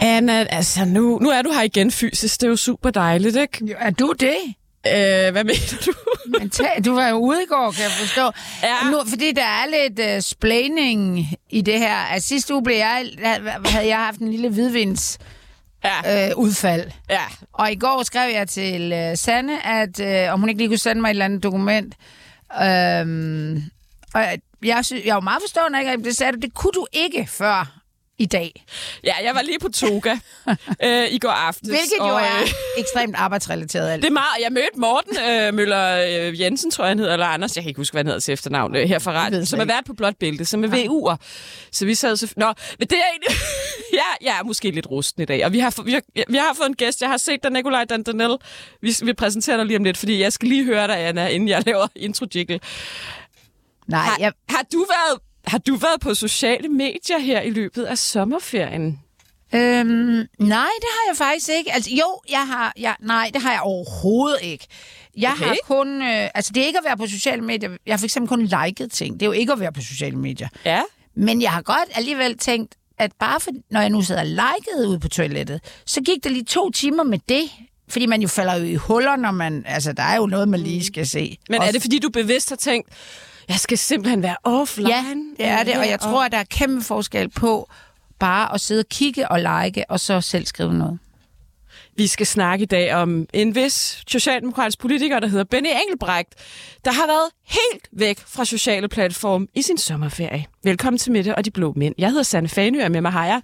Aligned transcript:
Anna, 0.00 0.46
altså 0.50 0.84
nu, 0.84 1.18
nu 1.18 1.28
er 1.30 1.42
du 1.42 1.50
her 1.52 1.62
igen 1.62 1.90
fysisk. 1.90 2.40
Det 2.40 2.46
er 2.46 2.50
jo 2.50 2.56
super 2.56 2.90
dejligt, 2.90 3.36
ikke? 3.36 3.64
Jo, 3.66 3.74
Er 3.78 3.90
du 3.90 4.12
det? 4.20 4.36
Øh, 4.86 5.32
hvad 5.32 5.44
mener 5.44 5.82
du? 5.86 5.92
Men 6.40 6.50
du 6.84 6.94
var 6.94 7.08
jo 7.08 7.16
ude 7.16 7.42
i 7.42 7.46
går, 7.48 7.70
kan 7.70 7.82
jeg 7.82 7.90
forstå. 7.90 8.30
Ja. 8.62 8.90
Nu, 8.90 8.98
fordi 9.08 9.32
der 9.32 9.42
er 9.44 9.64
lidt 9.86 10.16
uh, 10.16 10.22
splaining 10.22 11.26
i 11.50 11.60
det 11.60 11.78
her. 11.78 11.96
Altså, 11.96 12.28
sidste 12.28 12.54
uge 12.54 12.62
blev 12.64 12.76
jeg, 12.76 13.04
havde 13.66 13.86
jeg 13.88 13.96
haft 13.98 14.18
en 14.18 14.30
lille 14.30 14.48
hvidvins 14.48 15.18
Ja, 15.84 16.28
øh, 16.30 16.36
udfald. 16.36 16.90
ja. 17.10 17.22
Og 17.52 17.72
i 17.72 17.74
går 17.74 18.02
skrev 18.02 18.32
jeg 18.34 18.48
til 18.48 18.92
øh, 18.92 19.16
Sanne, 19.16 19.66
at 19.66 20.00
øh, 20.00 20.32
om 20.32 20.40
hun 20.40 20.48
ikke 20.48 20.58
lige 20.60 20.68
kunne 20.68 20.78
sende 20.78 21.00
mig 21.00 21.08
et 21.08 21.10
eller 21.10 21.24
andet 21.24 21.42
dokument. 21.42 21.94
Øhm, 22.62 23.62
og 24.14 24.20
jeg, 24.20 24.38
jeg, 24.64 24.84
sy- 24.84 25.04
jeg 25.06 25.14
var 25.14 25.20
meget 25.20 25.42
forstående, 25.42 25.78
ikke? 25.80 26.04
Det 26.04 26.16
sagde 26.16 26.32
du, 26.32 26.38
det 26.38 26.54
kunne 26.54 26.72
du 26.74 26.86
ikke 26.92 27.26
før 27.30 27.79
i 28.20 28.26
dag. 28.26 28.64
Ja, 29.04 29.14
jeg 29.24 29.34
var 29.34 29.42
lige 29.42 29.58
på 29.58 29.68
toga 29.68 30.10
øh, 30.84 31.12
i 31.12 31.18
går 31.18 31.28
aftes. 31.28 31.68
Hvilket 31.68 31.98
jo 31.98 32.04
og, 32.04 32.20
er 32.20 32.40
øh, 32.42 32.48
ekstremt 32.78 33.16
arbejdsrelateret. 33.16 33.90
alt. 33.90 34.02
Det 34.02 34.08
er 34.08 34.12
meget. 34.12 34.42
Jeg 34.42 34.52
mødte 34.52 34.78
Morten 34.80 35.18
øh, 35.18 35.54
Møller 35.54 36.06
øh, 36.28 36.40
Jensen, 36.40 36.70
tror 36.70 36.84
jeg 36.84 36.90
han 36.90 36.98
hedder, 36.98 37.12
eller 37.12 37.26
Anders, 37.26 37.56
jeg 37.56 37.64
kan 37.64 37.68
ikke 37.68 37.80
huske, 37.80 37.94
hvad 37.94 37.98
han 37.98 38.06
hedder 38.06 38.20
til 38.20 38.32
efternavn, 38.32 38.76
øh, 38.76 38.88
her 38.88 38.98
fra 38.98 39.12
Radio, 39.12 39.44
som 39.44 39.58
er 39.58 39.62
ikke. 39.62 39.74
vært 39.74 39.84
på 39.84 39.92
Blåt 39.92 40.16
Bælte, 40.16 40.44
som 40.44 40.64
er 40.64 40.68
VU'er. 40.68 41.16
Så 41.72 41.86
vi 41.86 41.94
sad 41.94 42.16
så... 42.16 42.32
Nå, 42.36 42.46
men 42.78 42.88
det 42.88 42.98
er 42.98 43.10
egentlig... 43.10 43.36
ja, 44.00 44.26
jeg 44.28 44.38
er 44.38 44.44
måske 44.44 44.70
lidt 44.70 44.90
rusten 44.90 45.22
i 45.22 45.26
dag, 45.26 45.44
og 45.44 45.52
vi 45.52 45.58
har, 45.58 45.82
vi 45.82 45.92
har, 45.92 46.02
vi 46.28 46.36
har 46.36 46.54
fået 46.56 46.68
en 46.68 46.76
gæst. 46.76 47.00
Jeg 47.00 47.10
har 47.10 47.16
set 47.16 47.42
dig, 47.42 47.50
Nikolaj 47.52 47.84
Dantanel. 47.84 48.36
Vi, 48.82 48.96
vi 49.02 49.12
præsenterer 49.12 49.56
dig 49.56 49.66
lige 49.66 49.76
om 49.76 49.84
lidt, 49.84 49.96
fordi 49.96 50.20
jeg 50.20 50.32
skal 50.32 50.48
lige 50.48 50.64
høre 50.64 50.86
dig, 50.86 50.98
Anna, 50.98 51.26
inden 51.26 51.48
jeg 51.48 51.62
laver 51.66 51.86
intro 51.96 52.26
-jiggle. 52.36 52.58
Nej, 53.88 54.00
Har, 54.00 54.16
jeg, 54.20 54.32
har, 54.48 54.64
du 54.72 54.86
været, 54.90 55.20
har 55.50 55.58
du 55.58 55.74
været 55.76 56.00
på 56.00 56.14
sociale 56.14 56.68
medier 56.68 57.18
her 57.18 57.40
i 57.40 57.50
løbet 57.50 57.84
af 57.84 57.98
sommerferien? 57.98 59.00
Øhm, 59.54 59.90
nej, 60.38 60.70
det 60.80 60.88
har 60.96 61.04
jeg 61.08 61.16
faktisk 61.16 61.48
ikke. 61.58 61.72
Altså, 61.74 61.90
jo, 61.90 62.20
jeg 62.30 62.46
har... 62.46 62.72
Jeg, 62.78 62.96
nej, 63.00 63.30
det 63.34 63.42
har 63.42 63.52
jeg 63.52 63.60
overhovedet 63.62 64.38
ikke. 64.42 64.66
Jeg 65.16 65.32
Okay. 65.32 65.44
har 65.44 65.56
kun... 65.66 66.02
Øh, 66.02 66.28
altså, 66.34 66.52
det 66.54 66.62
er 66.62 66.66
ikke 66.66 66.78
at 66.78 66.84
være 66.84 66.96
på 66.96 67.06
sociale 67.06 67.42
medier. 67.42 67.70
Jeg 67.86 67.92
har 67.92 67.98
for 67.98 68.04
eksempel 68.04 68.28
kun 68.28 68.42
liket 68.66 68.92
ting. 68.92 69.14
Det 69.14 69.22
er 69.22 69.26
jo 69.26 69.32
ikke 69.32 69.52
at 69.52 69.60
være 69.60 69.72
på 69.72 69.80
sociale 69.80 70.16
medier. 70.16 70.48
Ja. 70.64 70.82
Men 71.16 71.42
jeg 71.42 71.50
har 71.50 71.62
godt 71.62 71.88
alligevel 71.94 72.38
tænkt, 72.38 72.74
at 72.98 73.12
bare 73.20 73.40
for, 73.40 73.50
når 73.70 73.80
jeg 73.80 73.90
nu 73.90 74.02
sidder 74.02 74.20
og 74.20 74.26
liket 74.26 74.86
ude 74.88 74.98
på 75.00 75.08
toilettet, 75.08 75.60
så 75.86 76.00
gik 76.00 76.24
der 76.24 76.30
lige 76.30 76.44
to 76.44 76.70
timer 76.70 77.02
med 77.04 77.18
det. 77.28 77.42
Fordi 77.88 78.06
man 78.06 78.22
jo 78.22 78.28
falder 78.28 78.54
jo 78.56 78.64
i 78.64 78.74
huller, 78.74 79.16
når 79.16 79.30
man... 79.30 79.62
Altså, 79.66 79.92
der 79.92 80.02
er 80.02 80.16
jo 80.16 80.26
noget, 80.26 80.48
man 80.48 80.60
lige 80.60 80.84
skal 80.84 81.06
se. 81.06 81.38
Men 81.48 81.62
er 81.62 81.72
det, 81.72 81.80
fordi 81.82 81.98
du 81.98 82.08
bevidst 82.10 82.48
har 82.48 82.56
tænkt, 82.56 82.88
jeg 83.50 83.58
skal 83.58 83.78
simpelthen 83.78 84.22
være 84.22 84.36
offline? 84.44 84.88
Ja, 84.90 85.04
det 85.38 85.46
er 85.46 85.62
det, 85.62 85.76
og 85.76 85.88
jeg 85.88 86.00
tror, 86.00 86.24
at 86.24 86.32
der 86.32 86.38
er 86.38 86.44
kæmpe 86.44 86.84
forskel 86.84 87.28
på 87.28 87.70
bare 88.18 88.54
at 88.54 88.60
sidde 88.60 88.80
og 88.80 88.88
kigge 88.90 89.30
og 89.30 89.40
like, 89.40 89.84
og 89.90 90.00
så 90.00 90.20
selv 90.20 90.46
skrive 90.46 90.74
noget. 90.74 90.98
Vi 91.96 92.06
skal 92.06 92.26
snakke 92.26 92.62
i 92.62 92.66
dag 92.66 92.94
om 92.94 93.26
en 93.32 93.54
vis 93.54 94.02
socialdemokratisk 94.06 94.78
politiker, 94.78 95.20
der 95.20 95.26
hedder 95.26 95.44
Benny 95.44 95.68
Engelbrecht, 95.82 96.34
der 96.84 96.92
har 96.92 97.06
været 97.06 97.30
helt 97.44 97.88
væk 97.92 98.18
fra 98.26 98.44
sociale 98.44 98.88
platform 98.88 99.48
i 99.54 99.62
sin 99.62 99.78
sommerferie. 99.78 100.44
Velkommen 100.64 100.98
til 100.98 101.12
Midte 101.12 101.34
og 101.34 101.44
de 101.44 101.50
Blå 101.50 101.72
Mænd. 101.76 101.94
Jeg 101.98 102.08
hedder 102.08 102.22
Sanne 102.22 102.48
Fanø, 102.48 102.84
og 102.84 102.90
med 102.90 103.00
mig 103.00 103.12
har 103.12 103.26
jeg 103.26 103.40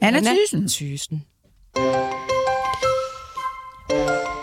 Anna 0.00 0.20
Thyssen. 0.20 0.68
Thyssen. 0.68 1.24
Lad 3.90 4.35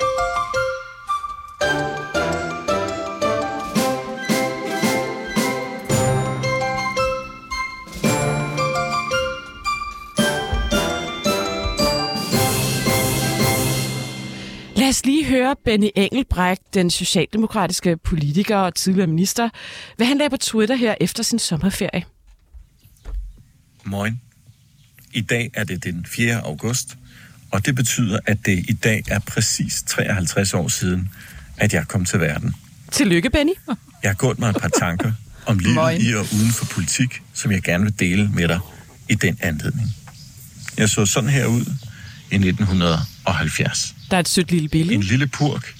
os 14.93 15.05
lige 15.05 15.25
høre 15.25 15.55
Benny 15.65 15.89
Engelbrecht, 15.95 16.73
den 16.73 16.89
socialdemokratiske 16.89 17.97
politiker 17.97 18.57
og 18.57 18.75
tidligere 18.75 19.07
minister, 19.07 19.49
hvad 19.97 20.07
han 20.07 20.17
lagde 20.17 20.29
på 20.29 20.37
Twitter 20.37 20.75
her 20.75 20.95
efter 21.01 21.23
sin 21.23 21.39
sommerferie. 21.39 22.03
Moin. 23.83 24.21
I 25.13 25.21
dag 25.21 25.51
er 25.53 25.63
det 25.63 25.83
den 25.83 26.05
4. 26.05 26.41
august, 26.41 26.97
og 27.51 27.65
det 27.65 27.75
betyder, 27.75 28.19
at 28.25 28.37
det 28.45 28.65
i 28.69 28.73
dag 28.73 29.03
er 29.07 29.19
præcis 29.19 29.83
53 29.87 30.53
år 30.53 30.67
siden, 30.67 31.09
at 31.57 31.73
jeg 31.73 31.87
kom 31.87 32.05
til 32.05 32.19
verden. 32.19 32.55
Tillykke, 32.91 33.29
Benny. 33.29 33.53
Jeg 34.03 34.09
har 34.09 34.15
gået 34.15 34.39
mig 34.39 34.49
et 34.49 34.57
par 34.61 34.71
tanker 34.79 35.11
om 35.45 35.59
livet 35.59 35.75
Moin. 35.75 36.01
i 36.01 36.13
og 36.13 36.25
uden 36.33 36.51
for 36.51 36.65
politik, 36.65 37.21
som 37.33 37.51
jeg 37.51 37.61
gerne 37.61 37.83
vil 37.83 37.99
dele 37.99 38.29
med 38.33 38.47
dig 38.47 38.59
i 39.09 39.15
den 39.15 39.37
anledning. 39.41 39.89
Jeg 40.77 40.89
så 40.89 41.05
sådan 41.05 41.29
her 41.29 41.45
ud 41.45 41.65
i 42.31 42.35
1970. 42.35 43.95
Der 44.13 44.17
er 44.17 44.21
et 44.21 44.29
sødt 44.29 44.51
lille 44.51 44.69
billede. 44.69 44.95
En 44.95 45.03
lille 45.03 45.27
purk, 45.27 45.75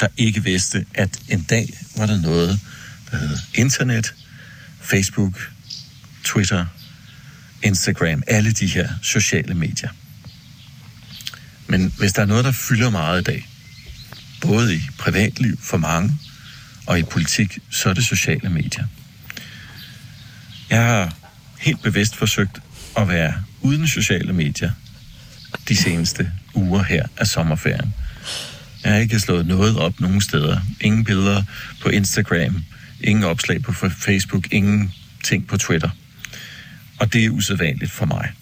der 0.00 0.08
ikke 0.16 0.44
vidste, 0.44 0.86
at 0.94 1.18
en 1.28 1.42
dag 1.42 1.78
var 1.96 2.06
der 2.06 2.20
noget, 2.20 2.60
der 3.10 3.16
hed 3.16 3.38
internet, 3.54 4.14
Facebook, 4.80 5.50
Twitter, 6.24 6.66
Instagram, 7.62 8.22
alle 8.26 8.52
de 8.52 8.66
her 8.66 8.88
sociale 9.02 9.54
medier. 9.54 9.88
Men 11.66 11.92
hvis 11.98 12.12
der 12.12 12.22
er 12.22 12.26
noget, 12.26 12.44
der 12.44 12.52
fylder 12.52 12.90
meget 12.90 13.20
i 13.20 13.24
dag, 13.24 13.48
både 14.40 14.74
i 14.74 14.80
privatliv 14.98 15.58
for 15.62 15.76
mange 15.76 16.18
og 16.86 16.98
i 16.98 17.02
politik, 17.02 17.58
så 17.70 17.88
er 17.88 17.94
det 17.94 18.04
sociale 18.04 18.48
medier. 18.50 18.86
Jeg 20.70 20.84
har 20.84 21.14
helt 21.58 21.82
bevidst 21.82 22.16
forsøgt 22.16 22.58
at 22.96 23.08
være 23.08 23.34
uden 23.60 23.88
sociale 23.88 24.32
medier 24.32 24.70
de 25.68 25.76
seneste 25.76 26.32
uger 26.58 26.82
her 26.82 27.06
af 27.16 27.26
sommerferien. 27.26 27.94
Jeg 28.84 28.92
har 28.92 28.98
ikke 28.98 29.20
slået 29.20 29.46
noget 29.46 29.76
op 29.76 30.00
nogen 30.00 30.20
steder. 30.20 30.60
Ingen 30.80 31.04
billeder 31.04 31.42
på 31.82 31.88
Instagram, 31.88 32.64
ingen 33.00 33.24
opslag 33.24 33.62
på 33.62 33.72
Facebook, 33.72 34.52
ingen 34.52 34.92
ting 35.24 35.46
på 35.46 35.56
Twitter. 35.56 35.90
Og 36.98 37.12
det 37.12 37.24
er 37.24 37.30
usædvanligt 37.30 37.90
for 37.90 38.06
mig. 38.06 38.32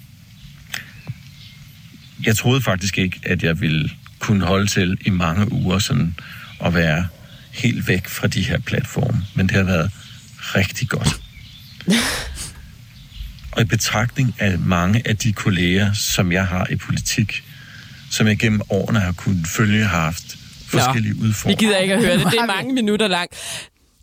Jeg 2.24 2.36
troede 2.36 2.62
faktisk 2.62 2.98
ikke, 2.98 3.20
at 3.22 3.42
jeg 3.42 3.60
ville 3.60 3.90
kunne 4.18 4.44
holde 4.44 4.66
til 4.66 4.98
i 5.00 5.10
mange 5.10 5.52
uger 5.52 5.78
sådan 5.78 6.14
at 6.60 6.74
være 6.74 7.06
helt 7.52 7.88
væk 7.88 8.08
fra 8.08 8.26
de 8.26 8.42
her 8.42 8.58
platforme. 8.58 9.26
Men 9.34 9.46
det 9.46 9.56
har 9.56 9.62
været 9.62 9.90
rigtig 10.38 10.88
godt. 10.88 11.20
Og 13.52 13.62
i 13.62 13.64
betragtning 13.64 14.34
af 14.38 14.58
mange 14.58 15.08
af 15.08 15.16
de 15.16 15.32
kolleger, 15.32 15.92
som 15.92 16.32
jeg 16.32 16.46
har 16.46 16.66
i 16.70 16.76
politik, 16.76 17.44
som 18.16 18.26
jeg 18.26 18.38
gennem 18.38 18.60
årene 18.70 19.00
har 19.00 19.12
kunnet 19.12 19.46
følge, 19.56 19.84
har 19.84 20.00
haft 20.10 20.24
forskellige 20.74 21.14
Vi 21.16 21.28
udfordringer. 21.28 21.58
gider 21.60 21.78
ikke 21.78 21.94
at 21.94 22.00
høre 22.04 22.18
det. 22.18 22.26
Det 22.32 22.38
er 22.38 22.42
vi? 22.42 22.52
mange 22.56 22.74
minutter 22.74 23.08
langt. 23.08 23.34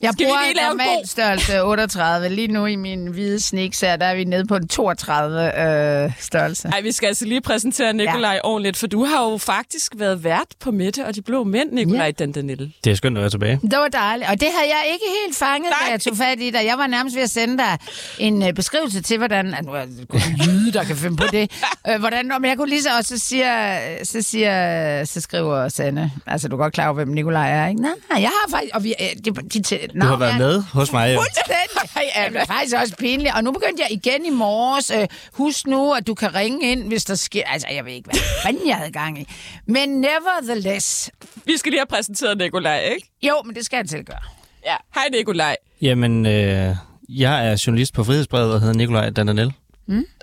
Jeg 0.03 0.13
Skal 0.13 0.25
vi 0.25 0.29
bruger 0.29 0.43
lige 0.43 0.55
lave 0.55 0.69
normal 0.69 0.85
god- 0.97 1.05
størrelse 1.07 1.63
38. 1.63 2.29
Lige 2.29 2.47
nu 2.47 2.65
i 2.65 2.75
min 2.75 3.07
hvide 3.07 3.39
sneaksager, 3.39 3.95
der 3.95 4.05
er 4.05 4.15
vi 4.15 4.23
nede 4.23 4.45
på 4.45 4.55
en 4.55 4.67
32 4.67 5.59
øh, 5.59 6.11
størrelse. 6.19 6.67
Ej, 6.67 6.81
vi 6.81 6.91
skal 6.91 7.07
altså 7.07 7.25
lige 7.25 7.41
præsentere 7.41 7.93
Nikolaj 7.93 8.31
ja. 8.33 8.39
ordentligt, 8.43 8.77
for 8.77 8.87
du 8.87 9.03
har 9.05 9.29
jo 9.31 9.37
faktisk 9.37 9.91
været 9.95 10.23
vært 10.23 10.47
på 10.59 10.71
Midte 10.71 11.05
og 11.05 11.15
de 11.15 11.21
Blå 11.21 11.43
Mænd, 11.43 11.71
Nikolaj 11.71 12.05
ja. 12.05 12.11
Dandanel. 12.11 12.73
Det 12.83 12.91
er 12.91 12.95
skønt 12.95 13.17
at 13.17 13.21
være 13.21 13.29
tilbage. 13.29 13.59
Det 13.61 13.77
var 13.79 13.87
dejligt, 13.87 14.29
og 14.29 14.39
det 14.41 14.47
havde 14.57 14.69
jeg 14.69 14.83
ikke 14.93 15.05
helt 15.25 15.37
fanget, 15.37 15.69
Nej. 15.69 15.79
da 15.87 15.91
jeg 15.91 16.01
tog 16.01 16.17
fat 16.17 16.39
i 16.39 16.49
dig. 16.49 16.59
Jeg 16.65 16.77
var 16.77 16.87
nærmest 16.87 17.15
ved 17.15 17.23
at 17.23 17.29
sende 17.29 17.57
dig 17.57 17.77
en 18.19 18.43
øh, 18.43 18.53
beskrivelse 18.53 19.01
til, 19.01 19.17
hvordan... 19.17 19.55
Nu 19.63 19.71
er 19.71 19.85
det 19.85 20.47
jyde, 20.47 20.71
der 20.73 20.83
kan 20.83 20.95
finde 20.95 21.17
på 21.17 21.23
det. 21.31 21.51
Øh, 21.89 21.99
hvordan, 21.99 22.27
men 22.41 22.49
jeg 22.49 22.57
kunne 22.57 22.69
lige 22.69 22.81
så 22.81 22.89
også, 22.97 23.17
så 23.17 23.25
siger, 23.25 23.79
så 24.03 24.21
siger, 24.21 25.05
så 25.05 25.21
skriver 25.21 25.69
Sanne, 25.69 26.11
altså 26.27 26.47
du 26.47 26.55
er 26.55 26.57
godt 26.59 26.73
klar 26.73 26.85
over, 26.85 26.93
hvem 26.93 27.07
Nikolaj 27.07 27.51
er, 27.51 27.67
ikke? 27.67 27.81
Nej, 27.81 27.91
nej, 28.09 28.21
jeg 28.21 28.29
har 28.29 28.49
faktisk... 28.51 28.75
Og 28.75 28.83
vi, 28.83 28.93
øh, 29.01 29.07
de, 29.25 29.31
de, 29.53 29.59
de, 29.59 29.77
Du 30.01 30.05
har 30.07 30.15
været 30.17 30.37
med 30.37 30.61
hos 30.73 30.91
mig. 30.91 31.15
Fuldstændig. 31.15 32.29
Det 32.31 32.41
er 32.41 32.45
faktisk 32.45 32.75
også 32.75 32.95
pinligt. 32.99 33.35
Og 33.35 33.43
nu 33.43 33.51
begyndte 33.51 33.83
jeg 33.89 33.91
igen 33.91 34.25
i 34.25 34.29
morges. 34.29 34.91
Øh, 34.91 35.07
husk 35.33 35.67
nu, 35.67 35.93
at 35.93 36.07
du 36.07 36.13
kan 36.13 36.35
ringe 36.35 36.71
ind, 36.71 36.87
hvis 36.87 37.05
der 37.05 37.15
sker... 37.15 37.41
Altså, 37.45 37.67
jeg 37.75 37.85
ved 37.85 37.91
ikke, 37.93 38.09
hvad 38.11 38.19
fanden 38.43 38.67
jeg 38.67 38.75
havde 38.75 38.91
gang 38.91 39.19
i. 39.21 39.27
Men 39.67 39.89
nevertheless... 39.89 41.09
Vi 41.45 41.57
skal 41.57 41.71
lige 41.71 41.79
have 41.79 41.85
præsenteret 41.87 42.37
Nikolaj, 42.37 42.79
ikke? 42.95 43.09
Jo, 43.23 43.33
men 43.45 43.55
det 43.55 43.65
skal 43.65 43.77
jeg 43.77 43.89
til 43.89 44.05
gøre. 44.05 44.17
Ja. 44.65 44.75
Hej 44.95 45.03
Nikolaj. 45.11 45.55
Jamen, 45.81 46.25
øh, 46.25 46.75
jeg 47.09 47.47
er 47.47 47.63
journalist 47.67 47.93
på 47.93 48.03
Frihedsbrevet 48.03 48.53
og 48.53 48.59
hedder 48.59 48.73
Nikolaj 48.75 49.09
Dandanel, 49.09 49.53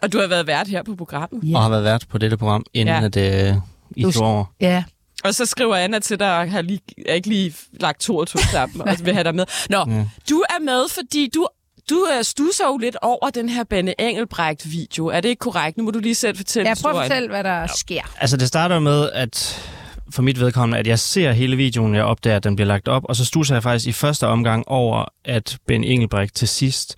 Og 0.02 0.12
du 0.12 0.18
har 0.20 0.26
været 0.26 0.46
vært 0.46 0.68
her 0.68 0.82
på 0.82 0.94
programmet. 0.94 1.40
ja. 1.50 1.56
og 1.56 1.62
har 1.62 1.70
været 1.70 1.84
vært 1.84 2.04
på 2.08 2.18
dette 2.18 2.36
program, 2.36 2.64
inden 2.74 2.94
Ja. 2.94 3.00
ja. 3.20 3.30
at 3.40 3.50
øh, 3.50 3.56
I 3.96 4.02
Du- 4.02 4.12
tog 4.12 4.26
over. 4.26 4.44
Ja. 4.60 4.84
Og 5.24 5.34
så 5.34 5.46
skriver 5.46 5.76
Anna 5.76 5.98
til 5.98 6.18
dig, 6.18 6.38
og 6.38 6.50
har 6.50 6.62
lige, 6.62 6.80
er 7.06 7.14
ikke 7.14 7.28
lige 7.28 7.54
lagt 7.72 8.00
to 8.00 8.16
og 8.16 8.28
to 8.28 8.38
sammen, 8.38 8.88
og 8.88 8.96
vil 9.02 9.14
have 9.14 9.24
dig 9.24 9.34
med. 9.34 9.44
Nå, 9.70 9.78
ja. 9.88 10.04
du 10.30 10.40
er 10.40 10.60
med, 10.64 10.88
fordi 10.88 11.30
du, 11.34 11.46
du 11.90 12.06
øh, 12.18 12.24
stusser 12.24 12.64
jo 12.66 12.76
lidt 12.76 12.96
over 13.02 13.30
den 13.30 13.48
her 13.48 13.64
Benny 13.64 13.92
Engelbrecht-video. 13.98 15.06
Er 15.06 15.20
det 15.20 15.28
ikke 15.28 15.40
korrekt? 15.40 15.76
Nu 15.76 15.84
må 15.84 15.90
du 15.90 15.98
lige 15.98 16.14
selv 16.14 16.36
fortælle 16.36 16.68
Jeg 16.68 16.76
prøver 16.82 17.00
at 17.00 17.06
fortælle, 17.06 17.28
hvad 17.28 17.44
der 17.44 17.66
sker. 17.76 18.02
Altså, 18.20 18.36
det 18.36 18.48
starter 18.48 18.78
med, 18.78 19.10
at 19.12 19.62
for 20.10 20.22
mit 20.22 20.40
vedkommende, 20.40 20.78
at 20.78 20.86
jeg 20.86 20.98
ser 20.98 21.32
hele 21.32 21.56
videoen, 21.56 21.94
jeg 21.94 22.04
opdager, 22.04 22.36
at 22.36 22.44
den 22.44 22.56
bliver 22.56 22.68
lagt 22.68 22.88
op, 22.88 23.02
og 23.04 23.16
så 23.16 23.24
stusser 23.24 23.54
jeg 23.54 23.62
faktisk 23.62 23.86
i 23.86 23.92
første 23.92 24.26
omgang 24.26 24.68
over, 24.68 25.04
at 25.24 25.58
Ben 25.66 25.84
Engelbrecht 25.84 26.34
til 26.34 26.48
sidst 26.48 26.96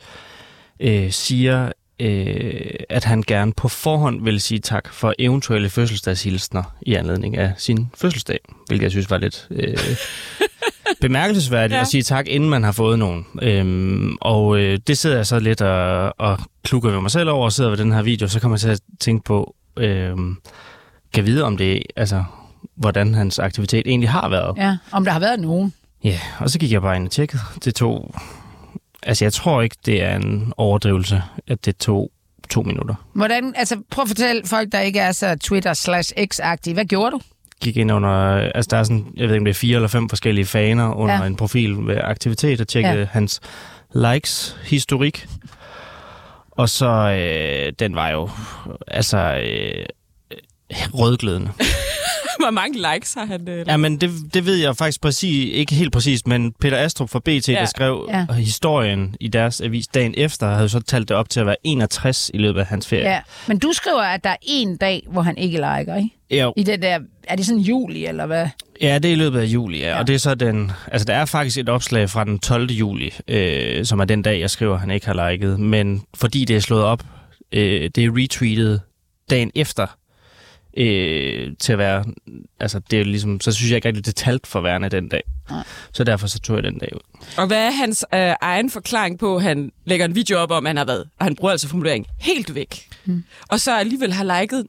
øh, 0.81 1.11
siger 1.11 1.73
øh, 2.03 2.71
at 2.89 3.05
han 3.05 3.23
gerne 3.27 3.53
på 3.53 3.69
forhånd 3.69 4.25
vil 4.25 4.41
sige 4.41 4.59
tak 4.59 4.93
for 4.93 5.15
eventuelle 5.19 5.71
fødselsdagshilsner 5.71 6.63
i 6.83 6.95
anledning 6.95 7.37
af 7.37 7.53
sin 7.57 7.87
fødselsdag, 7.97 8.39
hvilket 8.67 8.83
jeg 8.83 8.91
synes 8.91 9.11
var 9.11 9.19
lidt 9.19 9.49
øh, 9.51 9.77
bemærkelsesværdigt 11.01 11.77
ja. 11.77 11.81
At 11.81 11.89
sige 11.89 12.03
tak, 12.03 12.29
inden 12.29 12.51
man 12.51 12.65
har 12.65 12.73
fået 12.73 12.99
nogen. 12.99 13.27
Øhm, 13.43 14.17
og 14.21 14.59
øh, 14.59 14.79
det 14.87 14.99
sidder 14.99 15.17
jeg 15.17 15.27
så 15.27 15.39
lidt 15.39 15.61
og, 15.61 16.15
og 16.19 16.39
klukker 16.65 16.91
ved 16.91 17.01
mig 17.01 17.11
selv 17.11 17.31
over 17.31 17.45
og 17.45 17.53
sidder 17.53 17.71
ved 17.71 17.79
den 17.79 17.93
her 17.93 18.03
video, 18.03 18.29
så 18.29 18.41
kommer 18.41 18.55
jeg 18.57 18.61
til 18.61 18.69
at 18.69 18.81
tænke 19.01 19.25
på, 19.25 19.55
øh, 19.77 20.17
kan 21.13 21.27
vide 21.27 21.45
om 21.45 21.57
det, 21.57 21.83
altså, 21.97 22.25
hvordan 22.77 23.15
hans 23.15 23.39
aktivitet 23.39 23.87
egentlig 23.87 24.11
har 24.11 24.29
været. 24.29 24.57
Ja, 24.57 24.77
om 24.93 25.05
der 25.05 25.13
har 25.13 25.21
været 25.21 25.41
nogen. 25.41 25.73
Ja, 26.05 26.21
og 26.39 26.51
så 26.51 26.59
gik 26.59 26.73
jeg 26.73 26.83
bare 26.83 26.97
ind 26.97 27.05
og 27.05 27.11
tjekkede. 27.11 27.43
Det 27.65 27.75
tog... 27.75 28.15
Altså, 29.03 29.25
jeg 29.25 29.33
tror 29.33 29.63
ikke, 29.63 29.77
det 29.87 30.03
er 30.03 30.17
en 30.17 30.53
overdrivelse, 30.57 31.23
at 31.49 31.65
det 31.65 31.77
tog 31.77 32.11
to 32.51 32.63
minutter. 32.63 32.95
Hvordan, 33.15 33.55
altså, 33.57 33.77
prøv 33.91 34.03
at 34.03 34.09
fortælle 34.09 34.43
folk, 34.47 34.73
der 34.73 34.81
ikke 34.81 35.01
er 35.01 35.13
så 35.13 35.37
Twitter 35.41 35.75
slash 35.75 36.13
X-agtige. 36.19 36.73
Hvad 36.75 36.85
gjorde 36.85 37.11
du? 37.11 37.21
Gik 37.63 37.77
ind 37.77 37.93
under... 37.93 38.11
Altså, 38.55 38.69
der 38.71 38.77
er 38.77 38.83
sådan, 38.85 39.07
jeg 39.17 39.29
ved 39.29 39.35
ikke, 39.35 39.41
om 39.41 39.45
det 39.45 39.51
er 39.51 39.55
fire 39.55 39.75
eller 39.75 39.89
fem 39.89 40.09
forskellige 40.09 40.45
faner 40.47 40.95
under 40.95 41.15
Ja. 41.15 41.25
en 41.27 41.37
profil 41.37 41.79
med 41.79 42.01
aktivitet, 42.05 42.61
og 42.61 42.69
tjekkede 42.69 42.99
ja. 42.99 43.07
hans 43.13 43.41
likes-historik. 43.95 45.27
Og 46.51 46.69
så, 46.69 46.87
øh, 46.87 47.73
den 47.79 47.95
var 47.95 48.09
jo, 48.09 48.31
altså, 48.89 49.19
øh, 49.19 49.85
rødglødende. 50.95 51.51
Hvor 52.41 52.51
mange 52.51 52.95
likes 52.95 53.15
har 53.15 53.25
han? 53.25 53.49
Øh, 53.49 53.65
Ja, 53.69 53.77
men 53.77 54.01
det, 54.01 54.11
det 54.35 54.47
ved 54.47 54.55
jeg 54.57 54.77
faktisk 54.77 55.01
præcis, 55.01 55.51
ikke 55.55 55.75
helt 55.75 55.93
præcist, 55.93 56.27
men 56.27 56.53
Peter 56.61 56.77
Astrup 56.79 57.11
fra 57.11 57.19
BT, 57.19 57.49
ja. 57.49 57.53
Der 57.61 57.65
skrev 57.65 58.09
Ja. 58.13 58.27
historien 58.35 59.15
i 59.21 59.29
deres 59.29 59.61
avis 59.61 59.87
dagen 59.87 60.15
efter, 60.17 60.55
havde 60.55 60.69
så 60.69 60.81
talt 60.81 61.09
det 61.09 61.17
op 61.17 61.29
til 61.31 61.41
at 61.41 61.47
være 61.47 61.57
61 61.65 62.31
i 62.35 62.39
løbet 62.39 62.61
af 62.61 62.67
hans 62.67 62.87
ferie. 62.89 63.11
Ja. 63.11 63.21
Men 63.47 63.59
du 63.59 63.73
skriver, 63.73 64.03
at 64.03 64.25
der 64.25 64.31
er 64.31 64.37
en 64.43 64.77
dag, 64.77 65.07
hvor 65.11 65.23
han 65.23 65.39
ikke 65.39 65.57
liker, 65.57 65.97
ikke? 65.97 66.11
Jo. 66.43 66.53
I 66.57 66.63
det 66.63 66.83
der, 66.83 66.99
er 67.29 67.37
det 67.37 67.47
sådan 67.47 67.61
juli, 67.63 68.07
eller 68.07 68.27
hvad? 68.27 68.47
Ja, 68.81 68.99
det 68.99 69.09
er 69.09 69.13
i 69.13 69.17
løbet 69.17 69.41
af 69.41 69.45
juli, 69.45 69.79
ja. 69.79 69.85
Ja. 69.87 69.93
ja. 69.93 69.99
Og 70.01 70.07
det 70.07 70.15
er 70.15 70.19
så 70.19 70.35
den... 70.35 70.73
Altså, 70.93 71.05
der 71.05 71.15
er 71.15 71.25
faktisk 71.25 71.59
et 71.59 71.69
opslag 71.69 72.11
fra 72.11 72.25
den 72.25 72.39
12. 72.39 72.71
juli, 72.71 73.15
øh, 73.29 73.85
som 73.85 74.01
er 74.01 74.05
den 74.05 74.23
dag, 74.23 74.41
jeg 74.41 74.51
skriver, 74.51 74.75
at 74.75 74.81
han 74.81 74.91
ikke 74.91 75.07
har 75.07 75.31
liket. 75.31 75.61
Men 75.61 76.03
fordi 76.15 76.45
det 76.45 76.57
er 76.57 76.61
slået 76.61 76.85
op, 76.85 77.03
øh, 77.53 77.91
det 77.95 78.05
er 78.05 78.11
retweetet 78.17 78.81
dagen 79.31 79.51
efter, 79.55 79.87
øh, 80.77 81.53
til 81.61 81.73
at 81.73 81.79
være... 81.79 82.05
Altså, 82.61 82.81
det 82.91 83.01
er 83.01 83.05
ligesom... 83.05 83.41
Så 83.41 83.53
synes 83.53 83.71
jeg 83.71 83.77
ikke 83.77 83.89
rigtig, 83.89 84.07
det 84.07 84.13
er 84.13 84.25
talt 84.25 84.47
for 84.47 84.61
værende 84.61 84.89
den 84.89 85.09
dag. 85.09 85.23
Nej. 85.51 85.63
Så 85.93 86.05
derfor 86.05 86.27
så 86.27 86.41
tog 86.41 86.57
jeg 86.57 86.63
den 86.63 86.79
dag 86.79 86.89
ud. 86.95 87.01
Og 87.37 87.47
hvad 87.47 87.67
er 87.67 87.71
hans 87.71 88.05
øh, 88.15 88.35
egen 88.41 88.71
forklaring 88.71 89.19
på, 89.19 89.37
at 89.37 89.43
han 89.43 89.73
lægger 89.85 90.07
en 90.07 90.15
video 90.15 90.39
op 90.39 90.51
om, 90.51 90.65
han 90.65 90.77
har 90.77 90.85
været, 90.85 91.05
og 91.19 91.25
han 91.27 91.37
bruger 91.37 91.51
altså 91.51 91.69
formulering, 91.69 92.07
helt 92.21 92.55
væk. 92.55 92.89
Hmm. 93.05 93.25
Og 93.49 93.61
så 93.61 93.77
alligevel 93.77 94.13
har 94.13 94.41
liket 94.41 94.67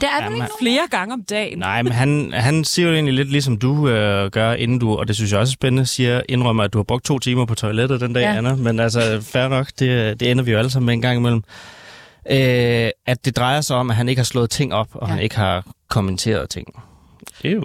der 0.00 0.06
er 0.06 0.24
Jamen, 0.24 0.36
ikke 0.36 0.48
flere 0.60 0.82
gange 0.90 1.14
om 1.14 1.22
dagen. 1.22 1.58
Nej, 1.58 1.82
men 1.82 1.92
han, 1.92 2.32
han 2.34 2.64
siger 2.64 2.88
jo 2.88 2.94
egentlig 2.94 3.14
lidt 3.14 3.30
ligesom 3.30 3.58
du 3.58 3.88
øh, 3.88 4.30
gør, 4.30 4.52
inden 4.52 4.78
du, 4.78 4.96
og 4.96 5.08
det 5.08 5.16
synes 5.16 5.32
jeg 5.32 5.40
også 5.40 5.50
er 5.50 5.52
spændende, 5.52 5.86
siger, 5.86 6.22
indrømmer, 6.28 6.64
at 6.64 6.72
du 6.72 6.78
har 6.78 6.82
brugt 6.82 7.04
to 7.04 7.18
timer 7.18 7.44
på 7.44 7.54
toilettet 7.54 8.00
den 8.00 8.12
dag, 8.12 8.20
ja. 8.20 8.36
Anna. 8.36 8.54
Men 8.54 8.80
altså, 8.80 9.20
fair 9.22 9.48
nok, 9.48 9.66
det, 9.78 10.20
det 10.20 10.30
ender 10.30 10.44
vi 10.44 10.50
jo 10.50 10.58
alle 10.58 10.70
sammen 10.70 10.86
med 10.86 10.94
en 10.94 11.02
gang 11.02 11.18
imellem. 11.18 11.42
Øh, 12.30 12.90
at 13.06 13.24
det 13.24 13.36
drejer 13.36 13.60
sig 13.60 13.76
om, 13.76 13.90
at 13.90 13.96
han 13.96 14.08
ikke 14.08 14.18
har 14.18 14.24
slået 14.24 14.50
ting 14.50 14.74
op, 14.74 14.88
og 14.92 15.08
Ja. 15.08 15.14
han 15.14 15.22
ikke 15.22 15.36
har 15.36 15.64
kommenteret 15.88 16.50
ting. 16.50 16.82
Det 17.42 17.50
er 17.50 17.54
jo... 17.54 17.64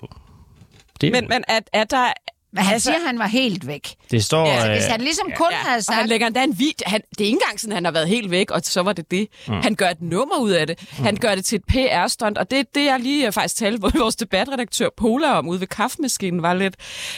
Det, 1.02 1.08
er 1.08 1.12
Men, 1.12 1.24
jo, 1.24 1.30
men 1.30 1.44
er, 1.48 1.60
er 1.74 1.84
der... 1.84 2.08
Men 2.54 2.64
han 2.64 2.74
Altså- 2.74 2.86
siger, 2.86 2.96
at 3.00 3.06
han 3.06 3.20
var 3.20 3.28
helt 3.28 3.68
væk. 3.68 3.96
det 4.12 4.24
står... 4.26 4.48
Ja, 4.48 4.62
Så 4.62 4.68
øh, 4.68 4.74
hvis 4.74 4.86
han 4.86 5.02
ligesom 5.02 5.32
kun 5.36 5.48
Ja, 5.52 5.58
havde 5.58 5.78
og 5.78 5.84
sagt... 5.84 5.98
han 5.98 6.10
lægger 6.10 6.28
endda 6.28 6.44
en 6.44 6.60
video. 6.60 6.74
Han, 6.86 7.02
det 7.10 7.22
er 7.22 7.26
ikke 7.26 7.34
engang 7.44 7.60
sådan, 7.60 7.74
han 7.74 7.86
har 7.86 7.92
været 7.92 8.08
helt 8.08 8.32
væk, 8.32 8.52
og 8.52 8.62
så 8.64 8.82
var 8.82 8.94
det 8.94 9.12
det. 9.12 9.28
Mm. 9.48 9.54
Han 9.54 9.76
gør 9.76 9.90
et 9.90 10.02
nummer 10.02 10.38
ud 10.40 10.52
af 10.52 10.68
det. 10.68 10.80
Mm. 10.98 11.04
Han 11.04 11.16
gør 11.16 11.36
det 11.36 11.46
til 11.46 11.56
et 11.56 11.64
PR-stunt, 11.68 12.38
og 12.38 12.52
det 12.52 12.60
er 12.60 12.64
det, 12.76 12.86
jeg 12.86 13.00
lige 13.00 13.28
øh, 13.28 13.34
faktisk 13.34 13.56
talte 13.56 13.82
vores 14.00 14.16
debatredaktør 14.16 14.90
Pola 14.98 15.38
om 15.38 15.48
ude 15.48 15.60
ved 15.60 15.68
kaffemaskinen, 15.68 16.42
var 16.42 16.54
lidt... 16.54 16.76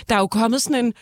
Der 0.10 0.16
er 0.16 0.20
jo 0.20 0.28
kommet 0.28 0.62
sådan 0.62 0.86
en 0.86 0.94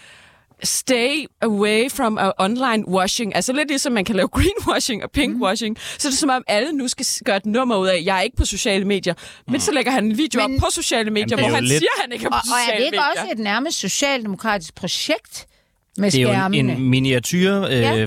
stay 0.64 1.26
away 1.42 1.90
from 1.92 2.20
online 2.40 2.88
washing. 2.88 3.36
Altså 3.36 3.54
lidt 3.54 3.68
ligesom 3.68 3.94
man 3.94 4.06
kan 4.06 4.16
lave 4.16 4.28
greenwashing 4.38 5.04
og 5.04 5.12
pinkwashing. 5.12 5.74
Mm. 5.74 5.82
Så 5.98 6.08
er 6.08 6.10
det 6.10 6.20
som 6.20 6.30
om 6.30 6.44
alle 6.48 6.72
nu 6.72 6.88
skal 6.88 7.06
gøre 7.26 7.38
et 7.38 7.46
nummer 7.46 7.78
ud 7.78 7.88
af, 7.88 8.02
jeg 8.06 8.18
er 8.18 8.22
ikke 8.22 8.38
på 8.38 8.46
sociale 8.46 8.86
medier. 8.86 9.14
Men 9.48 9.62
så 9.62 9.72
lægger 9.72 9.92
han 9.92 10.06
en 10.06 10.18
video 10.18 10.42
Men- 10.48 10.56
op 10.56 10.60
på 10.62 10.68
sociale 10.72 11.12
medier, 11.12 11.38
er 11.38 11.42
hvor 11.42 11.56
han 11.56 11.64
lidt- 11.64 11.80
siger, 11.80 11.90
at 11.98 12.02
han 12.02 12.12
ikke 12.12 12.26
er 12.26 12.30
på 12.30 12.36
Og, 12.36 12.42
og 12.52 12.58
er 12.58 12.64
sociale 12.64 12.80
det 12.80 12.86
ikke 12.86 12.98
medier. 12.98 13.22
også 13.22 13.32
et 13.32 13.40
nærmest 13.40 13.80
socialdemokratisk 13.80 14.76
projekt 14.76 15.48
med 15.98 16.12
Det 16.12 16.18
er 16.18 16.22
jo 16.24 16.30
en, 16.30 16.34
skærmene? 16.36 16.74
en 16.74 16.90
miniatyr 16.90 17.62
øh, 17.62 17.72
Ja. 17.80 18.06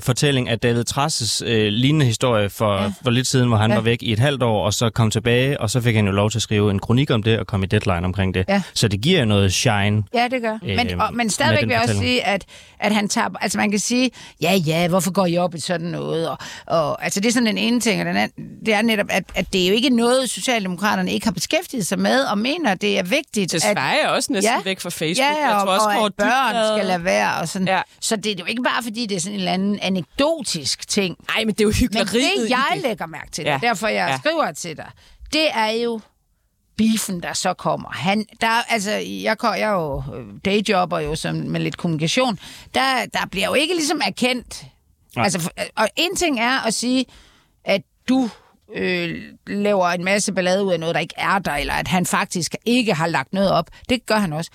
af 0.48 0.58
David 0.62 0.84
Trasses 0.84 1.42
øh, 1.46 1.66
lignende 1.72 2.06
historie 2.06 2.50
for, 2.50 2.82
Ja. 2.82 2.92
for 3.02 3.10
lidt 3.10 3.26
siden, 3.26 3.48
hvor 3.48 3.56
han 3.56 3.70
Ja. 3.70 3.76
var 3.76 3.82
væk 3.82 4.02
i 4.02 4.12
et 4.12 4.18
halvt 4.18 4.42
år, 4.42 4.64
og 4.64 4.74
så 4.74 4.90
kom 4.90 5.10
tilbage, 5.10 5.60
og 5.60 5.70
så 5.70 5.80
fik 5.80 5.96
han 5.96 6.06
jo 6.06 6.12
lov 6.12 6.30
til 6.30 6.38
at 6.38 6.42
skrive 6.42 6.70
en 6.70 6.78
kronik 6.78 7.10
om 7.10 7.22
det, 7.22 7.38
og 7.38 7.46
komme 7.46 7.66
i 7.66 7.68
deadline 7.68 8.04
omkring 8.06 8.34
det. 8.34 8.44
Ja. 8.48 8.62
Så 8.74 8.88
det 8.88 9.00
giver 9.00 9.18
jo 9.18 9.24
noget 9.24 9.52
shine. 9.52 10.02
Ja, 10.14 10.28
det 10.30 10.42
gør. 10.42 10.58
Men, 10.62 10.90
Øh, 10.90 10.98
og, 10.98 11.14
men 11.14 11.30
stadigvæk 11.30 11.62
vil 11.62 11.70
jeg 11.70 11.80
også 11.82 11.98
sige, 11.98 12.26
at, 12.26 12.44
at 12.80 12.94
han 12.94 13.08
tager... 13.08 13.28
Altså 13.40 13.58
man 13.58 13.70
kan 13.70 13.80
sige, 13.80 14.10
ja, 14.42 14.52
ja, 14.66 14.88
hvorfor 14.88 15.10
går 15.12 15.26
I 15.26 15.36
op 15.36 15.54
i 15.54 15.60
sådan 15.60 15.86
noget? 15.86 16.28
Og, 16.28 16.38
og, 16.66 17.04
altså 17.04 17.20
det 17.20 17.28
er 17.28 17.32
sådan 17.32 17.46
den 17.46 17.58
ene 17.58 17.80
ting, 17.80 18.00
og 18.00 18.06
den 18.06 18.16
anden, 18.16 18.46
det 18.66 18.74
er 18.74 18.82
netop, 18.82 19.06
at, 19.10 19.24
at 19.34 19.52
det 19.52 19.64
er 19.64 19.68
jo 19.68 19.74
ikke 19.74 19.90
noget, 19.90 20.30
Socialdemokraterne 20.30 21.12
ikke 21.12 21.26
har 21.26 21.32
beskæftiget 21.32 21.86
sig 21.86 21.98
med, 21.98 22.20
og 22.20 22.38
mener, 22.38 22.74
det 22.74 22.98
er 22.98 23.02
vigtigt, 23.02 23.52
Det 23.52 23.64
at, 23.64 23.78
er 23.78 24.08
også 24.08 24.32
næsten 24.32 24.52
Ja. 24.56 24.62
væk 24.64 24.80
fra 24.80 24.90
Facebook. 24.90 25.24
Ja, 25.40 25.46
jeg 25.48 25.54
og, 25.56 25.62
tror 25.66 25.72
også, 25.74 25.86
og 25.88 25.94
Kåre 25.94 26.06
at 26.06 26.14
børn 26.14 26.78
skal 26.78 26.86
lade 26.86 27.04
være. 27.04 27.34
Og 27.40 27.48
sådan. 27.48 27.68
Ja. 27.68 27.77
Så 28.00 28.16
det 28.16 28.32
er 28.32 28.34
jo 28.38 28.44
ikke 28.44 28.62
bare, 28.62 28.82
fordi 28.82 29.06
det 29.06 29.16
er 29.16 29.20
sådan 29.20 29.34
en 29.34 29.38
eller 29.40 29.52
anden 29.52 29.78
anekdotisk 29.82 30.88
ting. 30.88 31.16
Nej, 31.34 31.44
men 31.44 31.54
det 31.54 31.60
er 31.60 31.64
jo 31.64 31.68
Men 31.68 31.74
hyggeleriet 31.74 32.12
det, 32.40 32.46
i 32.48 32.50
jeg 32.50 32.64
det. 32.74 32.82
lægger 32.82 33.06
mærke 33.06 33.30
til, 33.30 33.44
Ja. 33.44 33.52
ja. 33.52 33.58
derfor 33.62 33.88
jeg 33.88 34.08
Ja. 34.10 34.18
skriver 34.18 34.52
til 34.52 34.76
dig, 34.76 34.90
det 35.32 35.46
er 35.54 35.66
jo 35.70 36.00
beefen, 36.76 37.22
der 37.22 37.32
så 37.32 37.54
kommer. 37.54 37.90
Han, 37.90 38.26
der, 38.40 38.48
altså, 38.72 38.90
jeg, 38.90 39.36
jeg 39.42 39.60
er 39.60 39.70
jo 39.70 40.02
øh, 40.14 40.24
dayjobber 40.44 40.98
jo 41.00 41.14
som, 41.14 41.34
med 41.36 41.60
lidt 41.60 41.76
kommunikation. 41.76 42.38
Der, 42.74 43.06
der 43.14 43.26
bliver 43.30 43.46
jo 43.46 43.54
ikke 43.54 43.74
ligesom 43.74 44.00
erkendt. 44.06 44.64
Nej. 45.16 45.24
Altså, 45.24 45.40
for- 45.40 45.50
og 45.76 45.88
en 45.96 46.16
ting 46.16 46.40
er 46.40 46.66
at 46.66 46.74
sige, 46.74 47.04
at 47.64 47.80
du 48.08 48.30
øh, 48.74 49.22
laver 49.46 49.88
en 49.88 50.04
masse 50.04 50.32
ballade 50.32 50.64
ud 50.64 50.72
af 50.72 50.80
noget, 50.80 50.94
der 50.94 51.00
ikke 51.00 51.14
er 51.16 51.38
der, 51.38 51.52
eller 51.52 51.74
at 51.74 51.88
han 51.88 52.06
faktisk 52.06 52.54
ikke 52.64 52.94
har 52.94 53.06
lagt 53.06 53.32
noget 53.32 53.50
op. 53.52 53.70
Det 53.88 54.06
gør 54.06 54.16
han 54.18 54.32
også. 54.32 54.50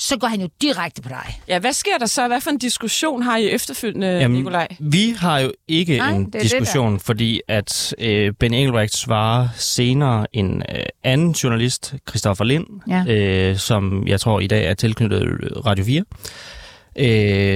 Så 0.00 0.16
går 0.18 0.26
han 0.28 0.40
jo 0.40 0.48
direkte 0.62 1.02
på 1.02 1.08
dig. 1.08 1.40
Ja, 1.48 1.58
hvad 1.58 1.72
sker 1.72 1.98
der 1.98 2.06
så? 2.06 2.26
Hvad 2.28 2.40
for 2.40 2.50
en 2.50 2.58
diskussion 2.58 3.22
har 3.22 3.36
I 3.36 3.48
efterfølgende, 3.50 4.06
Jamen, 4.08 4.36
Nikolaj? 4.38 4.68
vi 4.78 5.14
har 5.18 5.38
jo 5.38 5.52
ikke 5.68 5.96
Nej, 5.98 6.10
en 6.10 6.24
det 6.32 6.42
diskussion, 6.42 7.00
fordi 7.00 7.40
at 7.48 7.94
øh, 7.98 8.32
Ben 8.32 8.54
Engelbrecht 8.54 8.96
svarer 8.96 9.48
senere 9.56 10.26
en 10.32 10.62
øh, 10.74 10.82
anden 11.04 11.32
journalist, 11.32 11.94
Christoffer 12.08 12.44
Lind, 12.44 12.66
Ja. 12.88 13.04
øh, 13.08 13.56
som 13.56 14.06
jeg 14.06 14.20
tror 14.20 14.40
i 14.40 14.46
dag 14.46 14.66
er 14.66 14.74
tilknyttet 14.74 15.22
Radio 15.66 15.84
4, 15.84 16.04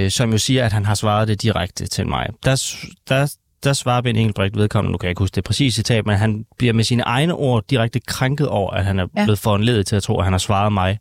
øh, 0.04 0.10
som 0.10 0.32
jo 0.32 0.38
siger, 0.38 0.64
at 0.64 0.72
han 0.72 0.84
har 0.84 0.94
svaret 0.94 1.28
det 1.28 1.42
direkte 1.42 1.86
til 1.86 2.06
mig. 2.08 2.26
Der, 2.44 2.64
der, 3.08 3.34
der 3.64 3.72
svarer 3.72 4.00
Ben 4.02 4.16
Engelbrecht 4.16 4.56
vedkommende, 4.56 4.92
nu 4.92 4.98
kan 4.98 5.06
jeg 5.06 5.10
ikke 5.10 5.18
huske 5.22 5.34
det 5.34 5.44
præcise 5.44 5.74
citat, 5.74 6.06
men 6.06 6.16
han 6.16 6.44
bliver 6.58 6.72
med 6.72 6.84
sine 6.84 7.02
egne 7.02 7.34
ord 7.34 7.64
direkte 7.70 8.00
krænket 8.00 8.48
over, 8.48 8.70
at 8.70 8.84
han 8.84 8.98
er 8.98 9.06
ja. 9.16 9.24
blevet 9.24 9.38
foranledet 9.38 9.86
til 9.86 9.96
at 9.96 10.02
tro, 10.02 10.18
at 10.18 10.24
han 10.24 10.32
har 10.32 10.38
svaret 10.38 10.72
mig, 10.72 10.98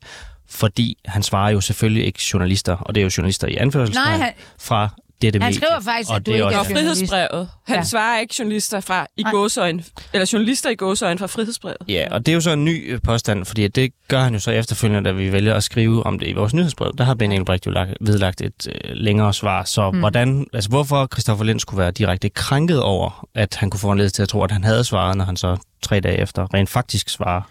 fordi 0.53 0.97
han 1.05 1.23
svarer 1.23 1.51
jo 1.51 1.61
selvfølgelig 1.61 2.05
ikke 2.05 2.19
journalister, 2.33 2.75
og 2.75 2.95
det 2.95 3.01
er 3.01 3.05
jo 3.05 3.11
journalister 3.17 3.47
i 3.47 3.55
anførselstegn 3.55 4.21
han- 4.21 4.33
fra 4.59 4.89
dette 5.21 5.39
Han 5.39 5.47
medie. 5.47 5.55
skriver 5.57 5.79
faktisk, 5.81 6.09
og 6.09 6.15
at 6.15 6.25
du 6.25 6.31
det 6.31 6.39
er 6.39 6.43
ikke 6.45 6.55
er 6.55 6.59
også, 6.59 6.69
journalist. 6.71 6.99
frihedsbrevet. 7.11 7.49
Han 7.67 7.75
Ja. 7.75 7.83
svarer 7.83 8.19
ikke 8.19 8.35
journalister 8.39 8.79
fra 8.79 9.07
i 9.17 9.21
Nej. 9.23 9.31
gåsøjne, 9.31 9.83
eller 10.13 10.29
journalister 10.33 10.69
i 10.69 10.75
gåsøjne 10.75 11.19
fra 11.19 11.27
frihedsbrevet. 11.27 11.77
Ja, 11.87 12.07
og 12.11 12.25
det 12.25 12.31
er 12.31 12.33
jo 12.33 12.41
så 12.41 12.51
en 12.51 12.65
ny 12.65 12.93
øh, 12.93 12.99
påstand, 13.03 13.45
fordi 13.45 13.67
det 13.67 13.91
gør 14.07 14.19
han 14.19 14.33
jo 14.33 14.39
så 14.39 14.51
efterfølgende, 14.51 15.09
da 15.09 15.13
vi 15.15 15.31
vælger 15.31 15.55
at 15.55 15.63
skrive 15.63 16.05
om 16.05 16.19
det 16.19 16.27
i 16.27 16.33
vores 16.33 16.53
nyhedsbrev. 16.53 16.91
Der 16.97 17.03
har 17.03 17.13
Ben 17.13 17.31
Engelbrecht 17.31 17.65
jo 17.65 17.71
lagt, 17.71 17.93
vedlagt 18.01 18.41
et 18.41 18.67
øh, 18.67 18.73
længere 18.93 19.33
svar. 19.33 19.63
Så 19.63 19.91
mm. 19.91 19.99
hvordan, 19.99 20.47
altså 20.53 20.69
hvorfor 20.69 21.07
Christoffer 21.13 21.45
Lind 21.45 21.59
skulle 21.59 21.79
være 21.79 21.91
direkte 21.91 22.29
krænket 22.29 22.81
over, 22.81 23.27
at 23.35 23.55
han 23.55 23.69
kunne 23.69 23.79
få 23.79 23.91
en 23.91 24.09
til 24.09 24.21
at 24.21 24.29
tro, 24.29 24.43
at 24.43 24.51
han 24.51 24.63
havde 24.63 24.83
svaret, 24.83 25.17
når 25.17 25.25
han 25.25 25.37
så 25.37 25.57
tre 25.81 25.99
dage 25.99 26.17
efter 26.17 26.53
rent 26.53 26.69
faktisk 26.69 27.09
svarer. 27.09 27.41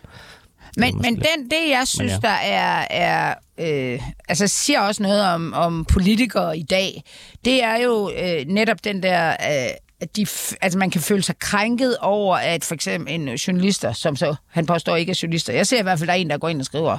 Men, 0.77 0.99
men 1.03 1.17
den, 1.17 1.51
det, 1.51 1.71
jeg 1.71 1.89
synes, 1.89 2.13
ja. 2.13 2.19
der 2.23 2.29
er, 2.29 2.87
er 2.91 3.35
øh, 3.59 4.03
altså 4.29 4.49
siger 4.49 4.81
også 4.81 5.03
noget 5.03 5.25
om, 5.25 5.53
om 5.53 5.85
politikere 5.85 6.59
i 6.59 6.63
dag, 6.63 7.05
det 7.45 7.63
er 7.63 7.77
jo 7.77 8.11
øh, 8.11 8.45
netop 8.47 8.85
den 8.85 9.03
der, 9.03 9.31
øh, 9.31 9.71
at 10.01 10.17
de, 10.17 10.27
altså 10.61 10.79
man 10.79 10.91
kan 10.91 11.01
føle 11.01 11.23
sig 11.23 11.39
krænket 11.39 11.97
over, 11.97 12.37
at 12.37 12.65
for 12.65 12.75
eksempel 12.75 13.15
en 13.15 13.29
journalister, 13.29 13.93
som 13.93 14.17
så, 14.17 14.35
han 14.49 14.67
påstår 14.67 14.97
ikke 14.97 15.11
er 15.11 15.19
journalister, 15.23 15.53
jeg 15.53 15.67
ser 15.67 15.79
i 15.79 15.83
hvert 15.83 15.99
fald, 15.99 16.07
der 16.07 16.15
er 16.15 16.19
en, 16.19 16.31
der 16.31 16.39
går 16.39 16.49
ind 16.49 16.61
og 16.61 16.67
skriver, 16.67 16.99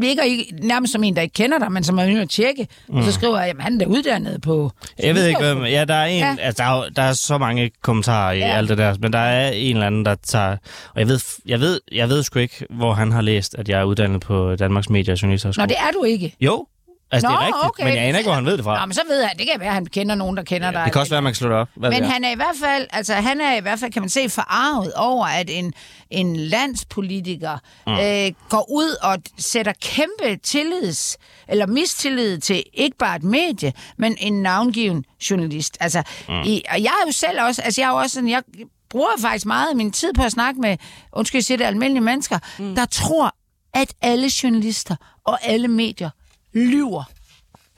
virker 0.00 0.22
ikke 0.22 0.54
nærmest 0.62 0.92
som 0.92 1.04
en, 1.04 1.16
der 1.16 1.22
ikke 1.22 1.32
kender 1.32 1.58
dig, 1.58 1.72
men 1.72 1.84
som 1.84 1.98
er 1.98 2.06
nødt 2.06 2.22
at 2.22 2.30
tjekke, 2.30 2.66
mm. 2.88 2.96
og 2.96 3.04
så 3.04 3.12
skriver 3.12 3.40
jeg, 3.40 3.48
at 3.48 3.56
han 3.62 3.74
er 3.74 3.78
da 3.78 3.84
uddannet 3.86 4.42
på... 4.42 4.70
Jeg 5.02 5.14
ved 5.14 5.26
ikke, 5.26 5.40
hvad... 5.40 5.54
Ja, 5.70 5.84
der 5.84 5.94
er, 5.94 6.04
en, 6.06 6.18
Ja. 6.20 6.36
altså, 6.40 6.62
der, 6.62 6.68
er, 6.70 6.88
der 6.96 7.02
er 7.02 7.12
så 7.12 7.38
mange 7.38 7.70
kommentarer 7.82 8.32
i 8.32 8.38
Ja. 8.38 8.56
alt 8.56 8.68
det 8.68 8.78
der, 8.78 8.94
men 9.00 9.12
der 9.12 9.18
er 9.18 9.50
en 9.50 9.76
eller 9.76 9.86
anden, 9.86 10.04
der 10.04 10.14
tager... 10.14 10.56
Og 10.94 11.00
jeg 11.00 11.08
ved, 11.08 11.20
jeg 11.46 11.60
ved, 11.60 11.80
jeg 11.92 12.08
ved 12.08 12.22
sgu 12.22 12.38
ikke, 12.38 12.66
hvor 12.70 12.92
han 12.94 13.12
har 13.12 13.20
læst, 13.22 13.54
at 13.58 13.68
jeg 13.68 13.80
er 13.80 13.84
uddannet 13.84 14.20
på 14.20 14.56
Danmarks 14.56 14.90
Medie- 14.90 15.12
og 15.12 15.16
Nå, 15.16 15.16
Journalisterskole. 15.22 15.68
det 15.68 15.76
er 15.78 15.90
du 15.98 16.04
ikke. 16.04 16.34
Jo, 16.40 16.66
Altså, 17.14 17.28
det 17.28 17.34
Nå, 17.34 17.40
er 17.40 17.46
rigtigt, 17.46 17.64
okay. 17.64 17.84
men 17.84 17.94
jeg 17.94 18.02
aner 18.02 18.18
ikke, 18.18 18.28
hvor 18.28 18.34
han 18.34 18.46
ved 18.46 18.56
det 18.56 18.64
fra. 18.64 18.80
Nå, 18.80 18.86
men 18.86 18.94
så 18.94 19.00
ved 19.08 19.20
jeg, 19.20 19.30
det 19.38 19.46
kan 19.46 19.60
være, 19.60 19.68
at 19.68 19.74
han 19.74 19.86
kender 19.86 20.14
nogen, 20.14 20.36
der 20.36 20.42
kender 20.42 20.70
dig. 20.70 20.82
Det 20.84 20.92
kan 20.92 21.00
også 21.00 21.10
være, 21.10 21.18
at 21.18 21.24
man 21.24 21.32
kan 21.32 21.36
slå 21.36 21.48
det 21.48 21.56
op. 21.56 21.68
Hvad 21.74 21.90
Men 21.90 22.04
han 22.04 22.24
er 22.24 22.30
i 22.30 22.34
hvert 22.34 22.56
fald, 22.60 22.86
altså 22.90 23.14
han 23.14 23.40
er 23.40 23.56
i 23.56 23.60
hvert 23.60 23.78
fald, 23.78 23.92
kan 23.92 24.02
man 24.02 24.08
se, 24.08 24.28
forarvet 24.28 24.92
over, 24.94 25.26
at 25.26 25.50
en, 25.50 25.72
en 26.10 26.36
landspolitiker 26.36 27.58
mm. 27.86 27.92
øh, 27.92 28.32
går 28.48 28.70
ud 28.70 28.96
og 29.02 29.18
sætter 29.38 29.72
kæmpe 29.82 30.36
tillids, 30.42 31.18
eller 31.48 31.66
mistillid 31.66 32.38
til 32.38 32.62
ikke 32.74 32.96
bare 32.96 33.16
et 33.16 33.22
medie, 33.22 33.72
men 33.98 34.16
en 34.20 34.42
navngiven 34.42 35.04
journalist. 35.30 35.76
Altså, 35.80 36.02
mm. 36.28 36.42
i, 36.44 36.62
og 36.70 36.82
jeg 36.82 36.92
er 37.02 37.06
jo 37.06 37.12
selv 37.12 37.42
også, 37.42 37.62
altså 37.62 37.80
jeg 37.80 37.88
er 37.88 37.92
jo 37.92 37.98
også 37.98 38.14
sådan, 38.14 38.28
jeg 38.28 38.42
bruger 38.90 39.08
faktisk 39.20 39.46
meget 39.46 39.70
af 39.70 39.76
min 39.76 39.92
tid 39.92 40.12
på 40.12 40.22
at 40.22 40.32
snakke 40.32 40.60
med, 40.60 40.76
undskyld, 41.12 41.38
jeg 41.38 41.44
siger 41.44 41.58
det, 41.58 41.64
almindelige 41.64 42.04
mennesker, 42.04 42.38
mm. 42.58 42.74
der 42.74 42.84
tror, 42.84 43.34
at 43.74 43.94
alle 44.02 44.30
journalister 44.42 44.96
og 45.24 45.38
alle 45.42 45.68
medier 45.68 46.10
lyver 46.54 47.04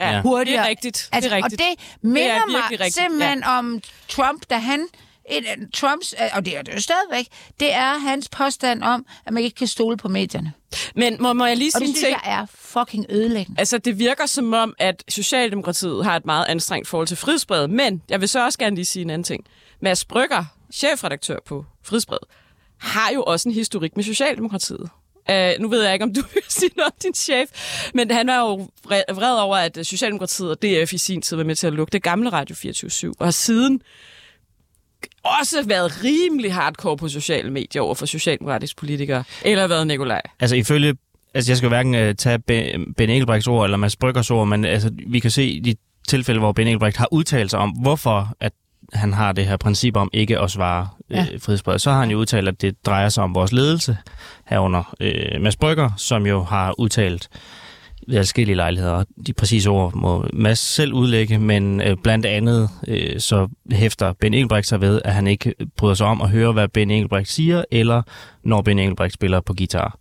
Ja, 0.01 0.23
hurtigere. 0.23 0.63
Det 0.63 0.67
er 0.67 0.69
rigtigt. 0.71 1.09
Altså, 1.13 1.31
det 1.31 1.37
er 1.37 1.45
rigtigt. 1.45 1.63
Og 1.63 1.67
det 1.69 2.03
minder 2.03 2.35
virkelig 2.35 2.53
mig 2.53 2.71
rigtigt, 2.71 2.95
simpelthen 2.95 3.39
ja. 3.39 3.59
om 3.59 3.81
Trump, 4.09 4.43
da 4.51 4.59
han... 4.59 4.87
Et, 5.31 5.47
af 5.47 5.57
Trumps, 5.75 6.15
øh, 6.23 6.29
og 6.33 6.45
det 6.45 6.57
er 6.57 6.63
det 6.63 6.75
jo 6.75 6.81
stadigvæk, 6.81 7.27
det 7.61 7.73
er 7.75 7.99
hans 7.99 8.29
påstand 8.29 8.83
om, 8.83 9.07
at 9.27 9.33
man 9.33 9.43
ikke 9.43 9.55
kan 9.55 9.67
stole 9.67 9.97
på 9.97 10.09
medierne. 10.09 10.53
Men 10.95 11.17
må, 11.21 11.33
må 11.33 11.47
jeg 11.47 11.57
lige 11.57 11.69
Og 11.69 11.73
sige 11.73 11.81
det 11.81 11.89
en 11.89 11.95
synes 11.95 12.07
ting? 12.09 12.21
jeg 12.25 12.41
er 12.41 12.47
fucking 12.55 13.07
ødelæggende. 13.09 13.61
Altså, 13.61 13.79
det 13.79 13.99
virker 13.99 14.27
som 14.27 14.53
om, 14.53 14.75
at 14.79 15.05
Socialdemokratiet 15.09 16.05
har 16.05 16.17
et 16.17 16.27
meget 16.27 16.45
anstrengt 16.49 16.89
forhold 16.89 17.07
til 17.07 17.17
frihedsbrevet, 17.17 17.71
men 17.71 18.03
jeg 18.09 18.21
vil 18.21 18.29
så 18.29 18.45
også 18.45 18.59
gerne 18.59 18.77
lige 18.77 18.85
sige 18.85 19.03
en 19.03 19.11
anden 19.11 19.25
ting. 19.25 19.45
Mads 19.81 20.05
Brygger, 20.05 20.45
chefredaktør 20.73 21.39
på 21.47 21.65
Frihedsbrevet, 21.83 22.25
har 22.79 23.11
jo 23.15 23.23
også 23.23 23.49
en 23.49 23.55
historik 23.55 23.97
med 23.97 24.05
Socialdemokratiet. 24.05 24.91
Uh, 25.31 25.63
nu 25.63 25.69
ved 25.69 25.83
jeg 25.83 25.93
ikke, 25.93 26.05
om 26.05 26.15
du 26.15 26.23
vil 26.35 26.43
sige 26.49 26.71
noget 26.77 26.93
om 26.93 26.97
din 27.03 27.15
chef, 27.15 27.49
men 27.95 28.11
han 28.11 28.27
var 28.27 28.41
jo 28.41 28.69
vred 29.15 29.39
over, 29.41 29.57
at 29.57 29.79
Socialdemokratiet 29.83 30.51
og 30.51 30.63
DF 30.63 30.93
i 30.93 30.99
sin 30.99 31.23
tid 31.23 31.37
var 31.37 31.45
med 31.45 31.55
til 31.55 31.67
at 31.67 31.73
lukke 31.73 31.93
det 31.93 32.03
gamle 32.03 32.29
Radio 32.29 32.57
24 32.57 33.15
og 33.19 33.27
har 33.27 33.31
siden 33.31 33.81
også 35.25 35.63
været 35.67 36.05
rimelig 36.05 36.55
hardcore 36.55 36.97
på 36.97 37.09
sociale 37.09 37.51
medier 37.51 37.83
over 37.83 37.95
for 37.95 38.07
socialdemokratiske 38.07 38.79
politikere. 38.79 39.25
Eller 39.43 39.67
været 39.67 39.87
Nikolaj? 39.87 40.23
Altså 40.41 40.57
ifølge, 40.57 40.95
altså 41.35 41.53
jeg 41.53 41.57
skal 41.57 41.69
hverken 41.69 41.95
øh, 41.95 42.15
tage 42.15 42.39
Ben, 42.39 42.95
ben 42.95 43.11
Engelbrechts 43.11 43.47
ord 43.47 43.65
eller 43.65 43.77
Mads 43.77 43.97
Bryggers 43.97 44.31
ord, 44.31 44.49
men 44.49 44.65
altså, 44.65 44.91
vi 45.07 45.19
kan 45.19 45.31
se 45.31 45.61
de 45.61 45.75
tilfælde, 46.09 46.41
hvor 46.41 46.53
Ben 46.53 46.67
Engelbrecht 46.67 46.97
har 46.97 47.09
udtalt 47.13 47.51
sig 47.51 47.59
om, 47.59 47.71
hvorfor 47.71 48.37
at 48.41 48.53
han 48.93 49.13
har 49.13 49.33
det 49.33 49.47
her 49.47 49.57
princip 49.57 49.97
om 49.97 50.11
ikke 50.13 50.39
at 50.39 50.51
svare 50.51 50.89
øh, 51.11 51.17
Ja. 51.17 51.27
frihedsbrevet, 51.41 51.81
så 51.81 51.91
har 51.91 52.01
han 52.01 52.11
jo 52.11 52.19
udtalt, 52.19 52.49
at 52.49 52.63
det 52.63 52.87
drejer 52.87 53.09
sig 53.09 53.25
om 53.25 53.35
vores 53.35 53.53
ledelse 53.53 53.97
herunder 54.47 54.95
øh, 55.01 55.41
Mads 55.41 55.57
Brygger, 55.57 55.91
som 55.97 56.27
jo 56.27 56.43
har 56.43 56.75
udtalt 56.81 57.29
ved 58.09 58.17
adskillige 58.19 58.57
lejligheder. 58.57 59.05
De 59.27 59.33
præcise 59.33 59.71
ord 59.71 59.95
må 59.95 60.27
Mads 60.33 60.59
selv 60.59 60.93
udlægge, 60.93 61.39
men 61.39 61.81
øh, 61.81 61.97
blandt 62.03 62.27
andet 62.27 62.71
øh, 62.89 63.21
så 63.21 63.49
hæfter 63.73 64.13
Ben 64.13 64.35
Engelbrecht 64.35 64.69
sig 64.69 64.81
ved, 64.81 65.01
at 65.05 65.15
han 65.15 65.27
ikke 65.27 65.55
bryder 65.77 65.95
sig 65.95 66.07
om 66.07 66.21
at 66.23 66.31
høre, 66.31 66.53
hvad 66.53 66.69
Ben 66.69 66.91
Engelbrecht 66.91 67.31
siger, 67.31 67.65
eller 67.71 68.03
når 68.45 68.63
Ben 68.63 68.79
Engelbrecht 68.79 69.15
spiller 69.15 69.41
på 69.41 69.55
guitar. 69.55 69.99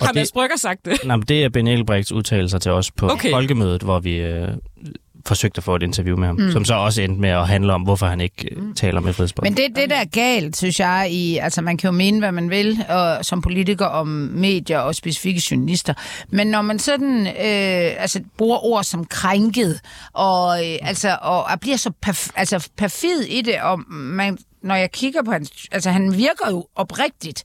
Og 0.00 0.06
Har 0.06 0.12
Mads 0.14 0.32
Brygger 0.32 0.56
sagt 0.56 0.84
det? 0.84 0.92
nej, 1.04 1.16
men 1.16 1.24
det 1.28 1.44
er 1.44 1.48
Ben 1.48 1.66
Engelbrechts 1.66 2.12
udtalelser 2.12 2.58
til 2.58 2.72
os 2.72 2.90
på 2.90 3.08
okay. 3.08 3.30
folkemødet, 3.30 3.82
hvor 3.82 3.98
vi 4.00 4.16
øh, 4.16 4.48
forsøgte 5.26 5.58
at 5.58 5.64
få 5.64 5.76
et 5.76 5.82
interview 5.82 6.16
med 6.16 6.26
ham, 6.26 6.36
mm. 6.36 6.52
som 6.52 6.64
så 6.64 6.74
også 6.74 7.02
endte 7.02 7.20
med 7.20 7.30
at 7.30 7.48
handle 7.48 7.72
om, 7.72 7.82
hvorfor 7.82 8.06
han 8.06 8.20
ikke 8.20 8.54
øh, 8.54 8.74
taler 8.74 9.00
med 9.00 9.12
frihedsbrevet. 9.12 9.50
Men 9.50 9.56
det 9.56 9.64
er 9.64 9.80
det, 9.80 9.90
der 9.90 9.96
er 9.96 10.04
galt, 10.04 10.56
synes 10.56 10.80
jeg. 10.80 11.08
I, 11.10 11.36
altså, 11.36 11.62
man 11.62 11.76
kan 11.76 11.88
jo 11.88 11.92
mene, 11.92 12.18
hvad 12.18 12.32
man 12.32 12.50
vil 12.50 12.84
og, 12.88 13.24
som 13.24 13.42
politiker 13.42 13.86
om 13.86 14.06
medier 14.06 14.78
og 14.78 14.94
specifikke 14.94 15.42
journalister. 15.50 15.94
Men 16.28 16.46
når 16.46 16.62
man 16.62 16.78
sådan 16.78 17.26
øh, 17.26 18.02
altså, 18.02 18.20
bruger 18.38 18.64
ord 18.64 18.84
som 18.84 19.04
krænket, 19.04 19.80
og, 20.12 20.66
øh, 20.66 20.78
altså, 20.82 21.18
og, 21.22 21.44
og 21.44 21.60
bliver 21.60 21.76
så 21.76 21.90
perf, 22.02 22.28
altså, 22.36 22.68
perfid 22.76 23.20
i 23.20 23.40
det, 23.40 23.60
og 23.60 23.80
man, 23.90 24.38
når 24.62 24.74
jeg 24.74 24.92
kigger 24.92 25.22
på 25.22 25.32
hans... 25.32 25.50
Altså, 25.72 25.90
han 25.90 26.16
virker 26.16 26.50
jo 26.50 26.66
oprigtigt. 26.76 27.44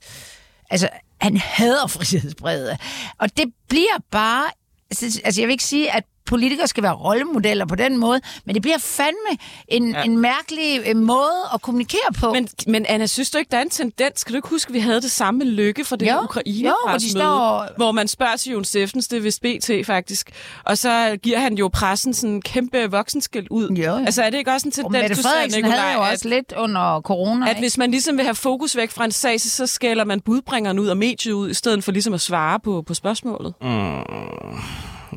Altså, 0.70 0.88
han 1.20 1.36
hader 1.36 1.86
frihedsbrevet. 1.96 2.76
Og 3.18 3.36
det 3.36 3.52
bliver 3.68 3.98
bare... 4.10 4.44
Altså, 4.90 5.40
jeg 5.40 5.46
vil 5.46 5.52
ikke 5.52 5.64
sige, 5.64 5.94
at 5.94 6.04
politikere 6.28 6.66
skal 6.66 6.82
være 6.82 6.92
rollemodeller 6.92 7.66
på 7.66 7.74
den 7.74 7.96
måde, 7.96 8.20
men 8.44 8.54
det 8.54 8.62
bliver 8.62 8.78
fandme 8.78 9.38
en, 9.68 9.90
ja. 9.90 10.02
en 10.02 10.18
mærkelig 10.18 10.80
øh, 10.88 10.96
måde 10.96 11.30
at 11.54 11.62
kommunikere 11.62 12.12
på. 12.20 12.32
Men, 12.32 12.48
men 12.66 12.86
Anna, 12.88 13.06
synes 13.06 13.30
du 13.30 13.38
ikke, 13.38 13.48
der 13.50 13.56
er 13.56 13.62
en 13.62 13.70
tendens? 13.70 14.24
Kan 14.24 14.32
du 14.32 14.36
ikke 14.38 14.48
huske, 14.48 14.68
at 14.70 14.74
vi 14.74 14.78
havde 14.78 15.00
det 15.00 15.10
samme 15.10 15.44
Lykke 15.44 15.84
for 15.84 15.96
det 15.96 16.06
Jo, 16.06 16.10
her 16.10 16.16
jo, 16.18 16.24
ukraine 16.24 16.72
hvor 16.88 16.98
de 16.98 17.10
står- 17.10 17.66
hvor 17.76 17.92
man 17.92 18.08
spørger 18.08 18.36
til 18.36 18.52
Jon 18.52 18.64
Steffens, 18.64 19.08
det 19.08 19.16
er 19.16 19.20
vist 19.20 19.42
BT 19.42 19.86
faktisk, 19.86 20.30
og 20.64 20.78
så 20.78 21.16
giver 21.22 21.38
han 21.38 21.54
jo 21.54 21.68
pressen 21.72 22.14
sådan 22.14 22.34
en 22.34 22.42
kæmpe 22.42 22.90
voksenskæld 22.90 23.46
ud. 23.50 23.68
Jo, 23.70 23.84
jo. 23.84 24.04
Altså 24.06 24.22
er 24.22 24.30
det 24.30 24.38
ikke 24.38 24.50
også 24.52 24.68
en 24.68 24.70
Og 24.70 24.74
tendens, 24.74 24.92
Mette 25.02 25.16
du 25.16 25.22
ser, 25.22 25.56
Nicolaj, 25.56 25.78
havde 25.78 25.92
jo 25.94 26.02
at, 26.02 26.12
også 26.12 26.28
lidt 26.28 26.52
under 26.56 27.00
corona. 27.00 27.44
at 27.46 27.50
ikke? 27.50 27.60
hvis 27.60 27.78
man 27.78 27.90
ligesom 27.90 28.16
vil 28.16 28.24
have 28.24 28.34
fokus 28.34 28.76
væk 28.76 28.90
fra 28.90 29.04
en 29.04 29.12
sag, 29.12 29.40
så, 29.40 29.50
så 29.50 29.66
skælder 29.66 30.04
man 30.04 30.20
budbringeren 30.20 30.78
ud 30.78 30.88
og 30.88 30.96
mediet 30.96 31.32
ud, 31.32 31.50
i 31.50 31.54
stedet 31.54 31.84
for 31.84 31.92
ligesom 31.92 32.14
at 32.14 32.20
svare 32.20 32.60
på, 32.60 32.82
på 32.86 32.94
spørgsmålet? 32.94 33.54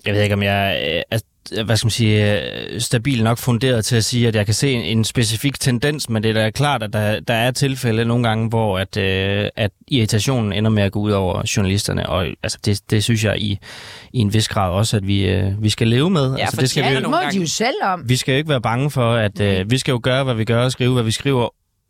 Jeg 0.06 0.14
ved 0.14 0.22
ikke, 0.22 0.36
om 0.36 0.44
jeg 0.44 0.82
øh, 0.88 1.02
er 1.12 1.20
hvad 1.66 1.78
skal 1.78 1.86
man 1.86 1.92
sige, 1.92 2.42
øh, 2.42 2.82
stabil 2.82 3.24
nok 3.24 3.38
funderet 3.38 3.86
til 3.86 3.96
at 3.96 4.04
sige, 4.04 4.28
at 4.28 4.36
jeg 4.36 4.46
kan 4.46 4.54
se 4.54 4.72
en, 4.72 4.98
en 4.98 5.04
specifik 5.04 5.60
tendens, 5.60 6.10
men 6.10 6.24
det 6.24 6.30
er 6.30 6.34
da 6.34 6.50
klart, 6.50 6.84
at 6.84 6.94
der, 6.94 7.20
der 7.20 7.34
er 7.34 7.52
tilfælde 7.52 8.06
nogle 8.06 8.28
gange, 8.28 8.50
hvor 8.50 8.80
at, 8.80 8.98
øh, 8.98 9.50
at 9.56 9.72
irritationen 9.88 10.54
ender 10.54 10.72
med 10.72 10.84
at 10.84 10.92
gå 10.92 11.00
ud 11.00 11.12
over 11.12 11.44
journalisterne, 11.58 12.10
og 12.10 12.28
altså, 12.44 12.58
det, 12.66 12.82
det 12.90 13.04
synes 13.04 13.24
jeg 13.24 13.40
i, 13.40 13.60
i 14.14 14.20
en 14.20 14.34
vis 14.34 14.48
grad 14.48 14.72
også, 14.72 14.98
at 14.98 15.08
vi, 15.08 15.26
øh, 15.26 15.64
vi 15.64 15.70
skal 15.70 15.88
leve 15.88 16.10
med. 16.10 16.40
altså, 16.40 16.56
for 16.56 16.62
det 16.62 16.70
skal 16.70 16.84
er 16.84 17.00
vi, 17.00 17.08
må 17.08 17.18
de 17.32 17.38
jo 17.38 17.48
selv 17.48 17.76
om. 17.84 18.10
vi 18.10 18.16
skal 18.16 18.32
jo 18.32 18.38
ikke 18.38 18.50
være 18.50 18.62
bange 18.62 18.92
for, 18.92 19.14
at 19.14 19.40
øh, 19.40 19.72
vi 19.72 19.78
skal 19.78 19.92
jo 19.92 20.00
gøre, 20.04 20.24
hvad 20.24 20.36
vi 20.36 20.46
gør, 20.46 20.64
og 20.64 20.72
skrive, 20.72 20.94
hvad 20.94 21.04
vi 21.04 21.12
skriver, 21.12 21.50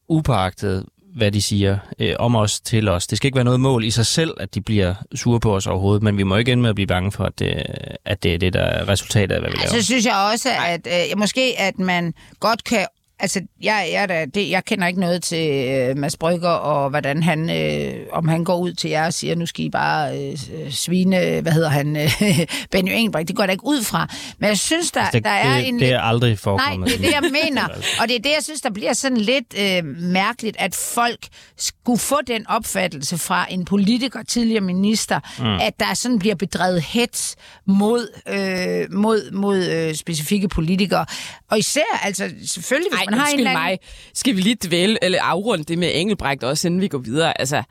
upåagtet 0.09 0.85
hvad 1.15 1.31
de 1.31 1.41
siger 1.41 1.77
øh, 1.99 2.15
om 2.19 2.35
os 2.35 2.59
til 2.59 2.89
os. 2.89 3.07
Det 3.07 3.17
skal 3.17 3.27
ikke 3.27 3.35
være 3.35 3.45
noget 3.45 3.59
mål 3.59 3.83
i 3.83 3.91
sig 3.91 4.05
selv, 4.05 4.33
at 4.39 4.55
de 4.55 4.61
bliver 4.61 4.93
sure 5.15 5.39
på 5.39 5.55
os 5.55 5.67
overhovedet, 5.67 6.03
men 6.03 6.17
vi 6.17 6.23
må 6.23 6.37
ikke 6.37 6.51
ende 6.51 6.61
med 6.61 6.69
at 6.69 6.75
blive 6.75 6.87
bange 6.87 7.11
for, 7.11 7.23
at 7.23 7.39
det, 7.39 7.63
at 8.05 8.23
det 8.23 8.33
er 8.33 8.37
det, 8.37 8.53
der 8.53 8.61
er 8.61 8.87
resultatet 8.87 9.35
af, 9.35 9.41
hvad 9.41 9.51
vi 9.51 9.57
laver. 9.57 9.69
Så 9.69 9.85
synes 9.85 10.05
jeg 10.05 10.29
også, 10.33 10.49
at 10.67 10.87
øh, 10.87 11.17
måske 11.19 11.55
at 11.57 11.79
man 11.79 12.13
godt 12.39 12.63
kan... 12.63 12.85
Altså, 13.21 13.41
jeg, 13.61 13.89
jeg, 13.91 14.09
da- 14.09 14.25
det, 14.25 14.49
jeg 14.49 14.65
kender 14.65 14.87
ikke 14.87 14.99
noget 14.99 15.23
til 15.23 15.65
øh, 15.69 15.97
Mads 15.97 16.17
Brygger, 16.17 16.49
og 16.49 16.89
hvordan 16.89 17.23
han, 17.23 17.49
øh, 17.49 17.93
om 18.11 18.27
han 18.27 18.43
går 18.43 18.57
ud 18.57 18.73
til 18.73 18.89
jer 18.89 19.05
og 19.05 19.13
siger, 19.13 19.35
nu 19.35 19.45
skal 19.45 19.65
I 19.65 19.69
bare 19.69 20.31
øh, 20.31 20.37
svine, 20.71 21.41
hvad 21.41 21.51
hedder 21.51 21.69
han, 21.69 21.97
øh, 21.97 22.11
Benny 22.71 22.89
Engelbrecht. 22.91 23.27
Det 23.27 23.35
går 23.35 23.43
der 23.45 23.51
ikke 23.51 23.65
ud 23.65 23.83
fra. 23.83 24.07
Men 24.39 24.47
jeg 24.47 24.57
synes, 24.57 24.91
der, 24.91 25.09
det, 25.09 25.23
der 25.23 25.29
er 25.29 25.57
det, 25.57 25.67
en... 25.67 25.79
det 25.79 25.89
er 25.89 26.01
aldrig 26.01 26.29
Nej, 26.29 26.37
forekommet. 26.37 26.87
det 26.89 26.95
er 26.95 27.01
det, 27.01 27.11
jeg 27.11 27.31
mener. 27.43 27.63
Og 28.01 28.07
det 28.07 28.15
er 28.15 28.19
det, 28.19 28.29
jeg 28.29 28.43
synes, 28.43 28.61
der 28.61 28.69
bliver 28.69 28.93
sådan 28.93 29.17
lidt 29.17 29.45
øh, 29.59 29.85
mærkeligt, 29.99 30.57
at 30.59 30.75
folk 30.75 31.27
skulle 31.57 31.99
få 31.99 32.17
den 32.27 32.47
opfattelse 32.47 33.17
fra 33.17 33.45
en 33.49 33.65
politiker, 33.65 34.23
tidligere 34.23 34.61
minister, 34.61 35.19
mm. 35.39 35.45
at 35.55 35.79
der 35.79 35.93
sådan 35.93 36.19
bliver 36.19 36.35
bedrevet 36.35 36.81
hets 36.81 37.35
mod, 37.65 38.07
øh, 38.27 38.97
mod, 38.99 39.31
mod 39.31 39.65
øh, 39.65 39.95
specifikke 39.95 40.47
politikere. 40.47 41.05
Og 41.51 41.59
især, 41.59 41.99
altså 42.03 42.29
selvfølgelig, 42.47 42.91
hvis 42.91 42.99
Ej, 43.07 43.10
man 43.11 43.19
har 43.19 43.27
en 43.27 43.37
eller 43.39 43.51
anden... 43.51 43.63
mig. 43.63 43.79
Skal 44.13 44.35
vi 44.35 44.41
lige 44.41 44.57
dvæle, 44.63 44.97
eller 45.03 45.23
afrunde 45.23 45.63
det 45.63 45.77
med 45.77 45.91
Engelbrecht 45.93 46.43
også, 46.43 46.67
inden 46.67 46.81
vi 46.81 46.87
går 46.87 46.97
videre? 46.97 47.39
Altså, 47.41 47.63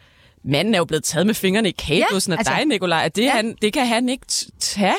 manden 0.45 0.75
er 0.75 0.79
jo 0.79 0.85
blevet 0.85 1.05
taget 1.05 1.27
med 1.27 1.35
fingrene 1.35 1.69
i 1.69 1.75
kagebussen 1.79 2.33
Ja, 2.33 2.37
af 2.37 2.39
altså- 2.39 2.53
dig, 2.57 2.65
Nikolaj. 2.67 3.09
Det, 3.09 3.25
Ja. 3.25 3.31
han, 3.31 3.57
det 3.63 3.73
kan 3.73 3.87
han 3.87 4.09
ikke 4.09 4.27
tage. 4.61 4.95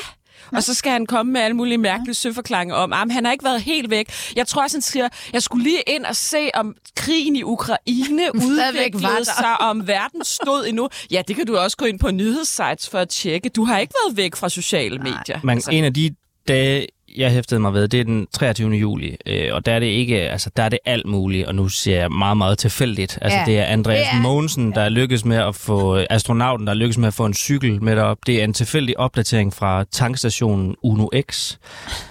Og 0.52 0.62
så 0.62 0.74
skal 0.74 0.92
han 0.92 1.06
komme 1.06 1.32
med 1.32 1.40
alle 1.40 1.56
mulige 1.56 1.78
mærkelige 1.78 2.14
søforklaringer 2.14 2.74
om, 2.74 2.92
at 2.92 3.12
han 3.12 3.24
har 3.24 3.32
ikke 3.32 3.44
været 3.44 3.62
helt 3.62 3.90
væk. 3.90 4.06
Jeg 4.36 4.46
tror 4.46 4.62
også, 4.62 4.76
han 4.76 4.82
siger, 4.82 5.08
jeg 5.32 5.42
skulle 5.42 5.64
lige 5.64 5.82
ind 5.86 6.04
og 6.04 6.16
se, 6.16 6.50
om 6.54 6.74
krigen 6.96 7.36
i 7.36 7.42
Ukraine 7.42 8.22
udviklede 8.46 9.24
sig, 9.24 9.60
om 9.60 9.86
verden 9.88 10.24
stod 10.24 10.66
endnu. 10.66 10.88
Ja, 11.10 11.22
det 11.28 11.36
kan 11.36 11.46
du 11.46 11.56
også 11.56 11.76
gå 11.76 11.84
ind 11.84 11.98
på 11.98 12.10
nyhedssites 12.10 12.88
for 12.88 12.98
at 12.98 13.08
tjekke. 13.08 13.48
Du 13.48 13.64
har 13.64 13.78
ikke 13.78 13.94
været 14.06 14.16
væk 14.16 14.36
fra 14.36 14.48
sociale 14.48 14.98
medier. 14.98 15.40
Men 15.44 15.50
altså. 15.50 15.70
en 15.70 15.84
af 15.84 15.94
de 15.94 16.14
dage, 16.48 16.86
jeg 17.16 17.30
hæftede 17.30 17.60
mig 17.60 17.72
ved, 17.74 17.88
det 17.88 18.00
er 18.00 18.04
den 18.04 18.26
23. 18.32 18.70
juli, 18.70 19.16
øh, 19.26 19.48
og 19.52 19.66
der 19.66 19.72
er 19.72 19.78
det 19.78 19.86
ikke, 19.86 20.20
altså 20.20 20.50
der 20.56 20.62
er 20.62 20.68
det 20.68 20.78
alt 20.84 21.06
muligt, 21.06 21.46
og 21.46 21.54
nu 21.54 21.68
siger 21.68 21.98
jeg 21.98 22.10
meget, 22.10 22.36
meget 22.36 22.58
tilfældigt. 22.58 23.18
Altså 23.20 23.38
Ja, 23.38 23.44
det 23.46 23.58
er 23.58 23.64
Andreas 23.64 24.06
det 24.12 24.16
er- 24.18 24.22
Mogensen, 24.22 24.72
der 24.72 24.88
lykkes 24.88 25.24
med 25.24 25.36
at 25.36 25.54
få, 25.54 25.96
øh, 25.96 26.06
astronauten, 26.10 26.66
der 26.66 26.74
lykkes 26.74 26.98
med 26.98 27.08
at 27.08 27.14
få 27.14 27.24
en 27.26 27.34
cykel 27.34 27.82
med 27.82 27.96
derop. 27.96 28.18
Det 28.26 28.40
er 28.40 28.44
en 28.44 28.52
tilfældig 28.54 28.98
opdatering 28.98 29.54
fra 29.54 29.84
tankstationen 29.92 30.74
Uno 30.82 31.06
X. 31.30 31.56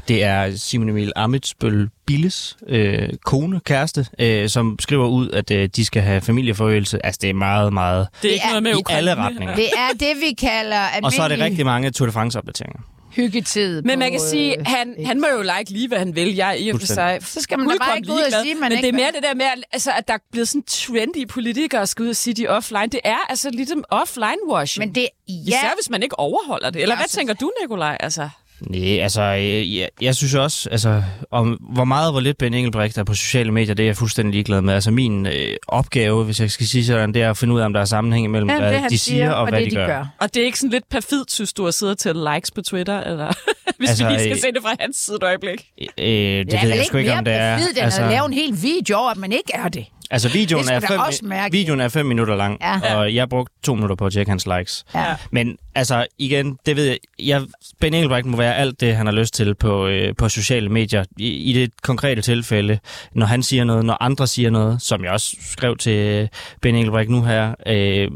Det 0.08 0.24
er 0.24 0.56
Simon 0.56 0.90
Emil 0.90 1.12
Amitsbøl 1.16 1.90
Billes 2.08 2.58
øh, 2.68 3.10
kone, 3.26 3.60
kæreste, 3.66 4.06
øh, 4.20 4.50
som 4.50 4.76
skriver 4.80 5.08
ud, 5.08 5.30
at 5.30 5.52
øh, 5.52 5.70
de 5.76 5.86
skal 5.86 6.02
have 6.02 6.22
familieforøgelse. 6.22 7.06
Altså 7.06 7.20
det 7.22 7.30
er 7.30 7.34
meget, 7.34 7.74
meget 7.74 8.08
det 8.22 8.30
er 8.30 8.34
ikke 8.34 8.44
er 8.46 8.50
noget 8.50 8.64
med 8.64 8.72
i 8.72 8.76
Ukraine. 8.76 8.98
alle 8.98 9.16
retninger. 9.16 9.56
Det 9.56 9.66
er 9.66 9.94
det, 10.00 10.08
vi 10.30 10.34
kalder 10.34 10.76
almindelig 10.78 11.06
Og 11.06 11.12
så 11.14 11.22
er 11.24 11.28
det 11.28 11.40
rigtig 11.40 11.66
mange 11.66 11.92
Tour 11.92 12.06
de 12.06 12.12
France-opdateringer. 12.14 12.80
Hyggetid. 13.16 13.82
Men 13.82 14.00
man 14.00 14.12
kan 14.12 14.20
sige, 14.20 14.60
øh, 14.60 14.66
han, 14.66 15.06
han 15.06 15.22
må 15.22 15.28
jo 15.28 15.42
like 15.42 15.72
lige, 15.72 15.88
hvad 15.88 15.98
han 15.98 16.16
vil. 16.16 16.36
Jeg 16.36 16.50
er 16.50 16.54
i 16.54 16.70
og 16.70 16.80
for 16.80 16.88
sig 16.88 17.20
Så 17.22 17.42
skal 17.42 17.60
man 17.60 17.70
da 17.70 17.76
bare 17.78 17.98
ikke 17.98 18.08
gå 18.08 18.14
ud 18.14 18.20
og 18.20 18.44
sige, 18.44 18.56
man 18.56 18.70
Men 18.70 18.72
ikke 18.72 18.82
det 18.82 18.94
er 18.94 18.98
mere 18.98 19.12
det 19.12 19.24
der 19.24 19.34
med, 19.34 19.46
at, 19.46 19.64
altså, 19.72 19.92
at 19.92 20.08
der 20.08 20.14
er 20.14 20.18
blevet 20.32 20.48
sådan 20.48 20.64
trendy 20.64 21.28
politikere, 21.28 21.88
skal 21.88 22.04
ud 22.04 22.10
og 22.10 22.16
sige 22.16 22.34
de 22.34 22.48
offline. 22.48 22.88
Det 22.88 23.00
er 23.04 23.18
altså 23.30 23.50
ligesom 23.50 23.84
offline-washing. 23.94 24.80
Men 24.80 24.96
det, 24.96 25.08
Især 25.28 25.58
ja, 25.58 25.72
hvis 25.82 25.90
man 25.90 26.04
ikke 26.04 26.20
overholder 26.20 26.70
det. 26.70 26.82
Eller 26.82 26.96
Ja, 26.96 27.00
hvad 27.00 27.08
tænker 27.08 27.34
du, 27.34 27.52
Nikolaj? 27.62 27.98
Altså, 28.00 28.30
Nej, 28.62 29.00
altså, 29.00 29.22
øh, 29.22 29.78
jeg, 29.78 29.90
jeg 30.02 30.16
synes 30.16 30.34
også, 30.36 30.70
altså, 30.70 31.04
om 31.32 31.48
hvor 31.74 31.84
meget 31.84 32.06
og 32.06 32.12
hvor 32.12 32.22
lidt 32.22 32.38
Ben 32.38 32.54
Engelbrecht 32.54 32.98
er 32.98 33.04
på 33.04 33.14
sociale 33.14 33.52
medier, 33.52 33.74
det 33.76 33.84
er 33.84 33.88
jeg 33.88 33.98
fuldstændig 33.98 34.34
ligeglad 34.34 34.62
med. 34.62 34.74
Altså, 34.74 34.92
min 34.92 35.26
øh, 35.28 35.56
opgave, 35.68 36.24
hvis 36.24 36.40
jeg 36.40 36.52
skal 36.52 36.68
sige 36.68 36.86
sådan, 36.86 37.14
det 37.14 37.22
er 37.22 37.30
at 37.30 37.38
finde 37.38 37.54
ud 37.54 37.60
af, 37.60 37.66
om 37.66 37.74
der 37.74 37.80
er 37.82 37.86
sammenhæng 37.86 38.26
imellem, 38.26 38.50
Ja, 38.50 38.60
hvad 38.60 38.74
det, 38.82 38.90
de 38.90 38.98
siger, 38.98 39.32
og, 39.32 39.42
og 39.42 39.50
hvad 39.50 39.62
det, 39.62 39.72
de, 39.72 39.76
gør. 39.76 39.86
gør. 39.88 40.06
Og 40.20 40.34
det 40.34 40.42
er 40.42 40.46
ikke 40.46 40.60
sådan 40.60 40.72
lidt 40.72 40.90
perfidt, 40.90 41.32
synes 41.32 41.54
du, 41.54 41.68
at 41.68 41.74
sidde 41.74 41.92
og 41.92 41.98
tælle 41.98 42.34
likes 42.36 42.52
på 42.52 42.62
Twitter? 42.62 43.00
Eller 43.04 43.28
hvis 43.78 43.90
Altså, 43.90 44.06
vi 44.08 44.12
lige 44.14 44.20
skal 44.20 44.32
øh, 44.32 44.38
se 44.38 44.48
det 44.48 44.62
fra 44.62 44.76
hans 44.80 44.98
side 44.98 45.16
et 45.16 45.24
øjeblik. 45.24 45.66
Øh, 45.98 46.06
det 46.06 46.60
ved 46.64 46.70
jeg 46.70 46.84
sgu 46.88 46.98
ikke, 46.98 47.14
om 47.14 47.26
det 47.26 47.34
er. 47.34 47.58
Perfid, 47.58 47.78
altså, 47.78 48.02
at 48.02 48.10
lave 48.10 48.26
en 48.26 48.34
hel 48.34 48.58
video 48.62 48.98
over, 48.98 49.10
at 49.10 49.18
man 49.18 49.32
ikke 49.32 49.52
er 49.54 49.68
det. 49.68 49.86
Altså, 50.12 50.30
videoen 50.30 50.64
Det 50.66 50.72
er, 50.74 50.80
fem, 50.80 51.52
videoen 51.52 51.80
er 51.80 51.88
fem 51.90 52.06
minutter 52.06 52.36
lang, 52.36 52.58
Ja. 52.62 52.96
og 52.96 53.16
jeg 53.16 53.30
brugte 53.30 53.54
to 53.64 53.74
minutter 53.76 53.96
på 53.96 54.06
at 54.06 54.14
tjekke 54.14 54.30
hans 54.32 54.48
likes. 54.58 54.84
Ja. 54.96 55.06
Men 55.32 55.58
altså, 55.76 56.08
igen, 56.18 56.58
det 56.66 56.76
ved 56.76 56.86
jeg, 56.86 56.98
jeg 57.20 57.42
Ben 57.80 57.94
Engelbrecht 57.94 58.26
må 58.26 58.38
være 58.38 58.56
alt 58.56 58.80
det, 58.80 58.96
han 58.96 59.06
har 59.06 59.14
lyst 59.14 59.34
til 59.34 59.56
på, 59.56 59.88
øh, 59.88 60.16
på 60.16 60.30
sociale 60.30 60.70
medier. 60.70 61.04
I, 61.18 61.28
I 61.28 61.54
det 61.54 61.82
konkrete 61.82 62.22
tilfælde, 62.22 62.80
når 63.16 63.26
han 63.26 63.44
siger 63.44 63.64
noget, 63.64 63.86
når 63.86 63.98
andre 64.04 64.28
siger 64.28 64.50
noget, 64.50 64.82
som 64.82 65.04
jeg 65.04 65.12
også 65.12 65.36
skrev 65.42 65.78
til 65.78 65.94
øh, 65.94 66.28
Ben 66.62 66.76
Engelbrecht 66.76 67.10
nu 67.10 67.24
her, 67.24 67.56
øh, 67.68 68.08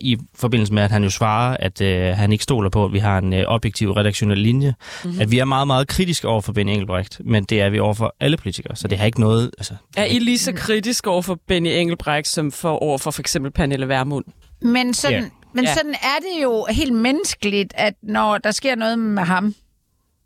i 0.00 0.16
forbindelse 0.34 0.74
med, 0.74 0.82
at 0.82 0.90
han 0.90 1.02
jo 1.02 1.10
svarer, 1.10 1.56
at 1.60 1.80
øh, 1.80 2.16
han 2.16 2.32
ikke 2.32 2.44
stoler 2.44 2.70
på, 2.70 2.84
at 2.84 2.92
vi 2.92 2.98
har 2.98 3.18
en 3.18 3.32
øh, 3.32 3.44
objektiv 3.46 3.90
redaktionel 3.90 4.38
linje. 4.38 4.74
Mm-hmm. 5.04 5.20
At 5.20 5.30
vi 5.30 5.38
er 5.38 5.44
meget, 5.44 5.66
meget 5.66 5.88
kritiske 5.88 6.28
over 6.28 6.40
for 6.40 6.52
Ben 6.52 6.68
Engelbrecht, 6.68 7.20
men 7.24 7.44
det 7.44 7.60
er 7.60 7.70
vi 7.70 7.78
over 7.78 7.94
for 7.94 8.14
alle 8.20 8.36
politikere, 8.36 8.76
så 8.76 8.88
det 8.88 8.98
har 8.98 9.06
ikke 9.06 9.20
noget... 9.20 9.50
Altså, 9.58 9.74
Er 9.96 10.04
I 10.04 10.18
lige 10.18 10.38
så 10.38 10.52
kritisk 10.52 11.06
over 11.06 11.22
for 11.22 11.38
Benny 11.48 11.68
Engelbrecht, 11.68 12.28
som 12.28 12.52
for 12.52 12.82
over 12.82 12.98
for 12.98 13.10
for 13.10 13.22
eksempel 13.22 13.52
Pernille 13.52 13.88
Vermund? 13.88 14.24
Men, 14.62 14.94
sådan, 14.94 15.22
Ja. 15.22 15.28
Men 15.56 15.64
Ja. 15.64 15.74
sådan 15.74 15.94
er 15.94 16.18
det 16.20 16.42
jo 16.42 16.66
helt 16.70 16.92
menneskeligt, 16.92 17.72
at 17.76 17.94
når 18.02 18.38
der 18.38 18.50
sker 18.50 18.74
noget 18.74 18.98
med 18.98 19.22
ham, 19.22 19.54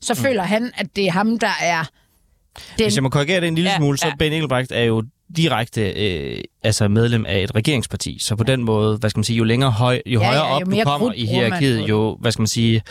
så 0.00 0.14
mm. 0.14 0.20
føler 0.22 0.42
han, 0.42 0.70
at 0.74 0.96
det 0.96 1.06
er 1.06 1.10
ham, 1.12 1.38
der 1.38 1.50
er 1.62 1.84
den. 2.78 2.84
Hvis 2.84 2.94
jeg 2.94 3.02
må 3.02 3.08
korrigere 3.08 3.40
det 3.40 3.48
en 3.48 3.54
lille 3.54 3.70
Ja, 3.70 3.76
smule, 3.76 3.98
så 3.98 4.06
ja. 4.06 4.14
Ben 4.18 4.32
Engelbrecht 4.32 4.72
er 4.72 4.82
jo 4.82 5.04
direkte 5.36 5.90
øh, 5.90 6.40
altså 6.62 6.88
medlem 6.88 7.26
af 7.26 7.40
et 7.42 7.54
regeringsparti. 7.54 8.18
Så 8.20 8.36
på 8.36 8.44
den 8.44 8.64
måde, 8.64 8.96
hvad 8.96 9.10
skal 9.10 9.18
man 9.18 9.24
sige, 9.24 9.36
jo 9.36 9.44
længere 9.44 9.70
høj, 9.70 10.00
jo 10.06 10.20
Ja, 10.20 10.26
højere 10.26 10.44
ja, 10.46 10.48
jo 10.50 10.54
op 10.54 10.72
du 10.72 10.80
kommer 10.84 11.12
i 11.14 11.26
hierarkiet, 11.26 11.78
det. 11.82 11.88
jo, 11.88 12.16
hvad 12.20 12.32
skal 12.32 12.40
man 12.40 12.46
sige, 12.46 12.82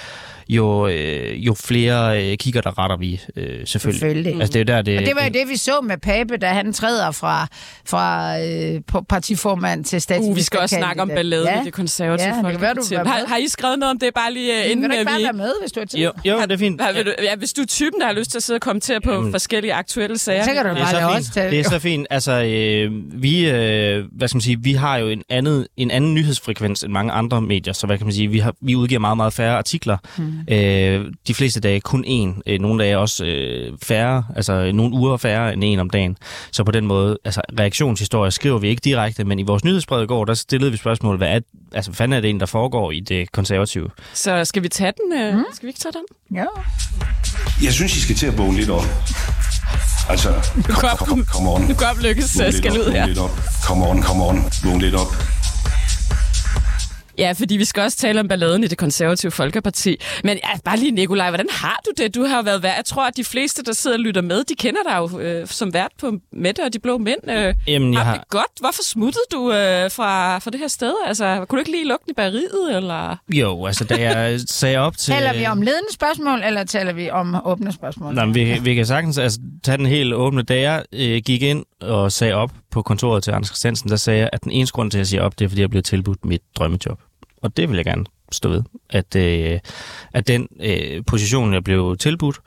jo, 0.50 0.88
øh, 0.88 1.46
jo 1.46 1.54
flere 1.54 2.32
øh, 2.32 2.38
kigger 2.38 2.62
der 2.62 2.80
retter 2.80 2.98
vi, 2.98 3.22
øh, 3.36 3.44
selvfølgelig. 3.46 3.68
Selvfølgelig. 4.00 4.36
Altså 4.42 4.54
det 4.54 4.60
er 4.60 4.64
der, 4.76 4.82
det... 4.82 4.98
Og 4.98 5.06
det 5.06 5.16
var 5.16 5.24
jo 5.24 5.30
det, 5.30 5.50
vi 5.50 5.58
så 5.58 5.82
med 5.82 5.98
Pape, 5.98 6.38
da 6.38 6.48
han 6.48 6.74
træder 6.74 7.12
fra, 7.12 7.48
fra 7.86 8.40
øh, 8.42 8.82
på- 8.88 9.02
partiformand 9.10 9.84
til 9.86 10.02
statsminister. 10.02 10.32
Uh, 10.32 10.38
vi 10.38 10.42
skal 10.42 10.60
også 10.60 10.76
snakke 10.76 11.02
om 11.02 11.08
balladen 11.10 11.48
ja. 11.48 11.62
i 11.62 11.66
det 11.66 11.74
konservative 11.74 12.28
Ja, 12.30 12.36
det 12.44 12.52
kan 12.52 12.62
være, 12.62 12.74
du 12.74 12.82
Folkeparti. 12.90 13.10
Har, 13.10 13.26
har 13.28 13.38
I 13.38 13.48
skrevet 13.48 13.80
noget 13.80 13.92
om 13.92 14.00
det? 14.00 14.14
Bare 14.16 14.34
lige 14.34 14.54
uh, 14.66 14.72
inden 14.72 14.82
Vil 14.82 14.90
du 14.90 14.94
ikke 14.94 15.02
øh, 15.02 15.06
bare 15.06 15.18
vi... 15.18 15.24
være 15.24 15.34
med, 15.34 15.52
hvis 15.62 15.72
du 15.72 15.80
har 15.80 15.86
tid? 15.86 16.00
Jo, 16.00 16.12
jo, 16.26 16.42
det 16.42 16.52
er 16.52 16.58
fint. 16.58 16.82
Har, 16.82 16.94
vil 16.94 17.06
du, 17.06 17.14
ja, 17.24 17.36
hvis 17.36 17.54
du 17.54 17.62
er 17.62 17.66
typen, 17.66 18.00
der 18.02 18.06
har 18.08 18.14
lyst 18.14 18.32
til 18.32 18.38
at 18.38 18.44
sidde 18.44 18.58
og 18.58 18.62
kommentere 18.62 19.02
på 19.02 19.12
Jamen. 19.12 19.32
forskellige 19.32 19.74
aktuelle 19.74 20.18
sager. 20.18 20.44
Så 20.44 20.54
kan 20.54 20.66
du 20.66 20.70
Det 20.70 20.78
er 20.82 20.92
bare 21.02 21.22
så 21.24 21.34
fint. 21.34 21.52
Det 21.52 21.60
er 21.60 21.64
så 21.70 21.80
fint. 21.80 22.08
Altså, 22.10 22.29
øh, 22.34 22.92
vi, 23.22 23.50
øh, 23.50 24.06
hvad 24.12 24.28
skal 24.28 24.36
man 24.36 24.42
sige, 24.42 24.60
vi 24.62 24.74
har 24.74 24.98
jo 24.98 25.08
en, 25.08 25.24
andet, 25.30 25.68
en 25.78 25.92
anden 25.92 26.14
nyhedsfrekvens 26.14 26.84
end 26.84 26.94
mange 26.94 27.12
andre 27.12 27.42
medier, 27.42 27.74
så 27.74 27.88
hvad 27.88 27.98
kan 27.98 28.08
man 28.08 28.14
sige, 28.14 28.28
vi, 28.28 28.40
har, 28.40 28.54
vi 28.62 28.76
udgiver 28.76 29.00
meget, 29.00 29.18
meget 29.18 29.34
færre 29.34 29.58
artikler. 29.58 29.98
Mm. 30.18 30.54
Øh, 30.54 31.12
de 31.28 31.34
fleste 31.34 31.60
dage 31.60 31.80
kun 31.80 32.06
én. 32.06 32.42
Øh, 32.48 32.60
nogle 32.60 32.84
dage 32.84 32.98
også 32.98 33.26
øh, 33.26 33.78
færre, 33.84 34.24
altså 34.36 34.72
nogle 34.72 34.94
uger 34.94 35.18
færre 35.18 35.54
end 35.54 35.64
en 35.64 35.80
om 35.80 35.90
dagen. 35.90 36.18
Så 36.52 36.64
på 36.64 36.72
den 36.72 36.88
måde, 36.88 37.18
altså 37.26 37.42
reaktionshistorie 37.60 38.32
skriver 38.32 38.60
vi 38.60 38.68
ikke 38.68 38.82
direkte, 38.84 39.24
men 39.24 39.40
i 39.40 39.44
vores 39.44 39.64
nyhedsbrev 39.64 40.04
i 40.04 40.08
går, 40.08 40.26
der 40.26 40.34
stillede 40.34 40.72
vi 40.72 40.78
spørgsmål, 40.78 41.18
hvad 41.18 41.30
er, 41.30 41.40
altså, 41.74 41.92
hvad 41.92 41.96
fanden 41.96 42.18
er 42.18 42.22
det 42.22 42.30
en, 42.30 42.40
der 42.40 42.46
foregår 42.46 42.92
i 42.92 43.00
det 43.00 43.32
konservative? 43.32 43.90
Så 44.14 44.46
skal 44.46 44.64
vi 44.64 44.70
tage 44.70 44.92
den? 44.92 45.36
Mm. 45.36 45.44
Skal 45.54 45.68
vi 45.68 45.70
ikke 45.70 45.80
tage 45.80 45.94
den? 45.94 46.38
Ja. 46.38 46.46
Jeg 47.64 47.74
synes, 47.74 47.98
I 47.98 48.02
skal 48.02 48.16
til 48.16 48.28
at 48.28 48.38
vågne 48.38 48.58
lidt 48.58 48.70
op. 48.70 48.84
Altså, 50.10 50.34
kom, 50.70 50.90
kom, 50.98 51.08
kom, 51.08 51.26
kom 51.26 51.48
on. 51.48 51.62
Nu 51.62 51.74
går 51.74 52.02
lykkes 52.02 52.30
skal 52.52 52.80
ud 52.80 52.92
her. 52.92 53.30
Come 53.64 53.86
on, 53.86 54.04
come 54.04 54.24
on. 54.24 54.46
Vågn 54.64 54.82
lidt 54.82 54.96
op. 54.96 55.16
Ja, 57.20 57.32
fordi 57.32 57.58
vi 57.58 57.66
skal 57.66 57.84
også 57.84 57.98
tale 57.98 58.20
om 58.20 58.28
balladen 58.28 58.64
i 58.64 58.68
det 58.68 58.78
konservative 58.78 59.32
Folkeparti. 59.32 59.98
Men 60.24 60.38
ja, 60.44 60.60
bare 60.66 60.78
lige, 60.78 60.92
Nikolaj, 60.92 61.30
hvordan 61.30 61.48
har 61.52 61.80
du 61.86 62.04
det? 62.04 62.16
Du 62.16 62.24
har 62.24 62.42
været 62.42 62.64
vært. 62.64 62.76
Jeg 62.78 62.86
tror, 62.86 63.08
at 63.08 63.18
de 63.18 63.24
fleste, 63.24 63.64
der 63.64 63.74
sidder 63.74 63.98
og 63.98 64.00
lytter 64.00 64.22
med, 64.22 64.44
de 64.44 64.56
kender 64.56 64.82
dig 64.88 64.98
jo 64.98 65.20
øh, 65.20 65.48
som 65.48 65.74
vært 65.74 65.92
på 66.00 66.12
Mette 66.34 66.64
og 66.64 66.74
de 66.74 66.80
blå 66.80 66.98
mænd. 66.98 67.32
Øh, 67.32 67.54
Jamen, 67.68 67.94
jeg 67.94 68.02
har 68.02 68.14
det 68.14 68.28
godt? 68.30 68.52
Hvorfor 68.60 68.82
smuttede 68.84 69.24
du 69.32 69.52
øh, 69.52 69.92
fra, 69.92 70.40
fra 70.40 70.52
det 70.52 70.60
her 70.60 70.68
sted? 70.68 70.94
Altså, 71.06 71.46
kunne 71.50 71.58
du 71.58 71.60
ikke 71.60 71.72
lige 71.72 71.88
lukke 71.88 72.06
i 72.08 72.14
bageriet, 72.14 72.76
eller? 72.76 73.16
Jo, 73.30 73.66
altså 73.66 73.84
da 73.84 73.96
jeg 73.96 74.40
sagde 74.48 74.78
op 74.78 74.98
til... 74.98 75.14
Taler 75.14 75.34
vi 75.34 75.46
om 75.46 75.62
ledende 75.62 75.94
spørgsmål, 75.94 76.42
eller 76.44 76.64
taler 76.64 76.94
vi 76.94 77.10
om 77.10 77.42
åbne 77.46 77.72
spørgsmål? 77.72 78.16
Nej, 78.16 78.26
men 78.26 78.36
vi, 78.36 78.60
vi 78.64 78.76
kan 78.76 78.86
sagtens 78.86 79.18
altså, 79.18 79.40
tage 79.64 79.78
den 79.78 79.86
helt 79.86 80.14
åbne. 80.14 80.42
Da 80.42 80.62
jeg 80.62 80.84
øh, 80.94 81.22
gik 81.26 81.42
ind 81.42 81.66
og 81.82 82.12
sagde 82.12 82.34
op 82.34 82.52
på 82.72 82.82
kontoret 82.82 83.24
til 83.24 83.32
Anders 83.32 83.48
Christiansen, 83.48 83.90
der 83.90 83.96
sagde 83.96 84.20
jeg, 84.20 84.30
at 84.34 84.44
den 84.44 84.52
eneste 84.52 84.74
grund 84.74 84.92
til, 84.92 84.98
at 84.98 85.00
jeg 85.00 85.08
siger 85.08 85.22
op, 85.22 85.40
det 85.40 85.46
er, 85.46 85.50
fordi 85.50 85.62
jeg 85.62 85.70
blev 85.70 85.84
tilbudt 85.84 86.26
mit 86.26 86.42
drømmejob. 86.58 87.00
Og 87.42 87.58
det 87.58 87.70
vil 87.70 87.76
jeg 87.76 87.86
gerne 87.86 88.06
stå 88.32 88.50
ved. 88.50 88.64
At, 88.90 89.16
øh, 89.16 89.60
at 90.14 90.28
den 90.28 90.48
øh, 90.60 91.04
position, 91.08 91.54
jeg 91.54 91.64
blev 91.64 91.98
tilbudt, 92.00 92.40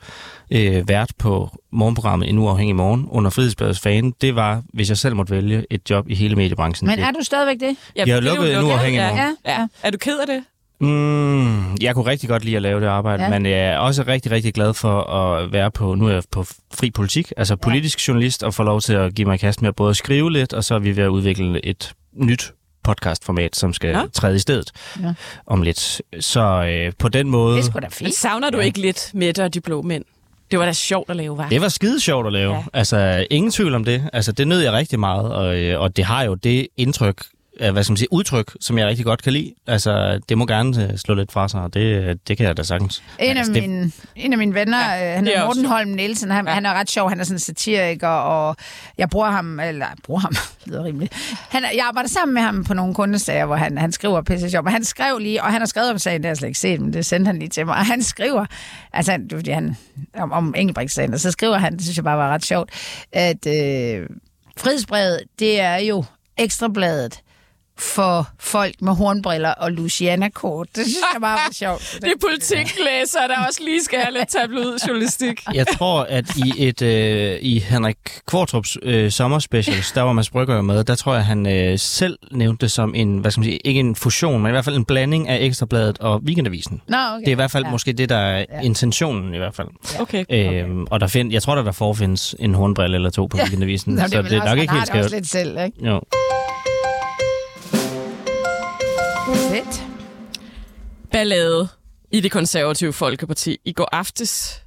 øh, 0.51 0.87
vært 0.87 1.11
på 1.17 1.49
morgenprogrammet 1.71 2.29
En 2.29 2.37
Uafhængig 2.37 2.75
Morgen 2.75 3.07
under 3.11 3.29
Frihedsbladets 3.31 3.79
fan, 3.79 4.13
det 4.21 4.35
var, 4.35 4.63
hvis 4.73 4.89
jeg 4.89 4.97
selv 4.97 5.15
måtte 5.15 5.31
vælge, 5.35 5.65
et 5.69 5.89
job 5.89 6.09
i 6.09 6.15
hele 6.15 6.35
mediebranchen. 6.35 6.87
Men 6.87 6.99
er 6.99 7.11
du 7.11 7.23
stadigvæk 7.23 7.69
det? 7.69 7.77
Ja, 7.95 8.03
Jeg 8.05 8.15
har 8.15 8.21
lukket 8.21 8.57
en 8.57 8.63
uafhængig 8.63 8.97
ja. 8.99 9.07
morgen. 9.07 9.35
Ja. 9.45 9.51
ja. 9.61 9.67
Er 9.83 9.91
du 9.91 9.97
ked 9.97 10.19
af 10.19 10.27
det? 10.27 10.43
Mm, 10.79 11.75
jeg 11.81 11.95
kunne 11.95 12.05
rigtig 12.05 12.29
godt 12.29 12.45
lide 12.45 12.55
at 12.55 12.61
lave 12.61 12.81
det 12.81 12.87
arbejde, 12.87 13.23
Ja. 13.23 13.29
ja. 13.33 13.39
men 13.39 13.51
jeg 13.51 13.59
er 13.59 13.77
også 13.77 14.03
rigtig, 14.07 14.31
rigtig 14.31 14.53
glad 14.53 14.73
for 14.73 15.01
at 15.01 15.51
være 15.51 15.71
på, 15.71 15.95
nu 15.95 16.07
er 16.07 16.11
jeg 16.13 16.23
på 16.31 16.43
fri 16.73 16.91
politik, 16.91 17.31
altså 17.37 17.55
politisk 17.55 18.07
journalist, 18.07 18.43
og 18.43 18.53
få 18.53 18.63
lov 18.63 18.81
til 18.81 18.93
at 18.93 19.15
give 19.15 19.27
mig 19.27 19.39
kast 19.39 19.61
med 19.61 19.69
at 19.69 19.75
både 19.75 19.89
at 19.89 19.95
skrive 19.95 20.31
lidt, 20.31 20.53
og 20.53 20.63
så 20.63 20.75
er 20.75 20.79
vi 20.79 20.95
ved 20.95 21.03
at 21.03 21.07
udvikle 21.07 21.65
et 21.65 21.93
nyt 22.13 22.53
podcastformat, 22.83 23.55
som 23.55 23.73
skal 23.73 23.89
Ja. 23.89 23.99
ja. 23.99 24.05
træde 24.13 24.35
i 24.35 24.39
stedet 24.39 24.71
Ja. 25.01 25.05
ja. 25.07 25.13
om 25.45 25.61
lidt. 25.61 26.01
Så 26.19 26.41
øh, 26.41 26.93
på 26.99 27.09
den 27.09 27.29
måde, 27.29 27.53
Det 27.57 27.59
er 27.59 27.63
sgu 27.65 27.79
da 27.79 27.85
Men 27.85 27.91
fint. 27.91 28.15
savner 28.15 28.49
du 28.49 28.59
ikke 28.59 28.79
lidt 28.81 29.11
Mette 29.13 29.43
og 29.43 29.53
de 29.53 29.61
blå 29.61 29.81
mænd? 29.81 30.03
Det 30.51 30.59
var 30.59 30.65
da 30.65 30.73
sjovt 30.73 31.09
at 31.09 31.15
lave, 31.15 31.37
var? 31.37 31.49
det 31.49 31.61
var 31.61 31.67
skide 31.69 31.99
sjovt 31.99 32.27
at 32.27 32.33
lave. 32.33 32.51
Ja. 32.53 32.57
Ja. 32.57 32.63
Altså, 32.73 33.25
ingen 33.31 33.51
tvivl 33.51 33.75
om 33.75 33.85
det. 33.85 34.09
Altså, 34.13 34.31
det 34.31 34.47
nød 34.47 34.59
jeg 34.61 34.73
rigtig 34.73 34.99
meget, 34.99 35.31
og, 35.33 35.55
øh, 35.59 35.81
og 35.81 35.97
det 35.97 36.05
har 36.05 36.23
jo 36.23 36.33
det 36.33 36.67
indtryk, 36.77 37.23
hvad 37.59 37.83
skal 37.83 37.91
man 37.91 37.97
sige, 37.97 38.07
udtryk, 38.13 38.51
som 38.61 38.77
jeg 38.77 38.87
rigtig 38.87 39.05
godt 39.05 39.23
kan 39.23 39.33
lide. 39.33 39.53
Altså, 39.67 40.19
det 40.29 40.37
må 40.37 40.45
gerne 40.45 40.83
øh, 40.91 40.97
slå 40.97 41.13
lidt 41.15 41.31
fra 41.31 41.47
sig, 41.49 41.61
og 41.61 41.73
det, 41.73 41.79
øh, 41.79 42.15
det 42.27 42.37
kan 42.37 42.45
jeg 42.45 42.57
da 42.57 42.63
sagtens. 42.63 43.03
En 43.19 43.25
af, 43.31 43.37
altså, 43.39 43.53
det- 43.53 43.61
mine, 43.69 43.91
en 44.15 44.31
af 44.31 44.37
mine 44.37 44.53
venner, 44.53 44.77
Ja, 44.95 45.15
han 45.15 45.27
er 45.27 45.45
Morten 45.45 45.63
sjovt. 45.63 45.75
Holm 45.75 45.89
Nielsen, 45.89 46.31
han, 46.31 46.47
ja. 46.47 46.53
han 46.53 46.65
er 46.65 46.73
ret 46.73 46.91
sjov, 46.91 47.09
han 47.09 47.19
er 47.19 47.23
sådan 47.23 47.39
satiriker, 47.39 48.07
og 48.07 48.55
jeg 48.97 49.09
bruger 49.09 49.29
ham, 49.31 49.59
eller 49.59 49.85
bruger 50.03 50.19
ham, 50.21 50.31
det 50.59 50.67
lyder 50.67 50.83
rimeligt. 50.83 51.13
Han, 51.49 51.63
jeg 51.63 51.85
arbejder 51.87 52.09
sammen 52.09 52.33
med 52.33 52.41
ham 52.41 52.63
på 52.63 52.73
nogle 52.73 52.93
kundesager, 52.93 53.45
hvor 53.45 53.55
han, 53.55 53.77
han 53.77 53.91
skriver 53.91 54.21
pisse 54.21 54.49
sjov, 54.49 54.63
men 54.63 54.73
han 54.73 54.83
skrev 54.83 55.17
lige, 55.19 55.43
og 55.43 55.51
han 55.51 55.61
har 55.61 55.65
skrevet 55.67 55.91
om 55.91 55.97
sagen, 55.97 56.21
det 56.21 56.25
har 56.25 56.29
jeg 56.29 56.37
slet 56.37 56.47
ikke 56.49 56.59
set, 56.59 56.81
men 56.81 56.93
det 56.93 57.05
sendte 57.05 57.29
han 57.29 57.39
lige 57.39 57.49
til 57.49 57.65
mig, 57.65 57.75
og 57.75 57.85
han 57.85 58.03
skriver, 58.03 58.45
altså 58.93 59.17
det 59.17 59.33
er 59.33 59.37
fordi 59.37 59.51
han, 59.51 59.77
om, 60.17 60.31
om 60.31 60.53
Engelbrecht-sagen, 60.57 61.13
og 61.13 61.19
så 61.19 61.31
skriver 61.31 61.57
han, 61.57 61.73
det 61.73 61.81
synes 61.81 61.97
jeg 61.97 62.03
bare 62.03 62.17
var 62.17 62.29
ret 62.33 62.45
sjovt, 62.45 62.69
at 63.11 63.47
øh, 63.47 64.07
frihedsbrevet, 64.57 65.19
det 65.39 65.59
er 65.61 65.77
jo 65.77 66.03
ekstrabladet 66.37 67.19
for 67.77 68.27
folk 68.39 68.81
med 68.81 68.93
hornbriller 68.95 69.49
og 69.49 69.71
Luciana-kort. 69.71 70.67
Det 70.75 70.83
synes 70.85 70.97
jeg 71.13 71.21
bare 71.21 71.33
var 71.37 71.49
sjovt. 71.53 71.81
Det 72.01 72.07
er 72.11 72.27
politiklæsere, 72.29 73.27
der 73.27 73.45
også 73.47 73.61
lige 73.63 73.83
skal 73.83 73.99
have 73.99 74.13
lidt 74.13 74.27
tabloid 74.29 74.77
journalistik. 74.87 75.39
Jeg 75.53 75.67
tror, 75.67 76.01
at 76.09 76.25
i 76.37 76.53
et 76.67 76.81
øh, 76.81 77.37
i 77.41 77.59
Henrik 77.59 77.97
Kvartrups 78.27 78.77
øh, 78.83 79.11
sommerspecials, 79.11 79.91
der 79.91 80.01
var 80.01 80.13
Mads 80.13 80.29
Brygger 80.29 80.61
med, 80.61 80.83
der 80.83 80.95
tror 80.95 81.13
jeg, 81.15 81.25
han 81.25 81.47
øh, 81.47 81.79
selv 81.79 82.17
nævnte 82.31 82.61
det 82.65 82.71
som 82.71 82.95
en, 82.95 83.17
hvad 83.17 83.31
skal 83.31 83.39
man 83.39 83.45
sige, 83.45 83.57
ikke 83.57 83.79
en 83.79 83.95
fusion, 83.95 84.41
men 84.41 84.49
i 84.49 84.51
hvert 84.51 84.65
fald 84.65 84.75
en 84.75 84.85
blanding 84.85 85.29
af 85.29 85.37
Ekstrabladet 85.41 85.97
og 85.99 86.21
Weekendavisen. 86.25 86.81
Nå, 86.87 86.97
okay. 86.97 87.19
Det 87.19 87.27
er 87.27 87.31
i 87.31 87.35
hvert 87.35 87.51
fald 87.51 87.63
Ja. 87.63 87.67
ja. 87.67 87.71
måske 87.71 87.93
det, 87.93 88.09
der 88.09 88.15
er 88.17 88.37
Ja. 88.37 88.45
ja. 88.57 88.61
intentionen 88.61 89.33
i 89.33 89.37
hvert 89.37 89.55
fald. 89.55 89.67
Okay. 89.99 90.21
Okay. 90.21 90.63
Øhm, 90.63 90.87
og 90.91 90.99
der 90.99 91.07
find, 91.07 91.31
jeg 91.31 91.43
tror, 91.43 91.55
der, 91.55 91.63
der 91.63 91.71
forfindes 91.71 92.35
en 92.39 92.53
hornbrille 92.53 92.95
eller 92.95 93.09
to 93.09 93.25
på 93.27 93.37
ja. 93.37 93.43
Weekendavisen, 93.43 93.93
Nå, 93.95 94.07
så 94.07 94.21
vel 94.21 94.25
det 94.31 94.37
er 94.37 94.41
også- 94.41 94.49
nok 94.55 94.59
ikke 94.61 94.73
helt 94.73 94.89
har 94.89 94.95
det 94.95 95.03
også 95.03 95.09
skævt. 95.09 95.21
lidt 95.21 95.29
selv, 95.29 95.57
ikke? 95.65 95.85
Jo. 95.87 96.01
Ballade 101.13 101.67
i 102.11 102.19
det 102.19 102.31
konservative 102.31 102.93
Folkeparti. 102.93 103.57
I 103.65 103.73
går 103.73 103.89
aftes, 103.91 104.61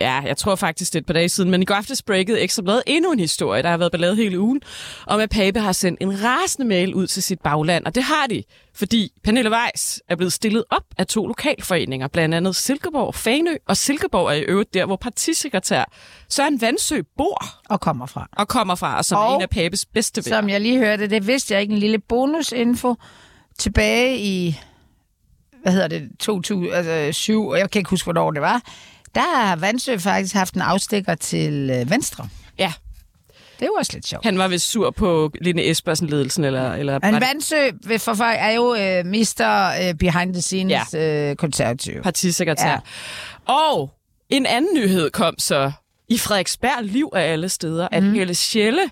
ja, 0.00 0.12
jeg 0.26 0.36
tror 0.36 0.54
faktisk 0.54 0.92
det 0.92 0.98
er 0.98 1.00
et 1.00 1.06
par 1.06 1.14
dage 1.14 1.28
siden, 1.28 1.50
men 1.50 1.62
i 1.62 1.64
går 1.64 1.74
aftes 1.74 2.02
breakede 2.02 2.40
Ekstrabladet 2.40 2.82
endnu 2.86 3.12
en 3.12 3.18
historie, 3.18 3.62
der 3.62 3.68
har 3.70 3.76
været 3.76 3.92
ballade 3.92 4.16
hele 4.16 4.40
ugen, 4.40 4.60
om 5.06 5.20
at 5.20 5.30
Pape 5.30 5.60
har 5.60 5.72
sendt 5.72 6.00
en 6.00 6.22
rasende 6.24 6.68
mail 6.68 6.94
ud 6.94 7.06
til 7.06 7.22
sit 7.22 7.40
bagland, 7.40 7.84
og 7.86 7.94
det 7.94 8.02
har 8.02 8.26
de, 8.30 8.42
fordi 8.74 9.12
Pernille 9.24 9.50
Weiss 9.50 10.02
er 10.08 10.16
blevet 10.16 10.32
stillet 10.32 10.64
op 10.70 10.84
af 10.98 11.06
to 11.06 11.26
lokalforeninger, 11.26 12.08
blandt 12.08 12.34
andet 12.34 12.56
Silkeborg, 12.56 13.14
Fanø, 13.14 13.54
og 13.68 13.76
Silkeborg 13.76 14.26
er 14.26 14.32
i 14.32 14.40
øvrigt 14.40 14.74
der, 14.74 14.86
hvor 14.86 14.96
partisekretær 14.96 15.84
Søren 16.28 16.60
Vandsø 16.60 17.00
bor 17.16 17.44
Og 17.68 17.80
kommer 17.80 18.06
fra. 18.06 18.28
og 18.36 18.48
kommer 18.48 18.74
fra, 18.74 18.96
og 18.96 19.04
som 19.04 19.18
Og 19.18 19.32
er 19.32 19.36
en 19.36 19.42
af 19.42 19.50
Papes 19.50 19.86
bedste 19.86 20.24
venner. 20.24 20.40
Som 20.40 20.48
jeg 20.48 20.60
lige 20.60 20.78
hørte, 20.78 21.10
det 21.10 21.26
vidste 21.26 21.54
jeg 21.54 21.62
ikke. 21.62 21.72
En 21.72 21.78
lille 21.80 21.98
bonusinfo 21.98 22.94
tilbage 23.58 24.18
i 24.18 24.60
hvad 25.66 25.72
hedder 25.72 25.88
det, 25.88 26.10
2007, 26.18 27.46
og 27.46 27.58
jeg 27.58 27.70
kan 27.70 27.80
ikke 27.80 27.90
huske, 27.90 28.06
hvornår 28.06 28.30
det 28.30 28.40
var, 28.42 28.62
der 29.14 29.46
har 29.46 29.56
Vandsø 29.56 29.98
faktisk 29.98 30.34
haft 30.34 30.54
en 30.54 30.60
afstikker 30.60 31.14
til 31.14 31.70
øh, 31.70 31.90
Venstre. 31.90 32.28
Ja, 32.58 32.72
Det 33.60 33.66
jo 33.66 33.72
også 33.78 33.92
lidt 33.94 34.06
sjovt. 34.06 34.24
han 34.24 34.38
var 34.38 34.48
vist 34.48 34.70
sur 34.70 34.90
på 34.90 35.30
Lene 35.40 35.62
Espersen-ledelsen, 35.70 36.44
eller... 36.44 36.72
eller 36.72 36.98
Men 37.02 37.20
Vandsø 37.20 37.56
for 37.98 38.14
folk 38.14 38.36
er 38.38 38.50
jo 38.50 38.74
øh, 38.74 39.06
mister 39.06 39.66
øh, 39.88 39.94
behind 39.94 40.32
the 40.32 40.42
scenes 40.42 40.94
ja. 40.94 41.30
øh, 41.30 41.36
konservativ. 41.36 42.02
partisekretær. 42.02 42.70
Ja. 42.70 42.78
Og 43.52 43.90
en 44.28 44.46
anden 44.46 44.74
nyhed 44.74 45.10
kom 45.10 45.34
så 45.38 45.72
i 46.08 46.18
Frederiksberg 46.18 46.82
Liv 46.84 47.10
af 47.14 47.32
alle 47.32 47.48
steder, 47.48 47.88
at 47.92 48.02
mm. 48.02 48.12
Helle 48.12 48.34
Schelle, 48.34 48.82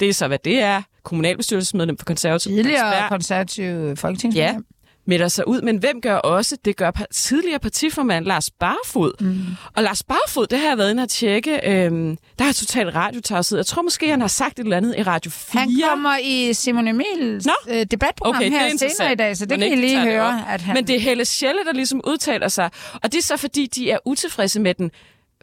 det 0.00 0.08
er 0.08 0.14
så, 0.14 0.28
hvad 0.28 0.38
det 0.38 0.60
er, 0.62 0.82
kommunalbestyrelsesmedlem 1.02 1.98
for 1.98 2.04
konservativ 2.04 2.52
Tidligere 2.52 3.08
konservativ 3.08 3.96
folketingsmedlem. 3.96 4.54
ja, 4.54 4.75
melder 5.06 5.28
sig 5.28 5.48
ud. 5.48 5.62
Men 5.62 5.76
hvem 5.76 6.00
gør 6.00 6.16
også? 6.16 6.56
Det 6.64 6.76
gør 6.76 6.90
par- 6.90 7.06
tidligere 7.12 7.58
partiformand 7.58 8.24
Lars 8.24 8.50
Barfod. 8.50 9.12
Mm. 9.20 9.44
Og 9.76 9.82
Lars 9.82 10.02
Barfod, 10.02 10.46
det 10.46 10.58
har 10.58 10.68
jeg 10.68 10.78
været 10.78 10.90
inde 10.90 11.02
at 11.02 11.08
tjekke, 11.08 11.60
øhm, 11.70 12.18
der 12.38 12.44
er 12.44 12.52
totalt 12.52 12.94
radiotavshed. 12.94 13.58
Jeg 13.58 13.66
tror 13.66 13.82
måske, 13.82 14.10
han 14.10 14.20
har 14.20 14.28
sagt 14.28 14.58
et 14.58 14.62
eller 14.64 14.76
andet 14.76 14.94
i 14.98 15.02
Radio 15.02 15.30
4. 15.30 15.60
Han 15.60 15.70
kommer 15.90 16.16
i 16.22 16.52
Simon 16.52 16.88
Emils 16.88 17.46
Nå. 17.46 17.52
øh, 17.68 17.86
debatprogram 17.90 18.36
Okay, 18.36 18.44
det 18.50 18.54
er 18.56 18.60
her 18.60 18.76
senere 18.90 19.12
i 19.12 19.16
dag, 19.16 19.36
så 19.36 19.46
det 19.46 19.58
Men 19.58 19.68
kan 19.68 19.78
I 19.78 19.80
lige 19.80 20.00
høre. 20.00 20.26
op. 20.28 20.34
At 20.48 20.60
han... 20.60 20.74
Men 20.74 20.86
det 20.86 20.96
er 20.96 21.00
Helle 21.00 21.24
Schelle, 21.24 21.64
der 21.64 21.72
ligesom 21.72 22.00
udtaler 22.06 22.48
sig. 22.48 22.70
Og 23.02 23.12
det 23.12 23.18
er 23.18 23.22
så, 23.22 23.36
fordi 23.36 23.66
de 23.66 23.90
er 23.90 23.98
utilfredse 24.04 24.60
med 24.60 24.74
den 24.74 24.90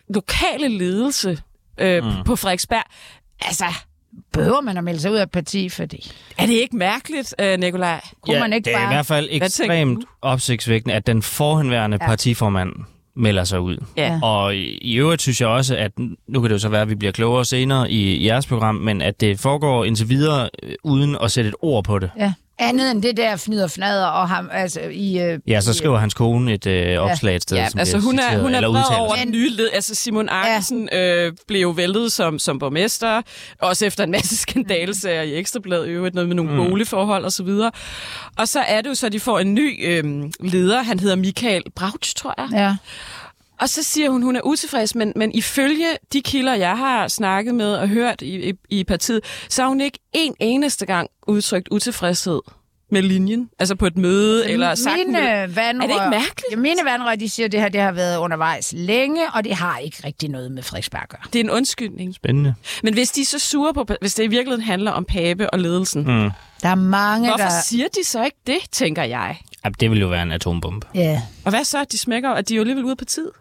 lokale 0.10 0.68
ledelse 0.68 1.42
øh, 1.78 2.04
mm. 2.04 2.12
på 2.26 2.36
Frederiksberg. 2.36 2.84
Altså, 3.42 3.66
behøver 4.34 4.62
man 4.62 4.78
at 4.78 4.84
melde 4.84 5.00
sig 5.00 5.12
ud 5.12 5.16
af 5.18 5.24
et 5.24 5.32
parti, 5.32 5.70
fordi 5.70 6.12
er 6.38 6.46
det 6.46 6.54
ikke 6.54 6.78
mærkeligt, 6.78 7.36
øh, 7.40 7.60
Nikolaj? 7.60 8.02
kunne 8.22 8.40
man 8.40 8.54
ikke 8.54 8.66
det 8.66 8.74
er 8.74 8.78
bare... 8.78 8.92
i 8.92 8.96
hvert 8.96 9.06
fald 9.06 9.28
ekstremt 9.32 10.06
opsigtsvækkende, 10.22 10.96
at 10.96 11.08
den 11.08 11.22
forhenværende 11.22 11.98
Ja. 12.02 12.04
ja. 12.06 12.10
partiformand 12.10 12.74
melder 13.16 13.44
sig 13.44 13.60
ud. 13.60 13.78
Ja. 13.98 14.20
Og 14.24 14.56
i, 14.56 14.96
øvrigt 14.96 15.22
synes 15.22 15.42
jeg 15.42 15.50
også, 15.50 15.76
at 15.76 15.92
nu 16.28 16.42
kan 16.42 16.44
det 16.44 16.52
jo 16.52 16.60
så 16.60 16.70
være, 16.70 16.82
at 16.82 16.90
vi 16.90 16.96
bliver 16.96 17.12
klogere 17.12 17.46
senere 17.46 17.92
i, 17.92 18.14
i 18.16 18.26
jeres 18.28 18.48
program, 18.48 18.76
men 18.76 19.02
at 19.02 19.22
det 19.22 19.40
foregår 19.40 19.86
indtil 19.86 20.10
videre 20.10 20.50
øh, 20.64 20.76
uden 20.84 21.18
at 21.24 21.32
sætte 21.32 21.48
et 21.48 21.56
ord 21.62 21.84
på 21.84 22.00
det. 22.00 22.10
Ja. 22.18 22.34
Andet 22.60 22.92
end 22.92 23.04
det 23.04 23.18
der 23.18 23.36
fnider 23.36 23.68
fnader 23.68 24.06
og 24.06 24.30
ham, 24.30 24.50
altså 24.52 24.80
i... 24.82 25.20
Øh, 25.20 25.40
Ja, 25.48 25.62
så 25.62 25.72
i, 25.72 25.74
skriver 25.74 25.98
hans 25.98 26.14
kone 26.14 26.54
et 26.54 26.68
øh, 26.68 26.98
opslag 27.00 27.36
et 27.36 27.44
sted, 27.44 27.58
Ja, 27.58 27.70
som 27.70 27.80
altså 27.80 27.98
hun 28.00 28.20
er, 28.20 28.40
hun 28.42 28.52
er 28.54 28.58
eller 28.58 28.68
udtalt. 28.70 29.00
over 29.00 29.16
den 29.16 29.32
nye 29.32 29.50
led. 29.50 29.70
Altså 29.74 29.96
Simon 29.96 30.30
Arnesen 30.30 30.90
ja. 30.92 31.26
øh, 31.26 31.34
blev 31.48 31.62
jo 31.62 31.70
væltet 31.70 32.12
som, 32.12 32.40
som 32.40 32.60
borgmester, 32.60 33.22
også 33.62 33.86
efter 33.86 34.04
en 34.04 34.12
masse 34.12 34.38
skandalesager 34.44 35.22
i 35.22 35.36
Ekstrabladet, 35.36 35.88
øvrigt 35.88 36.16
noget 36.16 36.28
med 36.28 36.36
nogle 36.36 36.52
mm. 36.52 36.70
boligforhold 36.70 37.26
osv. 37.26 37.48
Og, 37.48 37.72
og 38.38 38.48
så 38.48 38.60
er 38.60 38.82
det 38.82 38.90
jo 38.90 38.96
så, 38.96 39.06
at 39.06 39.14
de 39.14 39.20
får 39.20 39.40
en 39.40 39.54
ny 39.54 39.88
øh, 39.88 40.04
leder, 40.40 40.82
han 40.84 41.00
hedder 41.00 41.16
Michael 41.16 41.64
Brauch, 41.76 42.16
tror 42.16 42.34
jeg. 42.38 42.48
Ja. 42.54 42.76
Og 43.60 43.70
så 43.70 43.84
siger 43.84 44.10
hun, 44.10 44.24
hun 44.24 44.36
er 44.36 44.42
utilfreds, 44.42 44.96
men, 44.96 45.14
men 45.16 45.32
ifølge 45.32 45.88
de 46.14 46.22
kilder, 46.22 46.54
jeg 46.54 46.78
har 46.78 47.08
snakket 47.08 47.56
med 47.56 47.74
og 47.76 47.88
hørt 47.88 48.22
i, 48.22 48.50
i, 48.50 48.54
i 48.70 48.84
partiet, 48.84 49.22
så 49.50 49.62
har 49.62 49.70
hun 49.70 49.82
ikke 49.82 50.00
en 50.14 50.36
eneste 50.40 50.86
gang 50.86 51.10
udtrykt 51.28 51.68
utilfredshed 51.72 52.42
med 52.92 53.02
linjen, 53.02 53.50
altså 53.60 53.76
på 53.76 53.86
et 53.86 53.98
møde, 53.98 54.50
eller 54.50 54.76
sagt... 54.76 54.98
mine 54.98 55.12
noget. 55.12 55.56
vandrør, 55.56 55.84
Er 55.84 55.88
det 55.88 55.94
ikke 55.94 56.10
mærkeligt? 56.10 56.52
Ja, 56.52 56.56
mine 56.56 56.80
vandrør, 56.86 57.16
de 57.16 57.30
siger, 57.30 57.46
at 57.46 57.52
det 57.52 57.60
her 57.60 57.70
det 57.70 57.82
har 57.82 57.92
været 57.92 58.18
undervejs 58.18 58.74
længe, 58.78 59.22
og 59.34 59.44
det 59.44 59.56
har 59.56 59.78
ikke 59.78 59.98
rigtig 60.06 60.30
noget 60.30 60.52
med 60.52 60.64
Frederiksberg 60.64 61.02
at 61.02 61.10
gøre. 61.10 61.22
Det 61.34 61.40
er 61.40 61.44
en 61.44 61.50
undskyldning. 61.50 62.16
Spændende. 62.16 62.56
Men 62.84 62.94
hvis 62.94 63.12
de 63.12 63.22
er 63.22 63.26
så 63.26 63.40
sure 63.40 63.74
på, 63.74 63.86
hvis 64.02 64.16
det 64.16 64.24
i 64.24 64.28
virkeligheden 64.28 64.66
handler 64.66 64.92
om 64.92 65.06
Pape 65.06 65.50
og 65.50 65.60
ledelsen, 65.60 66.02
mm. 66.02 66.32
Der 66.64 66.70
er 66.70 66.76
mange, 66.76 67.28
hvorfor 67.28 67.44
der... 67.44 67.62
siger 67.66 67.88
de 67.88 68.04
så 68.04 68.24
ikke 68.24 68.38
det, 68.48 68.58
tænker 68.72 69.04
jeg? 69.04 69.38
Ja, 69.66 69.70
det 69.80 69.92
vil 69.92 70.00
jo 70.00 70.08
være 70.08 70.24
en 70.24 70.32
atombombe. 70.32 70.88
Ja. 70.96 71.22
Og 71.46 71.50
hvad 71.50 71.64
så, 71.64 71.82
at 71.82 71.92
de 71.92 71.98
smækker, 71.98 72.30
at 72.30 72.50
de 72.50 72.54
er 72.54 72.56
jo 72.56 72.62
alligevel 72.62 72.84
ude 72.86 72.96
på 72.96 73.06
tid? 73.06 73.32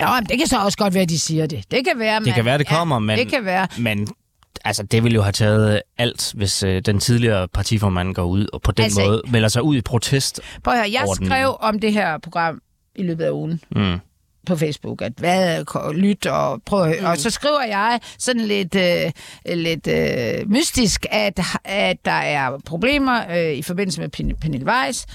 Nå, 0.00 0.06
men 0.14 0.24
det 0.28 0.38
kan 0.38 0.46
så 0.46 0.58
også 0.58 0.78
godt 0.78 0.94
være, 0.94 1.02
at 1.02 1.08
de 1.08 1.18
siger 1.20 1.46
det. 1.46 1.64
Det 1.70 1.84
kan 1.86 1.98
være, 1.98 2.20
Det 2.20 2.34
kan 2.34 2.44
være, 2.44 2.58
det 2.58 2.66
kommer, 2.68 2.96
ja, 2.96 3.00
men, 3.00 3.18
Det 3.18 3.28
kan 3.28 3.44
være. 3.44 3.66
men 3.78 4.08
altså, 4.64 4.82
det 4.82 5.02
ville 5.04 5.14
jo 5.14 5.22
have 5.22 5.32
taget 5.32 5.82
alt, 5.98 6.32
hvis 6.36 6.62
øh, 6.62 6.82
den 6.86 6.98
tidligere 7.00 7.48
partiformand 7.48 8.14
går 8.14 8.24
ud 8.24 8.46
og 8.52 8.62
på 8.62 8.72
den 8.72 8.84
Altså- 8.84 9.00
måde 9.06 9.22
melder 9.30 9.48
sig 9.48 9.62
ud 9.62 9.76
i 9.76 9.80
protest. 9.80 10.40
Prøv 10.64 10.74
at 10.74 10.80
høre, 10.80 10.90
jeg 10.92 11.02
den- 11.18 11.26
skrev 11.26 11.56
om 11.60 11.78
det 11.78 11.92
her 11.92 12.18
program 12.18 12.60
i 12.96 13.02
løbet 13.02 13.24
af 13.24 13.30
ugen. 13.30 13.60
Mm. 13.76 13.98
på 14.46 14.56
Facebook, 14.56 15.02
at 15.02 15.12
hvad, 15.16 15.64
lyt 15.94 16.26
og 16.26 16.62
prøv 16.66 16.82
at 16.82 16.88
høre. 16.88 17.00
Mm. 17.00 17.06
Og 17.06 17.18
så 17.18 17.30
skriver 17.30 17.62
jeg 17.64 18.00
sådan 18.18 18.42
lidt, 18.42 18.74
øh, 18.74 19.12
lidt 19.56 19.86
øh, 19.86 20.50
mystisk, 20.50 21.06
at, 21.10 21.40
at 21.64 21.96
der 22.04 22.10
er 22.10 22.58
problemer 22.66 23.22
øh, 23.30 23.52
i 23.52 23.62
forbindelse 23.62 24.00
med 24.00 24.08
Pernille 24.40 24.66
Weiss, 24.66 25.06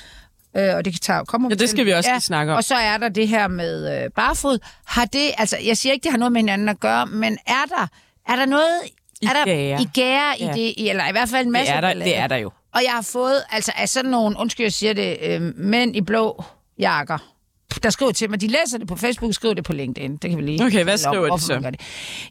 øh, 0.57 0.75
og 0.75 0.85
det 0.85 0.93
kan 0.93 0.99
tage, 0.99 1.25
kommer 1.25 1.49
Ja, 1.49 1.55
det 1.55 1.69
skal 1.69 1.85
vi 1.85 1.91
også 1.91 2.09
lige 2.11 2.21
snakke 2.21 2.51
om. 2.51 2.57
Og 2.57 2.63
så 2.63 2.75
er 2.75 2.97
der 2.97 3.09
det 3.09 3.27
her 3.27 3.47
med 3.47 4.03
øh, 4.03 4.09
barfod. 4.11 4.59
Har 4.85 5.05
det, 5.05 5.31
altså 5.37 5.57
jeg 5.65 5.77
siger 5.77 5.93
ikke, 5.93 6.03
det 6.03 6.11
har 6.11 6.17
noget 6.17 6.31
med 6.31 6.41
hinanden 6.41 6.69
at 6.69 6.79
gøre, 6.79 7.05
men 7.05 7.37
er 7.47 7.65
der, 7.69 7.87
er 8.33 8.35
der 8.35 8.45
noget 8.45 8.67
I 9.21 9.25
er 9.25 9.33
der, 9.33 9.45
gære. 9.45 9.81
i 9.81 9.85
gære 9.93 10.33
Ja. 10.39 10.45
i 10.51 10.53
det, 10.53 10.73
i- 10.77 10.89
eller 10.89 11.07
i 11.07 11.11
hvert 11.11 11.29
fald 11.29 11.45
en 11.45 11.51
masse 11.51 11.71
Det 11.73 11.77
er 11.77 11.81
der, 11.81 11.93
det 11.93 12.17
er 12.17 12.27
der 12.27 12.35
jo. 12.35 12.51
Og 12.73 12.81
jeg 12.83 12.91
har 12.91 13.01
fået, 13.01 13.43
altså 13.51 13.71
af 13.75 13.89
sådan 13.89 14.11
nogle, 14.11 14.35
undskyld 14.39 14.63
jeg 14.65 14.73
siger 14.73 14.93
det, 14.93 15.17
øh, 15.21 15.41
mænd 15.57 15.95
i 15.95 16.01
blå 16.01 16.43
jakker, 16.79 17.17
der 17.83 17.89
skriver 17.89 18.11
til 18.11 18.29
mig, 18.29 18.41
de 18.41 18.47
læser 18.47 18.77
det 18.77 18.87
på 18.87 18.95
Facebook, 18.95 19.33
skriver 19.33 19.53
det 19.53 19.63
på 19.63 19.73
LinkedIn. 19.73 20.17
Det 20.17 20.29
kan 20.29 20.37
vi 20.39 20.43
lige... 20.43 20.65
Okay, 20.65 20.83
hvad 20.83 20.97
skriver 20.97 21.21
de 21.21 21.27
hvorfor 21.27 21.45
så? 21.45 21.53
Det. 21.59 21.81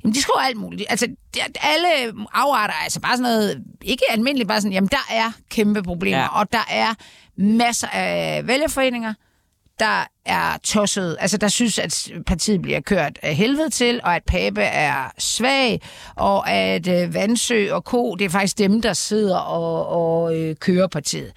Jamen, 0.04 0.14
de 0.14 0.22
skriver 0.22 0.38
alt 0.40 0.56
muligt. 0.56 0.86
Altså, 0.90 1.06
alle 1.60 1.86
afarter 2.32 2.74
er 2.74 2.82
altså 2.84 3.00
bare 3.00 3.16
sådan 3.16 3.22
noget, 3.22 3.62
ikke 3.82 4.02
almindeligt, 4.10 4.48
bare 4.48 4.60
sådan, 4.60 4.72
jamen, 4.72 4.88
der 4.92 5.06
er 5.10 5.32
kæmpe 5.50 5.82
problemer, 5.82 6.18
Ja. 6.18 6.22
ja. 6.24 6.38
og 6.40 6.52
der 6.52 6.66
er 6.70 6.94
masser 7.40 7.88
af 7.88 8.46
vælgerforeninger, 8.46 9.14
der 9.78 10.04
er 10.24 10.58
tosset, 10.62 11.16
altså 11.20 11.36
der 11.36 11.48
synes, 11.48 11.78
at 11.78 12.12
partiet 12.26 12.62
bliver 12.62 12.80
kørt 12.80 13.18
af 13.22 13.34
helvede 13.34 13.70
til, 13.70 14.00
og 14.04 14.16
at 14.16 14.24
Pape 14.24 14.62
er 14.62 15.12
svag, 15.18 15.80
og 16.16 16.50
at 16.50 16.88
øh, 16.88 17.14
Vandsø 17.14 17.72
og 17.72 17.84
Ko, 17.84 18.14
det 18.14 18.24
er 18.24 18.28
faktisk 18.28 18.58
dem, 18.58 18.82
der 18.82 18.92
sidder 18.92 19.38
og, 19.38 19.86
og 19.86 20.36
øh, 20.36 20.56
kører 20.56 20.86
partiet. 20.86 21.32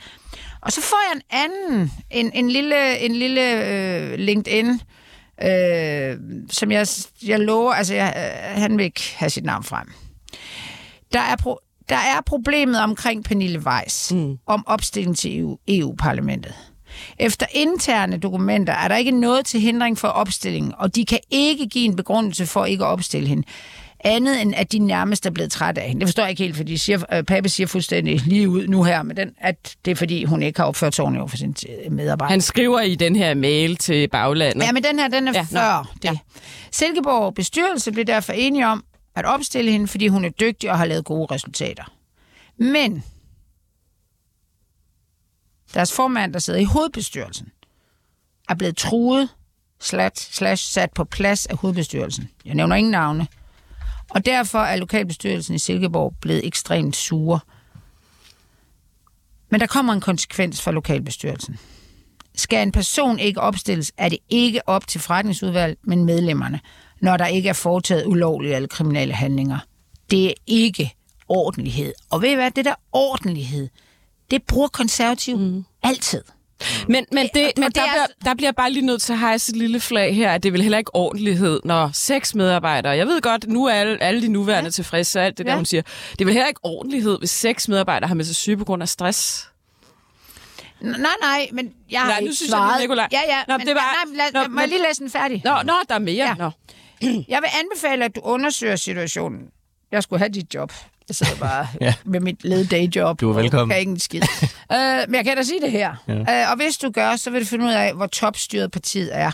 Og 0.61 0.71
så 0.71 0.81
får 0.81 0.97
jeg 1.09 1.15
en 1.15 1.21
anden, 1.31 1.91
en, 2.11 2.31
en 2.33 2.49
lille, 2.49 2.99
en 2.99 3.15
lille 3.15 3.65
øh, 3.65 4.19
LinkedIn, 4.19 4.81
øh, 5.43 6.17
som 6.49 6.71
jeg, 6.71 6.87
jeg 7.25 7.39
lover, 7.39 7.73
altså 7.73 7.93
jeg, 7.93 8.13
øh, 8.17 8.61
han 8.61 8.77
vil 8.77 8.83
ikke 8.83 9.15
have 9.15 9.29
sit 9.29 9.45
navn 9.45 9.63
frem. 9.63 9.87
Der 11.13 11.19
er, 11.19 11.35
pro, 11.35 11.59
der 11.89 11.95
er 11.95 12.21
problemet 12.25 12.81
omkring 12.81 13.23
Pernille 13.23 13.59
Weiss, 13.59 14.11
mm. 14.13 14.37
om 14.47 14.63
opstilling 14.67 15.17
til 15.17 15.39
EU, 15.39 15.57
EU-parlamentet. 15.67 16.53
Efter 17.19 17.45
interne 17.51 18.17
dokumenter 18.17 18.73
er 18.73 18.87
der 18.87 18.95
ikke 18.95 19.11
noget 19.11 19.45
til 19.45 19.59
hindring 19.59 19.97
for 19.97 20.07
opstillingen, 20.07 20.73
og 20.77 20.95
de 20.95 21.05
kan 21.05 21.19
ikke 21.31 21.67
give 21.67 21.85
en 21.85 21.95
begrundelse 21.95 22.45
for 22.45 22.65
ikke 22.65 22.83
at 22.83 22.87
opstille 22.87 23.27
hende. 23.27 23.43
Andet 24.05 24.41
end, 24.41 24.53
at 24.55 24.71
de 24.71 24.79
nærmest 24.79 25.25
er 25.25 25.29
blevet 25.29 25.51
trætte 25.51 25.81
af 25.81 25.87
hende. 25.87 25.99
Det 26.01 26.07
forstår 26.07 26.23
jeg 26.23 26.29
ikke 26.29 26.43
helt, 26.43 26.57
fordi 26.57 26.77
siger, 26.77 27.03
øh, 27.13 27.23
Pape 27.23 27.49
siger 27.49 27.67
fuldstændig 27.67 28.21
lige 28.25 28.49
ud 28.49 28.67
nu 28.67 28.83
her, 28.83 29.03
men 29.03 29.17
den, 29.17 29.29
at 29.37 29.75
det 29.85 29.91
er 29.91 29.95
fordi, 29.95 30.23
hun 30.23 30.43
ikke 30.43 30.59
har 30.59 30.65
opført 30.67 30.95
sig 30.95 31.05
over 31.05 31.27
for 31.27 31.37
sin 31.37 31.55
øh, 31.85 31.91
medarbejder. 31.91 32.31
Han 32.31 32.41
skriver 32.41 32.81
i 32.81 32.95
den 32.95 33.15
her 33.15 33.33
mail 33.33 33.75
til 33.75 34.07
baglandet. 34.07 34.63
Ja, 34.63 34.71
men 34.71 34.83
den 34.83 34.99
her, 34.99 35.07
den 35.07 35.27
er 35.27 35.31
Ja, 35.33 35.39
ja, 35.39 35.43
nå. 35.51 35.59
før 35.59 35.93
det. 35.95 36.03
Ja. 36.03 36.11
Silkeborg 36.71 37.33
bestyrelse 37.33 37.91
blev 37.91 38.05
derfor 38.05 38.33
enige 38.33 38.67
om 38.67 38.83
at 39.15 39.25
opstille 39.25 39.71
hende, 39.71 39.87
fordi 39.87 40.07
hun 40.07 40.25
er 40.25 40.29
dygtig 40.29 40.71
og 40.71 40.77
har 40.77 40.85
lavet 40.85 41.05
gode 41.05 41.33
resultater. 41.33 41.83
Men 42.57 43.03
deres 45.73 45.93
formand, 45.93 46.33
der 46.33 46.39
sidder 46.39 46.59
i 46.59 46.63
hovedbestyrelsen, 46.63 47.51
er 48.49 48.55
blevet 48.55 48.77
truet, 48.77 49.29
slash, 49.79 50.33
slash 50.33 50.71
sat 50.71 50.91
på 50.95 51.03
plads 51.03 51.45
af 51.45 51.57
hovedbestyrelsen. 51.57 52.29
Jeg 52.45 52.55
nævner 52.55 52.75
ingen 52.75 52.91
navne. 52.91 53.27
Og 54.09 54.25
derfor 54.25 54.59
er 54.59 54.75
lokalbestyrelsen 54.75 55.55
i 55.55 55.59
Silkeborg 55.59 56.15
blevet 56.21 56.45
ekstremt 56.47 56.95
sure. 56.95 57.39
Men 59.49 59.59
der 59.59 59.67
kommer 59.67 59.93
en 59.93 60.01
konsekvens 60.01 60.61
for 60.61 60.71
lokalbestyrelsen. 60.71 61.59
Skal 62.35 62.63
en 62.63 62.71
person 62.71 63.19
ikke 63.19 63.41
opstilles, 63.41 63.91
er 63.97 64.09
det 64.09 64.17
ikke 64.29 64.69
op 64.69 64.87
til 64.87 65.01
forretningsudvalg, 65.01 65.77
men 65.83 66.05
medlemmerne, 66.05 66.59
når 67.03 67.17
der 67.17 67.25
ikke 67.25 67.49
er 67.49 67.53
foretaget 67.53 68.05
ulovlige 68.05 68.55
eller 68.55 68.67
kriminelle 68.67 69.13
handlinger. 69.13 69.57
Det 70.11 70.25
er 70.29 70.33
ikke 70.47 70.93
ordentlighed. 71.29 71.93
Og 72.09 72.21
ved 72.21 72.29
I 72.29 72.35
hvad, 72.35 72.51
det 72.51 72.65
der 72.65 72.73
ordentlighed, 72.91 73.69
det 74.31 74.43
bruger 74.43 74.67
konservativ 74.67 75.37
mm. 75.37 75.65
altid. 75.83 76.21
Men, 76.87 77.05
men, 77.11 77.29
det, 77.33 77.51
men 77.57 77.63
det 77.65 77.75
der, 77.75 77.81
er 77.81 77.85
bliver, 77.91 78.05
der 78.25 78.33
bliver 78.35 78.51
bare 78.51 78.71
lige 78.71 78.85
nødt 78.85 79.01
til 79.01 79.13
at 79.13 79.19
hejse 79.19 79.51
et 79.51 79.55
lille 79.55 79.79
flag 79.79 80.15
her, 80.15 80.31
at 80.31 80.43
det 80.43 80.49
er 80.49 80.51
vel 80.51 80.61
heller 80.61 80.77
ikke 80.77 80.95
ordentlighed, 80.95 81.59
når 81.65 81.89
seks 81.93 82.35
medarbejdere, 82.35 82.95
jeg 82.95 83.07
ved 83.07 83.21
godt, 83.21 83.47
nu 83.47 83.65
er 83.65 83.73
alle, 83.73 84.03
alle 84.03 84.21
de 84.21 84.27
nuværende 84.27 84.67
ja. 84.67 84.71
tilfredse, 84.71 85.19
og 85.19 85.25
alt 85.25 85.37
det 85.37 85.45
ja. 85.45 85.49
der, 85.49 85.55
hun 85.55 85.65
siger, 85.65 85.81
det 86.11 86.21
er 86.21 86.25
vel 86.25 86.33
heller 86.33 86.47
ikke 86.47 86.59
ordentlighed, 86.63 87.19
hvis 87.19 87.29
seks 87.31 87.67
medarbejdere 87.67 88.07
har 88.07 88.15
med 88.15 88.25
sig 88.25 88.35
syge 88.35 88.57
på 88.57 88.65
grund 88.65 88.81
af 88.81 88.89
stress. 88.89 89.47
Nej, 90.81 90.95
nej, 91.21 91.49
men 91.53 91.73
jeg 91.91 91.99
har 91.99 92.07
Nej, 92.07 92.19
nu 92.19 92.23
ikke 92.25 92.35
synes 92.35 92.49
jeg, 92.49 92.55
svaret. 92.57 92.81
Nicolaj- 92.83 93.07
Ja, 93.11 93.21
ja, 93.27 93.43
Nå, 93.47 93.57
men, 93.57 93.67
det 93.67 93.75
var- 93.75 94.05
nej, 94.15 94.17
lad, 94.17 94.31
Nå, 94.33 94.39
må 94.39 94.59
jeg 94.59 94.67
men- 94.67 94.69
lige 94.69 94.87
læse 94.89 94.99
den 94.99 95.09
færdig? 95.09 95.41
Nå, 95.45 95.51
nå 95.63 95.73
der 95.89 95.95
er 95.95 95.99
mere. 95.99 96.15
Ja. 96.27 96.33
Nå. 96.33 96.51
Jeg 97.27 97.39
vil 97.41 97.49
anbefale, 97.59 98.05
at 98.05 98.15
du 98.15 98.21
undersøger 98.23 98.75
situationen. 98.75 99.41
Jeg 99.91 100.03
skulle 100.03 100.19
have 100.19 100.29
dit 100.29 100.53
job. 100.53 100.73
Jeg 101.07 101.15
sidder 101.15 101.35
bare 101.35 101.67
Ja. 101.81 101.93
med 102.05 102.19
mit 102.19 102.43
led 102.43 102.65
dayjob. 102.65 103.19
Du 103.21 103.29
er 103.29 103.33
velkommen. 103.33 103.63
Og 103.63 103.69
kan 103.69 103.79
ikke 103.79 103.91
en 103.91 103.99
skid. 103.99 104.21
uh, 104.21 104.47
men 105.07 105.15
jeg 105.15 105.25
kan 105.25 105.37
da 105.37 105.43
sige 105.43 105.61
det 105.61 105.71
her. 105.71 105.95
Ja. 106.07 106.45
Uh, 106.45 106.51
og 106.51 106.55
hvis 106.57 106.77
du 106.77 106.91
gør, 106.91 107.15
så 107.15 107.29
vil 107.29 107.41
du 107.41 107.45
finde 107.45 107.65
ud 107.65 107.71
af, 107.71 107.93
hvor 107.93 108.07
topstyret 108.07 108.71
partiet 108.71 109.09
er. 109.17 109.31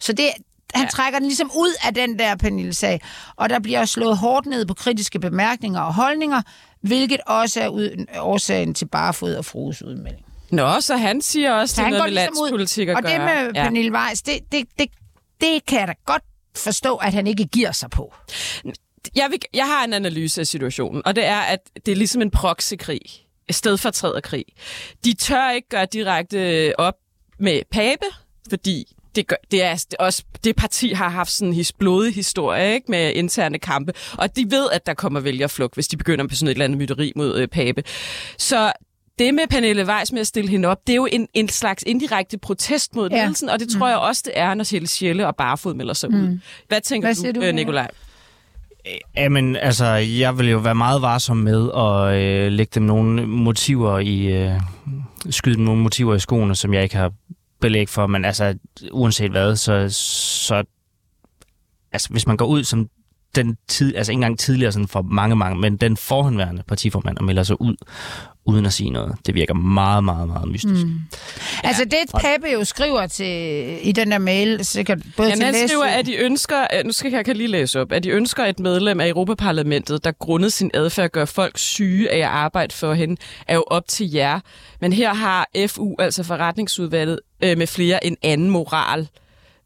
Så 0.00 0.12
det, 0.12 0.26
han 0.74 0.84
ja. 0.84 0.88
trækker 0.90 1.18
den 1.18 1.28
ligesom 1.28 1.50
ud 1.56 1.74
af 1.86 1.94
den 1.94 2.18
der 2.18 2.36
Pernille-sag. 2.36 3.00
Og 3.36 3.50
der 3.50 3.58
bliver 3.58 3.84
slået 3.84 4.16
hårdt 4.18 4.46
ned 4.46 4.66
på 4.66 4.74
kritiske 4.74 5.20
bemærkninger 5.20 5.80
og 5.80 5.94
holdninger, 5.94 6.42
hvilket 6.80 7.20
også 7.26 7.60
er 7.60 7.68
ud, 7.68 8.06
årsagen 8.18 8.74
til 8.74 8.86
Barfod 8.88 9.34
og 9.34 9.44
Frues 9.44 9.82
udmelding. 9.82 10.24
Nå, 10.50 10.80
så 10.80 10.96
han 10.96 11.22
siger 11.22 11.52
også, 11.52 11.74
Så 11.74 11.80
det 11.80 11.86
er 11.86 11.90
noget 11.90 12.04
med 12.04 12.10
ligesom 12.10 12.34
ud. 12.42 12.48
landspolitik 12.48 12.88
at 12.88 12.96
Og 12.96 13.02
det 13.02 13.10
gøre. 13.16 13.26
med 13.44 13.50
ja. 13.54 13.62
Pernille 13.64 13.92
Weiss, 13.92 14.22
det, 14.22 14.38
det, 14.52 14.64
det, 14.78 14.86
det 15.40 15.66
kan 15.66 15.80
jeg 15.80 15.88
da 15.88 15.94
godt 16.06 16.22
forstå, 16.56 16.96
at 16.96 17.14
han 17.14 17.26
ikke 17.26 17.44
giver 17.44 17.72
sig 17.72 17.90
på. 17.90 18.14
jeg, 19.16 19.26
vil, 19.30 19.38
jeg 19.54 19.66
har 19.66 19.84
en 19.84 19.92
analyse 19.92 20.40
af 20.40 20.46
situationen, 20.46 21.02
og 21.04 21.16
det 21.16 21.24
er, 21.24 21.40
at 21.40 21.58
det 21.86 21.92
er 21.92 21.96
ligesom 21.96 22.22
en 22.22 22.30
proxykrig, 22.30 23.00
en 23.48 23.54
stedfortræderkrig. 23.54 24.44
De 25.04 25.14
tør 25.14 25.50
ikke 25.50 25.68
gøre 25.68 25.86
direkte 25.86 26.72
op 26.78 26.94
med 27.38 27.62
Pape, 27.70 28.06
fordi 28.48 28.96
det, 29.14 29.26
gør, 29.26 29.36
det 29.50 29.62
er 29.62 29.84
også 29.98 30.22
det 30.44 30.56
parti 30.56 30.92
har 30.92 31.08
haft 31.08 31.30
sådan 31.30 31.48
en 31.48 31.54
his, 31.54 31.72
blodig 31.72 32.14
historie 32.14 32.74
ikke, 32.74 32.90
med 32.90 33.12
interne 33.14 33.58
kampe, 33.58 33.92
og 34.18 34.36
de 34.36 34.50
ved, 34.50 34.70
at 34.72 34.86
der 34.86 34.94
kommer 34.94 35.20
vælgerflugt, 35.20 35.74
hvis 35.74 35.88
de 35.88 35.96
begynder 35.96 36.24
med 36.24 36.30
sådan 36.30 36.48
et 36.48 36.50
eller 36.50 36.64
andet 36.64 36.78
mytteri 36.78 37.12
mod 37.16 37.38
øh, 37.38 37.48
Pape. 37.48 37.84
Så 38.38 38.72
det 39.18 39.34
med 39.34 39.42
Pernille 39.50 39.86
Weiss 39.86 40.12
med 40.12 40.20
at 40.20 40.26
stille 40.26 40.50
hende 40.50 40.68
op, 40.68 40.78
det 40.86 40.92
er 40.92 40.96
jo 40.96 41.08
en, 41.12 41.28
en 41.34 41.48
slags 41.48 41.84
indirekte 41.86 42.38
protest 42.38 42.94
mod 42.94 43.10
Ja. 43.10 43.22
ledelsen, 43.24 43.48
og 43.48 43.60
det 43.60 43.68
tror 43.68 43.88
jeg 43.88 43.98
også, 43.98 44.22
det 44.24 44.32
er, 44.36 44.54
når 44.54 44.64
Sjælle 44.64 44.88
Sjælle 44.88 45.26
og 45.26 45.36
Barfod 45.36 45.74
melder 45.74 45.94
sig 45.94 46.10
ud. 46.10 46.38
Hvad 46.68 46.80
tænker 46.80 47.08
Hvad 47.22 47.32
du, 47.32 47.40
du, 47.40 47.46
øh, 47.46 47.54
Nikolaj? 47.54 47.88
Jamen, 49.16 49.56
altså, 49.56 49.86
jeg 49.94 50.38
vil 50.38 50.48
jo 50.50 50.58
være 50.58 50.74
meget 50.74 51.02
varsom 51.02 51.36
med 51.36 51.70
at 51.76 52.22
øh, 52.22 52.52
lægge 52.52 52.70
dem 52.74 52.82
nogle 52.82 53.26
motiver 53.26 53.98
i... 53.98 54.26
Øh, 54.26 54.60
skyde 55.30 55.54
dem 55.56 55.64
nogle 55.64 55.82
motiver 55.82 56.14
i 56.14 56.18
skoene, 56.18 56.54
som 56.54 56.74
jeg 56.74 56.82
ikke 56.82 56.96
har 56.96 57.12
belæg 57.60 57.88
for, 57.88 58.06
men 58.06 58.24
altså, 58.24 58.54
uanset 58.92 59.30
hvad, 59.30 59.56
så... 59.56 59.88
så 59.90 60.64
altså, 61.92 62.08
hvis 62.10 62.26
man 62.26 62.36
går 62.36 62.46
ud 62.46 62.64
som 62.64 62.88
den 63.34 63.56
tid, 63.68 63.96
altså 63.96 64.12
ikke 64.12 64.16
engang 64.16 64.38
tidligere 64.38 64.72
sådan 64.72 64.88
for 64.88 65.02
mange, 65.02 65.36
mange, 65.36 65.60
men 65.60 65.76
den 65.76 65.96
forhåndværende 65.96 66.62
partiformand 66.68 67.18
og 67.18 67.24
melder 67.24 67.42
sig 67.42 67.60
ud, 67.60 67.76
uden 68.44 68.66
at 68.66 68.72
sige 68.72 68.90
noget. 68.90 69.14
Det 69.26 69.34
virker 69.34 69.54
meget, 69.54 70.04
meget, 70.04 70.28
meget 70.28 70.48
mystisk. 70.48 70.86
Mm. 70.86 71.00
Altså 71.64 71.84
det, 71.84 71.98
Pape 72.20 72.46
jo 72.52 72.64
skriver 72.64 73.06
til, 73.06 73.78
i 73.88 73.92
den 73.92 74.10
der 74.10 74.18
mail, 74.18 74.64
sikkert 74.64 74.98
både 75.16 75.28
Jamen, 75.28 75.38
til 75.38 75.58
han 75.58 75.68
skriver, 75.68 75.84
at 75.84 76.06
de 76.06 76.16
ønsker, 76.16 76.82
nu 76.84 76.92
skal 76.92 77.10
jeg, 77.10 77.16
jeg 77.16 77.24
kan 77.24 77.36
lige 77.36 77.48
læse 77.48 77.80
op, 77.80 77.92
at 77.92 78.04
de 78.04 78.08
ønsker 78.08 78.44
et 78.44 78.60
medlem 78.60 79.00
af 79.00 79.08
Europaparlamentet, 79.08 80.04
der 80.04 80.12
grundet 80.12 80.52
sin 80.52 80.70
adfærd 80.74 81.10
gør 81.10 81.24
folk 81.24 81.58
syge 81.58 82.10
af 82.10 82.18
at 82.18 82.24
arbejde 82.24 82.74
for 82.74 82.94
hende, 82.94 83.16
er 83.48 83.54
jo 83.54 83.64
op 83.66 83.88
til 83.88 84.10
jer. 84.10 84.40
Men 84.80 84.92
her 84.92 85.14
har 85.14 85.48
FU, 85.66 85.96
altså 85.98 86.22
forretningsudvalget, 86.22 87.20
øh, 87.44 87.58
med 87.58 87.66
flere 87.66 88.06
en 88.06 88.16
anden 88.22 88.50
moral. 88.50 89.08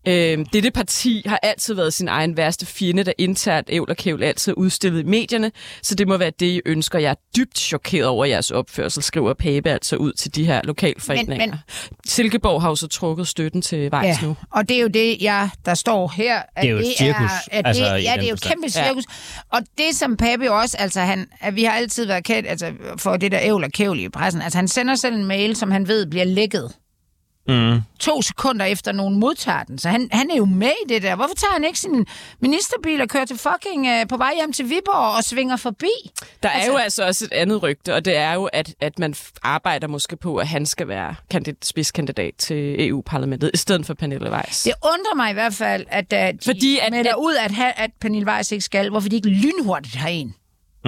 Øh, 0.09 0.47
dette 0.53 0.71
parti 0.71 1.23
har 1.27 1.41
altid 1.43 1.75
været 1.75 1.95
sin 1.95 2.09
egen 2.09 2.37
værste 2.37 2.67
fjende, 2.67 3.05
der 3.05 3.13
internt 3.19 3.69
ævl 3.71 3.91
og 3.91 3.97
kævl 3.97 4.23
altid 4.23 4.53
er 4.53 4.57
udstillet 4.57 5.01
i 5.01 5.05
medierne, 5.05 5.53
så 5.83 5.95
det 5.95 6.09
må 6.09 6.17
være 6.17 6.31
det, 6.41 6.47
I 6.47 6.61
ønsker. 6.67 6.99
Jeg 6.99 7.11
er 7.11 7.15
dybt 7.37 7.59
chokeret 7.59 8.07
over 8.07 8.25
jeres 8.25 8.51
opførsel, 8.51 9.03
skriver 9.03 9.35
Pape 9.35 9.71
altså 9.71 9.97
ud 9.97 10.13
til 10.13 10.35
de 10.35 10.45
her 10.47 10.61
lokalforeninger. 10.65 11.37
Men- 11.37 11.51
Men. 11.51 11.59
Silkeborg 12.07 12.63
har 12.63 12.69
jo 12.69 12.75
så 12.75 12.87
trukket 12.87 13.29
støtten 13.29 13.63
til 13.63 13.91
Vejs 13.91 14.23
Ja, 14.23 14.27
nu. 14.27 14.37
og 14.53 14.69
det 14.69 14.77
er 14.77 14.81
jo 14.81 14.89
det, 14.89 15.17
jeg, 15.23 15.49
der 15.65 15.75
står 15.75 16.13
her. 16.17 16.37
At 16.39 16.45
Det 16.63 16.69
er 16.69 16.73
jo 16.73 16.79
et 16.79 16.85
cirkus, 16.99 17.31
Er, 17.31 17.59
at 17.59 17.67
altså, 17.67 17.85
det, 17.85 17.91
ja, 18.05 18.13
det 18.17 18.25
er 18.25 18.29
jo 18.29 18.35
et 18.35 18.41
kæmpe 18.43 18.69
cirkus. 18.71 19.05
Og 19.53 19.61
det, 19.79 19.97
som 19.97 20.17
Pape 20.17 20.53
også, 20.53 20.77
altså 20.79 21.01
han, 21.01 21.27
at 21.41 21.57
vi 21.57 21.65
har 21.65 21.73
altid 21.73 22.07
været 22.07 22.25
kendt 22.25 22.49
altså, 22.49 22.73
for 22.99 23.17
det 23.17 23.33
der 23.33 23.39
ævl 23.43 23.65
og 23.65 23.71
kævl 23.73 23.99
i 24.01 24.09
pressen. 24.09 24.43
Altså 24.43 24.59
han 24.59 24.69
sender 24.69 24.95
selv 24.95 25.15
en 25.15 25.25
mail, 25.25 25.57
som 25.57 25.71
han 25.71 25.89
ved 25.89 26.07
bliver 26.07 26.25
lækket. 26.25 26.73
Mm. 27.49 27.81
To 28.01 28.23
sekunder 28.23 28.65
efter 28.65 28.93
nogen 28.93 29.21
modtager 29.21 29.63
den. 29.63 29.79
Så 29.79 29.89
han, 29.89 30.09
han 30.13 30.31
er 30.31 30.37
jo 30.37 30.45
med 30.45 30.71
i 30.87 30.89
det 30.89 31.03
der. 31.03 31.17
Hvorfor 31.17 31.35
tager 31.35 31.53
han 31.53 31.65
ikke 31.65 31.79
sin 31.79 32.07
ministerbil 32.41 33.01
og 33.01 33.09
kører 33.09 33.25
til 33.25 33.39
fucking 33.39 33.87
uh, 33.89 34.09
på 34.09 34.17
vej 34.17 34.33
hjem 34.35 34.53
til 34.53 34.65
Viborg 34.71 35.17
og 35.17 35.25
svinger 35.25 35.57
forbi? 35.57 35.91
Der 36.43 36.49
er 36.49 36.53
altså, 36.53 36.71
jo 36.71 36.77
altså 36.77 37.07
også 37.07 37.25
et 37.25 37.33
andet 37.33 37.63
rygte, 37.63 37.95
og 37.95 38.05
det 38.05 38.17
er 38.17 38.33
jo, 38.35 38.45
at, 38.45 38.75
at 38.81 38.99
man 38.99 39.15
arbejder 39.43 39.87
måske 39.87 40.17
på, 40.17 40.37
at 40.37 40.49
han 40.49 40.67
skal 40.67 40.89
være 40.89 41.15
kandidat, 41.31 41.67
spidskandidat 41.67 42.35
til 42.39 42.89
EU-parlamentet, 42.89 43.51
i 43.55 43.57
stedet 43.57 43.87
for 43.87 43.95
Pernille 43.95 44.31
Weiss. 44.33 44.63
Det 44.63 44.73
undrer 44.85 45.15
mig 45.17 45.31
i 45.31 45.35
hvert 45.35 45.55
fald, 45.55 45.87
at 45.89 46.13
uh, 46.13 46.19
de 46.19 46.39
Fordi 46.45 46.79
at- 46.79 46.87
at, 46.87 46.93
melder 46.93 47.11
at- 47.11 47.17
ud, 47.19 47.35
at, 47.35 47.53
at 47.77 47.91
Pernille 48.01 48.29
Weiss 48.29 48.53
ikke 48.53 48.65
skal. 48.65 48.91
Hvorfor 48.91 49.09
de 49.09 49.17
ikke 49.17 49.29
lynhurtigt 49.29 49.97
har 49.97 50.09
en. 50.09 50.35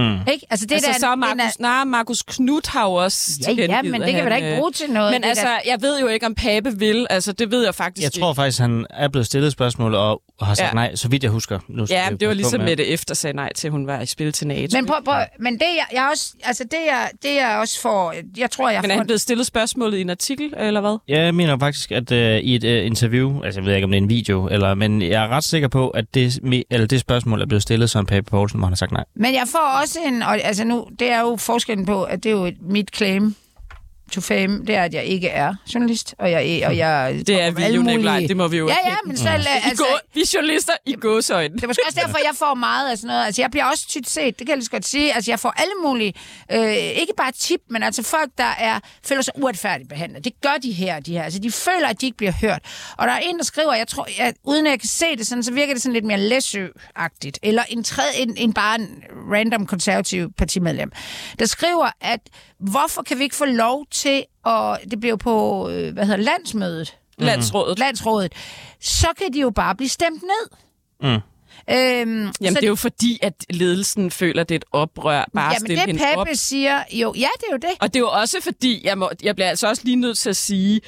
Mm. 0.03 0.33
Ikke? 0.33 0.47
Altså, 0.51 0.67
det 0.67 0.75
altså, 0.75 0.91
der, 0.93 0.99
så 0.99 1.07
er 1.07 1.15
Markus, 1.15 1.59
nej, 1.59 1.85
Markus 1.85 2.23
Knudt 2.23 2.67
har 2.67 2.85
jo 2.85 2.93
også 2.95 3.31
Ja, 3.49 3.53
ja, 3.53 3.83
men 3.83 4.01
det 4.03 4.13
kan 4.13 4.25
vi 4.25 4.31
da 4.31 4.35
ikke 4.37 4.51
øh, 4.53 4.57
bruge 4.59 4.73
til 4.73 4.91
noget. 4.91 5.13
Men 5.13 5.25
altså, 5.25 5.45
da- 5.47 5.71
jeg 5.71 5.79
ved 5.83 6.01
jo 6.01 6.07
ikke, 6.07 6.27
om 6.27 6.35
Pape 6.35 6.79
vil. 6.79 7.07
Altså, 7.11 7.33
det 7.33 7.51
ved 7.51 7.65
jeg 7.65 7.75
faktisk 7.75 8.05
Jeg 8.05 8.13
tror 8.13 8.31
ikke. 8.31 8.37
faktisk, 8.37 8.59
han 8.61 8.87
er 8.91 9.09
blevet 9.09 9.27
stillet 9.27 9.53
spørgsmål 9.53 9.95
og 9.95 10.23
har 10.43 10.55
sagt 10.55 10.69
Ja. 10.69 10.75
nej, 10.75 10.95
så 10.97 11.09
vidt 11.09 11.23
jeg 11.23 11.31
husker. 11.31 11.59
Nu 11.69 11.87
Ja, 11.91 12.09
det 12.21 12.29
var 12.29 12.35
ligesom 12.35 12.61
med- 12.61 12.77
det 12.77 12.93
efter 12.93 13.15
sagde 13.15 13.37
nej 13.37 13.53
til, 13.53 13.69
at 13.69 13.73
hun 13.73 13.87
var 13.87 14.01
i 14.01 14.07
spil 14.07 14.33
til 14.33 14.47
NATO. 14.47 14.77
Men, 14.79 14.87
prøv, 14.87 15.05
prøv, 15.05 15.15
men 15.41 15.53
det 15.55 15.61
jeg, 15.61 15.87
jeg 15.93 16.09
også, 16.13 16.33
altså 16.45 16.65
det 16.65 16.79
jeg, 16.87 17.11
det 17.23 17.35
jeg 17.35 17.57
også 17.61 17.81
får, 17.81 18.15
jeg 18.37 18.51
tror 18.51 18.71
jeg 18.71 18.83
men 18.83 18.91
er 18.91 18.97
han 18.97 19.07
blevet 19.07 19.21
stillet 19.21 19.47
spørgsmålet 19.47 19.99
i 19.99 20.01
en 20.01 20.11
artikel, 20.11 20.55
eller 20.59 20.81
hvad? 20.81 20.97
Ja, 21.09 21.23
Jeg 21.23 21.35
mener 21.35 21.59
faktisk, 21.59 21.93
at 21.93 22.13
øh, 22.13 22.39
i 22.39 22.55
et 22.55 22.65
øh, 22.65 22.87
interview, 22.87 23.43
altså 23.43 23.61
jeg 23.61 23.67
ved 23.67 23.75
ikke, 23.75 23.85
om 23.85 23.91
det 23.91 23.99
er 23.99 24.03
en 24.03 24.09
video, 24.09 24.49
eller, 24.49 24.75
men 24.75 25.03
jeg 25.03 25.25
er 25.25 25.29
ret 25.29 25.45
sikker 25.45 25.69
på, 25.69 25.89
at 25.89 26.05
det, 26.15 26.39
eller 26.71 26.87
det 26.87 27.01
spørgsmål 27.01 27.43
er 27.43 27.47
blevet 27.47 27.63
stillet 27.63 27.91
som 27.91 28.07
Pape 28.07 28.31
Poulsen, 28.31 28.59
hvor 28.59 28.67
han 28.67 28.73
har 28.73 28.77
sagt 28.77 28.93
nej. 28.93 29.05
men 29.17 29.35
jeg 29.35 29.45
får 29.53 29.81
også 29.83 29.88
en, 29.97 30.23
og 30.23 30.41
altså 30.45 30.65
nu, 30.65 30.87
det 30.99 31.11
er 31.11 31.21
jo 31.21 31.37
forskellen 31.37 31.87
på, 31.87 32.03
at 32.03 32.25
det 32.25 32.31
er 32.31 32.37
jo 32.37 32.45
et, 32.45 32.57
mit 32.61 32.97
claim 32.97 33.35
to 34.13 34.21
fame, 34.21 34.67
det 34.67 34.75
er, 34.75 34.83
at 34.83 34.95
jeg 34.95 35.05
ikke 35.05 35.29
er 35.29 35.55
journalist, 35.75 36.15
og 36.19 36.31
jeg, 36.31 36.63
og 36.67 36.77
jeg 36.77 37.15
Det 37.27 37.43
er 37.43 37.51
vi 37.51 37.65
jo, 37.65 37.83
Nikolaj. 37.83 38.25
Det 38.29 38.37
må 38.37 38.49
vi 38.49 38.57
jo 38.57 38.69
Ja, 38.69 38.77
ja, 38.85 38.97
men 39.07 39.17
selv, 39.17 39.43
I 39.43 39.47
altså, 39.65 39.85
gå, 39.85 39.99
vi 40.15 40.21
er 40.21 40.31
journalister 40.35 40.73
i 40.87 40.95
gåsøjne. 40.95 41.55
Det 41.55 41.63
er 41.63 41.67
måske 41.67 41.83
også 41.87 42.01
derfor, 42.07 42.19
jeg 42.25 42.35
får 42.35 42.55
meget 42.55 42.91
af 42.91 42.99
sådan 42.99 43.09
noget. 43.09 43.27
Altså, 43.27 43.43
jeg 43.43 43.51
bliver 43.51 43.65
også 43.65 43.89
tit 43.89 44.09
set, 44.09 44.39
det 44.39 44.47
kan 44.47 44.49
jeg 44.49 44.57
lige 44.59 44.69
godt 44.71 44.87
sige. 44.87 45.15
Altså, 45.15 45.31
jeg 45.31 45.41
får 45.41 45.51
alle 45.57 45.73
mulige, 45.85 46.15
øh, 46.53 46.77
ikke 46.77 47.13
bare 47.17 47.33
tip, 47.33 47.61
men 47.71 47.83
altså 47.83 48.03
folk, 48.03 48.31
der 48.39 48.55
er, 48.59 48.81
føler 49.05 49.23
sig 49.23 49.35
uretfærdigt 49.37 49.89
behandlet. 49.89 50.25
Det 50.25 50.33
gør 50.41 50.57
de 50.63 50.73
her, 50.73 51.01
de 51.01 51.13
her. 51.13 51.23
Altså, 51.23 51.39
de 51.39 51.51
føler, 51.53 51.89
at 51.89 52.01
de 52.01 52.07
ikke 52.07 52.19
bliver 52.19 52.33
hørt. 52.41 52.61
Og 52.99 53.07
der 53.07 53.13
er 53.13 53.19
en, 53.19 53.39
der 53.39 53.45
skriver, 53.45 53.75
jeg 53.75 53.89
tror, 53.89 54.09
jeg, 54.19 54.35
uden 54.45 54.67
at 54.67 54.71
jeg 54.71 54.81
kan 54.81 54.89
se 54.89 55.17
det 55.19 55.27
sådan, 55.27 55.43
så 55.43 55.53
virker 55.53 55.75
det 55.75 55.83
sådan 55.83 55.93
lidt 55.93 56.05
mere 56.05 56.19
læsø-agtigt. 56.19 57.39
Eller 57.43 57.63
en, 57.69 57.85
tredje, 57.85 58.17
en, 58.17 58.37
en 58.37 58.53
bare 58.53 58.81
en 58.81 59.05
random 59.33 59.67
konservativ 59.67 60.33
partimedlem, 60.33 60.93
der 61.39 61.47
skriver, 61.47 61.91
at 62.01 62.21
hvorfor 62.61 63.03
kan 63.03 63.19
vi 63.19 63.23
ikke 63.25 63.37
få 63.37 63.45
lov 63.45 63.87
til, 63.91 64.25
og 64.45 64.79
det 64.91 65.01
bliver 65.01 65.13
jo 65.13 65.17
på, 65.17 65.69
øh, 65.71 65.93
hvad 65.93 66.05
hedder 66.07 66.23
landsmødet, 66.23 66.97
Landsrådet. 67.19 67.79
landsrådet, 67.79 68.33
så 68.81 69.09
kan 69.19 69.33
de 69.33 69.41
jo 69.41 69.51
bare 69.51 69.75
blive 69.75 69.89
stemt 69.89 70.23
ned. 70.23 70.51
Mm. 71.03 71.21
Øhm, 71.71 71.71
Jamen, 71.71 72.33
så, 72.33 72.55
det 72.55 72.63
er 72.63 72.67
jo 72.69 72.75
fordi, 72.75 73.19
at 73.23 73.35
ledelsen 73.51 74.11
føler, 74.11 74.41
at 74.41 74.49
det 74.49 74.55
er 74.55 74.59
et 74.59 74.65
oprør. 74.73 75.25
Bare 75.35 75.55
at 75.57 75.63
jamen 75.63 75.71
det 75.71 75.87
hende 75.87 76.03
op. 76.17 76.27
Pape 76.27 76.37
siger, 76.37 76.85
jo, 76.93 77.15
ja, 77.17 77.29
det 77.39 77.45
er 77.49 77.53
jo 77.53 77.57
det. 77.57 77.71
Og 77.81 77.89
det 77.95 77.97
er 77.97 78.01
jo 78.01 78.11
også 78.11 78.37
fordi, 78.43 78.81
jeg, 78.87 78.99
må, 78.99 79.11
jeg 79.23 79.35
bliver 79.35 79.49
altså 79.49 79.69
også 79.69 79.83
lige 79.85 79.97
nødt 79.97 80.19
til 80.19 80.31
at 80.31 80.37
sige, 80.37 80.81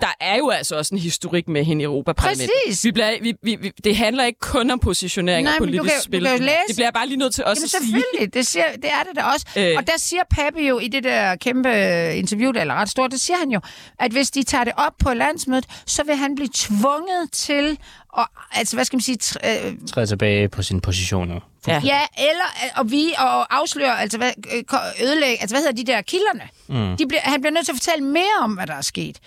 der 0.00 0.14
er 0.20 0.36
jo 0.36 0.48
altså 0.50 0.76
også 0.76 0.94
en 0.94 1.00
historik 1.00 1.48
med 1.48 1.64
hende 1.64 1.82
i 1.82 1.84
Europaparlamentet. 1.84 2.50
Præcis. 2.66 2.84
Vi 2.84 2.92
bliver, 2.92 3.12
vi, 3.22 3.34
vi, 3.42 3.56
vi, 3.60 3.72
det 3.84 3.96
handler 3.96 4.24
ikke 4.24 4.40
kun 4.40 4.70
om 4.70 4.78
positionering 4.78 5.44
Nej, 5.44 5.54
og 5.60 5.62
men 5.66 5.72
du 5.74 5.78
politisk 5.78 5.94
kan- 5.94 5.98
du 6.00 6.04
spil. 6.04 6.22
kan 6.24 6.36
jo 6.36 6.42
læse- 6.42 6.56
Det 6.68 6.76
bliver 6.76 6.90
bare 6.90 7.06
lige 7.06 7.16
nødt 7.18 7.34
til 7.34 7.44
også 7.44 7.60
Jamen 7.60 7.64
at 7.64 7.70
sige. 7.70 7.80
selvfølgelig, 8.02 8.34
det, 8.34 8.46
siger, 8.46 8.64
det 8.72 8.84
er 8.90 9.02
det 9.08 9.16
da 9.16 9.22
også. 9.22 9.46
Øh. 9.56 9.74
Og 9.76 9.86
der 9.86 9.92
siger 9.98 10.22
Pape 10.30 10.60
jo 10.60 10.78
i 10.78 10.88
det 10.88 11.04
der 11.04 11.36
kæmpe 11.36 11.70
interview, 12.14 12.52
der 12.52 12.60
er 12.60 12.74
ret 12.74 12.88
stort, 12.90 13.10
der 13.10 13.16
siger 13.18 13.36
han 13.36 13.50
jo, 13.50 13.60
at 13.98 14.12
hvis 14.12 14.30
de 14.30 14.42
tager 14.42 14.64
det 14.64 14.72
op 14.76 14.92
på 14.98 15.14
landsmødet, 15.14 15.64
så 15.86 16.02
vil 16.04 16.16
han 16.16 16.34
blive 16.34 16.48
tvunget 16.54 17.32
til, 17.32 17.78
at, 18.18 18.26
altså 18.52 18.76
hvad 18.76 18.84
skal 18.84 18.96
man 18.96 19.00
sige, 19.02 19.18
tr- 19.22 19.66
øh, 19.66 19.72
Træde 19.92 20.06
tilbage 20.06 20.48
på 20.48 20.62
sin 20.62 20.80
position 20.80 21.28
nu. 21.28 21.40
Ja. 21.68 21.80
Ja, 21.84 22.00
eller 22.18 22.44
øh, 22.64 22.70
og 22.80 22.90
vi 22.90 23.12
og 23.18 23.56
afsløre, 23.56 24.00
altså 24.00 24.18
hvad, 24.18 24.32
øh, 24.54 24.64
ødelægge, 25.06 25.40
altså 25.40 25.56
hvad 25.56 25.60
hedder 25.62 25.84
de 25.84 25.92
der 25.92 26.02
kilderne? 26.02 26.42
Mm. 26.68 26.96
De 26.96 27.06
bliver, 27.06 27.20
han 27.20 27.40
bliver 27.40 27.52
nødt 27.52 27.64
til 27.66 27.72
at 27.72 27.76
fortælle 27.76 28.04
mere 28.04 28.36
om, 28.40 28.52
hvad 28.52 28.66
der 28.66 28.74
er 28.74 28.80
sket. 28.82 29.18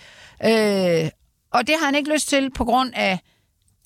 Øh, 0.44 1.10
og 1.52 1.66
det 1.66 1.74
har 1.78 1.86
han 1.86 1.94
ikke 1.94 2.12
lyst 2.12 2.28
til 2.28 2.50
på 2.50 2.64
grund 2.64 2.90
af, 2.94 3.18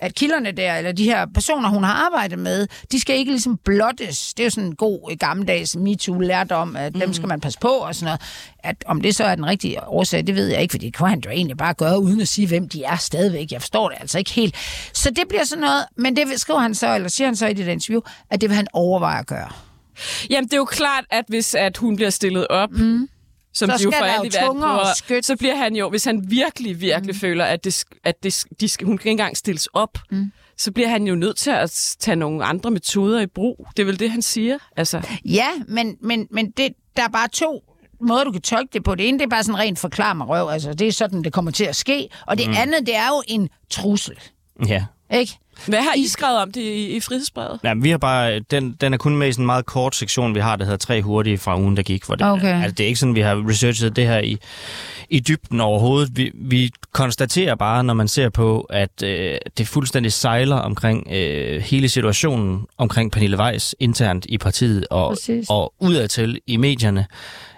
at 0.00 0.14
kilderne 0.14 0.52
der, 0.52 0.74
eller 0.74 0.92
de 0.92 1.04
her 1.04 1.26
personer, 1.34 1.68
hun 1.68 1.84
har 1.84 2.06
arbejdet 2.06 2.38
med, 2.38 2.66
de 2.92 3.00
skal 3.00 3.16
ikke 3.16 3.32
ligesom 3.32 3.58
blottes. 3.64 4.34
Det 4.34 4.42
er 4.42 4.44
jo 4.44 4.50
sådan 4.50 4.64
en 4.64 4.76
god 4.76 5.16
gammeldags 5.16 5.76
MeToo-lærdom, 5.76 6.76
at 6.76 6.94
mm. 6.94 7.00
dem 7.00 7.12
skal 7.12 7.28
man 7.28 7.40
passe 7.40 7.58
på 7.58 7.68
og 7.68 7.94
sådan 7.94 8.04
noget. 8.04 8.20
At 8.58 8.84
om 8.86 9.00
det 9.00 9.16
så 9.16 9.24
er 9.24 9.34
den 9.34 9.46
rigtige 9.46 9.88
årsag, 9.88 10.26
det 10.26 10.34
ved 10.34 10.46
jeg 10.46 10.62
ikke, 10.62 10.72
for 10.72 10.78
det 10.78 10.94
kan 10.94 11.06
han 11.06 11.22
jo 11.24 11.30
egentlig 11.30 11.56
bare 11.56 11.74
gøre, 11.74 12.00
uden 12.00 12.20
at 12.20 12.28
sige, 12.28 12.48
hvem 12.48 12.68
de 12.68 12.84
er 12.84 12.96
stadigvæk. 12.96 13.52
Jeg 13.52 13.60
forstår 13.60 13.88
det 13.88 13.98
altså 14.00 14.18
ikke 14.18 14.30
helt. 14.30 14.56
Så 14.92 15.10
det 15.10 15.24
bliver 15.28 15.44
sådan 15.44 15.62
noget, 15.62 15.84
men 15.96 16.16
det 16.16 16.40
skriver 16.40 16.60
han 16.60 16.74
så, 16.74 16.94
eller 16.94 17.08
siger 17.08 17.26
han 17.26 17.36
så 17.36 17.46
i 17.46 17.52
det 17.52 17.68
interview, 17.68 18.00
at 18.30 18.40
det 18.40 18.48
vil 18.48 18.56
han 18.56 18.66
overveje 18.72 19.18
at 19.18 19.26
gøre. 19.26 19.50
Jamen, 20.30 20.44
det 20.44 20.52
er 20.52 20.56
jo 20.56 20.64
klart, 20.64 21.04
at 21.10 21.24
hvis 21.28 21.54
at 21.54 21.76
hun 21.76 21.96
bliver 21.96 22.10
stillet 22.10 22.48
op, 22.48 22.70
mm. 22.70 23.08
Som 23.54 23.70
Så 23.70 23.76
de 23.76 23.82
jo 23.84 23.90
der 23.90 24.04
alt 24.04 24.34
jo 24.34 24.40
i 24.40 24.42
verden 24.42 25.24
så 25.24 25.36
bliver 25.36 25.54
han 25.54 25.76
jo, 25.76 25.90
hvis 25.90 26.04
han 26.04 26.30
virkelig, 26.30 26.80
virkelig 26.80 27.14
mm. 27.14 27.20
føler, 27.20 27.44
at, 27.44 27.64
det, 27.64 27.84
at 28.04 28.22
det, 28.22 28.44
de 28.60 28.68
skal, 28.68 28.86
hun 28.86 28.98
kan 28.98 29.08
ikke 29.08 29.10
engang 29.10 29.36
stilles 29.36 29.66
op, 29.66 29.98
mm. 30.10 30.32
så 30.56 30.72
bliver 30.72 30.88
han 30.88 31.06
jo 31.06 31.14
nødt 31.14 31.36
til 31.36 31.50
at 31.50 31.96
tage 32.00 32.16
nogle 32.16 32.44
andre 32.44 32.70
metoder 32.70 33.20
i 33.20 33.26
brug. 33.26 33.68
Det 33.76 33.82
er 33.82 33.86
vel 33.86 33.98
det, 33.98 34.10
han 34.10 34.22
siger. 34.22 34.58
Altså, 34.76 35.02
Ja, 35.24 35.48
men, 35.68 35.96
men, 36.00 36.26
men 36.30 36.50
det, 36.50 36.72
der 36.96 37.02
er 37.02 37.08
bare 37.08 37.28
to 37.28 37.62
måder, 38.00 38.24
du 38.24 38.32
kan 38.32 38.42
tolke 38.42 38.70
det 38.72 38.84
på. 38.84 38.94
Det 38.94 39.08
ene, 39.08 39.18
det 39.18 39.24
er 39.24 39.30
bare 39.30 39.44
sådan 39.44 39.58
rent 39.58 39.78
forklar 39.78 40.14
mig 40.14 40.28
røv. 40.28 40.48
Altså, 40.48 40.74
det 40.74 40.88
er 40.88 40.92
sådan, 40.92 41.24
det 41.24 41.32
kommer 41.32 41.50
til 41.50 41.64
at 41.64 41.76
ske. 41.76 42.08
Og 42.26 42.38
det 42.38 42.48
mm. 42.48 42.54
andet, 42.58 42.86
det 42.86 42.96
er 42.96 43.08
jo 43.08 43.22
en 43.26 43.48
trussel. 43.70 44.18
Ja. 44.68 44.84
Ikke? 45.14 45.38
hvad 45.66 45.78
har 45.78 45.94
I 45.96 46.06
skrevet 46.06 46.38
om 46.38 46.52
det 46.52 46.60
i, 46.60 46.96
i 46.96 47.00
frihedsbrevet? 47.00 47.60
Ja, 47.64 47.74
vi 47.74 47.90
har 47.90 47.98
bare, 47.98 48.38
den, 48.38 48.76
den 48.80 48.94
er 48.94 48.98
kun 48.98 49.16
med 49.16 49.28
i 49.28 49.32
sådan 49.32 49.42
en 49.42 49.46
meget 49.46 49.66
kort 49.66 49.94
sektion, 49.94 50.34
vi 50.34 50.40
har, 50.40 50.56
der 50.56 50.64
hedder 50.64 50.76
tre 50.78 51.02
hurtige 51.02 51.38
fra 51.38 51.58
ugen, 51.58 51.76
der 51.76 51.82
gik. 51.82 52.04
Hvor 52.06 52.14
det, 52.14 52.26
Okay. 52.26 52.54
altså, 52.62 52.70
det 52.74 52.84
er 52.84 52.86
ikke 52.88 53.00
sådan, 53.00 53.14
vi 53.14 53.20
har 53.20 53.48
researchet 53.48 53.96
det 53.96 54.06
her 54.06 54.18
i, 54.18 54.36
i 55.10 55.20
dybden 55.20 55.60
overhovedet. 55.60 56.16
Vi, 56.16 56.30
vi 56.34 56.70
konstaterer 56.92 57.54
bare, 57.54 57.84
når 57.84 57.94
man 57.94 58.08
ser 58.08 58.28
på, 58.28 58.60
at 58.60 59.02
øh, 59.02 59.36
det 59.58 59.68
fuldstændig 59.68 60.12
sejler 60.12 60.56
omkring 60.56 61.06
øh, 61.12 61.62
hele 61.62 61.88
situationen 61.88 62.66
omkring 62.78 63.12
Pernille 63.12 63.38
Weiss 63.38 63.74
internt 63.80 64.26
i 64.28 64.38
partiet 64.38 64.86
og, 64.90 65.10
Præcis. 65.10 65.46
og 65.50 65.74
udadtil 65.80 66.40
i 66.46 66.56
medierne. 66.56 67.06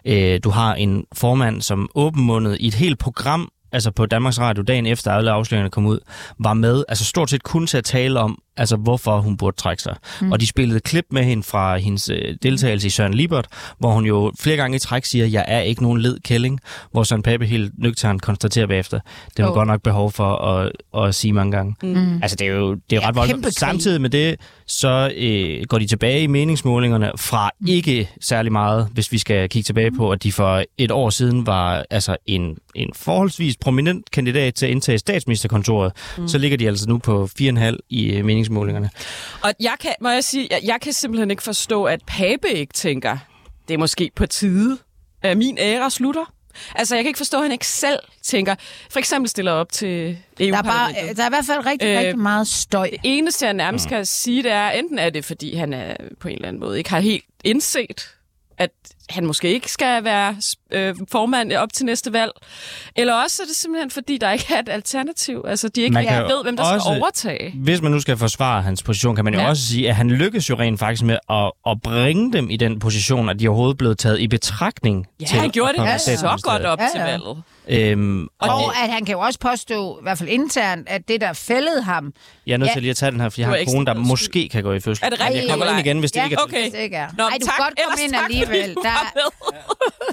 Øh, 0.05 0.41
du 0.45 0.51
har 0.51 0.75
en 0.75 1.05
formand, 1.15 1.63
som 1.63 1.89
åbenmundet 1.95 2.57
i 2.61 2.67
et 2.67 2.75
helt 2.75 2.99
program 2.99 3.51
altså 3.73 3.91
på 3.91 4.07
Danmarks 4.07 4.41
Radio 4.41 4.63
dagen 4.63 4.87
efter 4.87 5.13
alle 5.13 5.31
afsløringerne 5.31 5.71
kom 5.71 5.87
ud, 5.87 5.99
var 6.39 6.55
med, 6.55 6.85
altså 6.89 7.05
stort 7.05 7.31
set 7.31 7.43
kun 7.43 7.67
til 7.67 7.79
at 7.79 7.85
tale 7.85 8.21
om, 8.21 8.43
altså 8.57 8.77
hvorfor 8.77 9.21
hun 9.21 9.37
burde 9.37 9.57
trække 9.57 9.83
sig. 9.83 9.97
Mm. 10.21 10.33
Og 10.33 10.41
de 10.41 10.47
spillede 10.47 10.77
et 10.77 10.83
klip 10.83 11.05
med 11.11 11.25
hende 11.25 11.43
fra 11.43 11.77
hendes 11.77 12.09
øh, 12.09 12.35
deltagelse 12.43 12.87
i 12.87 12.91
Søren 12.91 13.15
Libert, 13.15 13.47
hvor 13.79 13.93
hun 13.93 14.05
jo 14.07 14.33
flere 14.41 14.57
gange 14.57 14.77
i 14.77 14.79
træk 14.79 15.05
siger, 15.05 15.27
jeg 15.27 15.45
er 15.49 15.61
ikke 15.61 15.83
nogen 15.83 16.01
led 16.01 16.19
kælling, 16.25 16.61
hvor 16.93 17.03
Søren 17.03 17.23
Pape 17.23 17.47
helt 17.47 17.73
nøgternt 17.79 18.23
konstaterer 18.23 18.67
bagefter. 18.67 19.01
Det 19.37 19.45
har 19.45 19.51
Oh. 19.51 19.55
godt 19.55 19.67
nok 19.69 19.83
behov 19.83 20.13
for 20.13 20.35
at, 20.37 20.73
at 21.07 21.15
sige 21.15 21.33
mange 21.33 21.53
gange. 21.53 21.75
Mm. 21.83 22.23
Altså 22.23 22.37
det 22.37 22.47
er 22.47 22.53
jo, 22.53 22.75
det 22.75 22.97
er 22.97 23.01
Ja, 23.01 23.09
ret 23.09 23.15
voldsomt. 23.17 23.55
Samtidig 23.55 24.01
med 24.01 24.11
det, 24.11 24.37
så 24.67 25.13
øh, 25.17 25.65
går 25.69 25.79
de 25.79 25.87
tilbage 25.87 26.23
i 26.23 26.27
meningsmålingerne 26.27 27.11
fra 27.17 27.51
ikke 27.69 28.11
særlig 28.21 28.53
meget, 28.53 28.89
hvis 28.93 29.13
vi 29.13 29.19
skal 29.19 29.49
kigge 29.49 29.65
tilbage 29.67 29.91
på, 29.93 30.11
at 30.11 30.23
de 30.23 30.33
for 30.33 30.63
et 30.79 30.91
år 30.91 31.11
siden 31.11 31.47
var 31.47 31.85
altså 31.91 32.17
en, 32.27 32.57
en 32.75 32.91
forholdsvis 32.95 33.57
prominent 33.61 34.11
kandidat 34.11 34.55
til 34.55 34.67
at 34.67 34.73
indtage 34.73 34.99
statsministerkontoret. 34.99 35.93
Mm. 36.19 36.29
Så 36.29 36.39
ligger 36.39 36.57
de 36.59 36.69
altså 36.69 36.89
nu 36.89 36.99
på 36.99 37.29
4,5 37.41 37.77
i 37.91 38.13
øh, 38.13 38.25
meningsmålingerne. 38.51 38.91
Og 39.43 39.53
jeg 39.61 39.75
kan, 39.81 39.95
må 40.01 40.09
jeg 40.09 40.25
sige, 40.25 40.49
jeg, 40.51 40.61
jeg 40.65 40.81
kan 40.81 40.93
simpelthen 40.93 41.31
ikke 41.31 41.43
forstå, 41.43 41.85
at 41.85 42.01
Pape 42.07 42.53
ikke 42.53 42.73
tænker, 42.73 43.19
det 43.69 43.75
er 43.75 43.79
måske 43.79 44.11
på 44.17 44.27
tide, 44.27 44.79
at 45.23 45.37
min 45.37 45.59
æra 45.59 45.91
slutter. 45.91 46.33
Altså, 46.75 46.95
jeg 46.95 47.05
kan 47.05 47.09
ikke 47.09 47.17
forstå, 47.17 47.37
at 47.37 47.43
han 47.43 47.53
ikke 47.53 47.67
selv 47.67 47.99
tænker, 48.23 48.55
for 48.91 48.99
eksempel 48.99 49.29
stiller 49.29 49.53
op 49.53 49.73
til 49.73 50.19
eu 50.41 50.51
Der 50.51 50.59
er, 50.59 50.63
bare, 50.63 50.93
der 51.17 51.23
er 51.23 51.27
i 51.27 51.31
hvert 51.31 51.47
fald 51.47 51.67
rigtig, 51.67 51.89
øh, 51.89 51.99
rigtig 51.99 52.19
meget 52.19 52.49
støj. 52.49 52.89
Det 52.91 53.01
eneste, 53.03 53.47
jeg 53.47 53.55
nærmest 53.55 53.89
kan 53.89 54.07
sige, 54.07 54.43
det 54.43 54.53
er, 54.53 54.71
enten 54.71 54.99
er 54.99 55.11
det, 55.11 55.25
fordi 55.25 55.55
han 55.55 55.73
er 55.73 55.97
på 56.21 56.29
en 56.29 56.35
eller 56.35 56.49
anden 56.49 56.61
måde 56.61 56.79
ikke 56.79 56.91
har 56.91 57.01
helt 57.01 57.25
indset, 57.45 58.15
at 58.59 58.71
han 59.11 59.27
måske 59.27 59.49
ikke 59.55 59.73
skal 59.73 60.05
være 60.05 60.37
øh, 60.73 60.95
formand 61.13 61.53
op 61.53 61.73
til 61.73 61.87
næste 61.87 62.13
valg. 62.13 62.31
Eller 62.97 63.15
også 63.15 63.43
er 63.43 63.47
det 63.47 63.57
simpelthen, 63.57 63.91
fordi 63.91 64.19
der 64.19 64.31
ikke 64.33 64.47
er 64.55 64.59
et 64.59 64.69
alternativ. 64.69 65.45
Altså, 65.49 65.69
de 65.69 65.81
ikke 65.83 66.01
jo 66.01 66.23
ved, 66.27 66.43
hvem 66.43 66.57
der 66.57 66.65
også- 66.65 66.85
skal 66.85 67.01
overtage. 67.01 67.53
Hvis 67.55 67.83
man 67.83 67.93
nu 67.93 68.01
skal 68.01 68.17
forsvare 68.17 68.63
hans 68.63 68.83
position, 68.83 69.17
kan 69.17 69.25
man 69.25 69.35
jo 69.35 69.39
Ja. 69.41 69.45
ja. 69.45 69.51
også 69.51 69.67
sige, 69.67 69.89
at 69.89 69.97
han 69.97 70.11
lykkes 70.11 70.51
jo 70.51 70.55
rent 70.59 70.79
faktisk 70.79 71.03
med 71.03 71.19
at, 71.31 71.53
at 71.71 71.83
bringe 71.83 72.33
dem 72.33 72.51
i 72.51 72.57
den 72.57 72.79
position, 72.79 73.29
at 73.29 73.41
de 73.41 73.49
overhovedet 73.49 73.75
er 73.75 73.79
blevet 73.79 73.99
taget 73.99 74.21
i 74.21 74.29
betragtning 74.29 75.07
Ja, 75.21 75.25
til 75.27 75.39
han 75.39 75.51
gjorde 75.51 75.71
at 75.71 75.77
det 75.77 75.85
ja, 76.09 76.17
så 76.17 76.41
godt 76.43 76.63
op 76.63 76.81
Ja, 76.81 76.89
til 76.93 76.99
ja. 77.01 77.05
valget. 77.05 77.43
Øhm, 77.69 78.23
og, 78.23 78.29
Og 78.41 78.55
og 78.65 78.73
at 78.85 78.91
han 78.93 79.05
kan 79.05 79.13
jo 79.13 79.21
også 79.21 79.39
påstå, 79.39 79.99
i 79.99 80.03
hvert 80.03 80.19
fald 80.19 80.29
internt, 80.29 80.89
at 80.89 81.09
det, 81.09 81.21
der 81.21 81.33
fældede 81.33 81.83
ham... 81.83 82.13
jeg 82.47 82.53
er 82.53 82.57
nødt 82.57 82.69
Ja. 82.69 82.73
til 82.73 82.83
lige 82.83 82.91
at 82.91 82.97
tage 82.97 83.11
den 83.13 83.21
her, 83.21 83.29
for 83.29 83.41
jeg 83.41 83.49
har 83.49 83.57
en 83.57 83.67
kone, 83.67 83.87
der 83.87 83.95
måske 83.95 84.49
kan 84.49 84.63
gå 84.63 84.73
i 84.73 84.81
fødsel. 84.81 85.05
Er 85.05 85.11
det 85.11 85.21
rigtigt, 85.21 85.43
Jeg 85.45 85.51
kommer 85.51 85.67
ind 85.79 85.87
igen, 85.87 85.99
hvis 85.99 86.13
det 86.13 86.19
Ja, 86.21 86.25
ikke 86.25 86.35
er 86.35 86.43
okay. 86.45 86.65
Det 86.73 86.97
er. 86.97 87.07
Nå, 87.19 87.25
Ej, 87.25 87.31
du 87.41 87.47
tak. 87.47 87.55
kan 87.57 87.65
godt 87.65 87.75
komme 87.91 88.05
ind 88.05 88.15
alligevel. 88.25 88.75
Der, 88.83 88.91
med. 89.15 89.59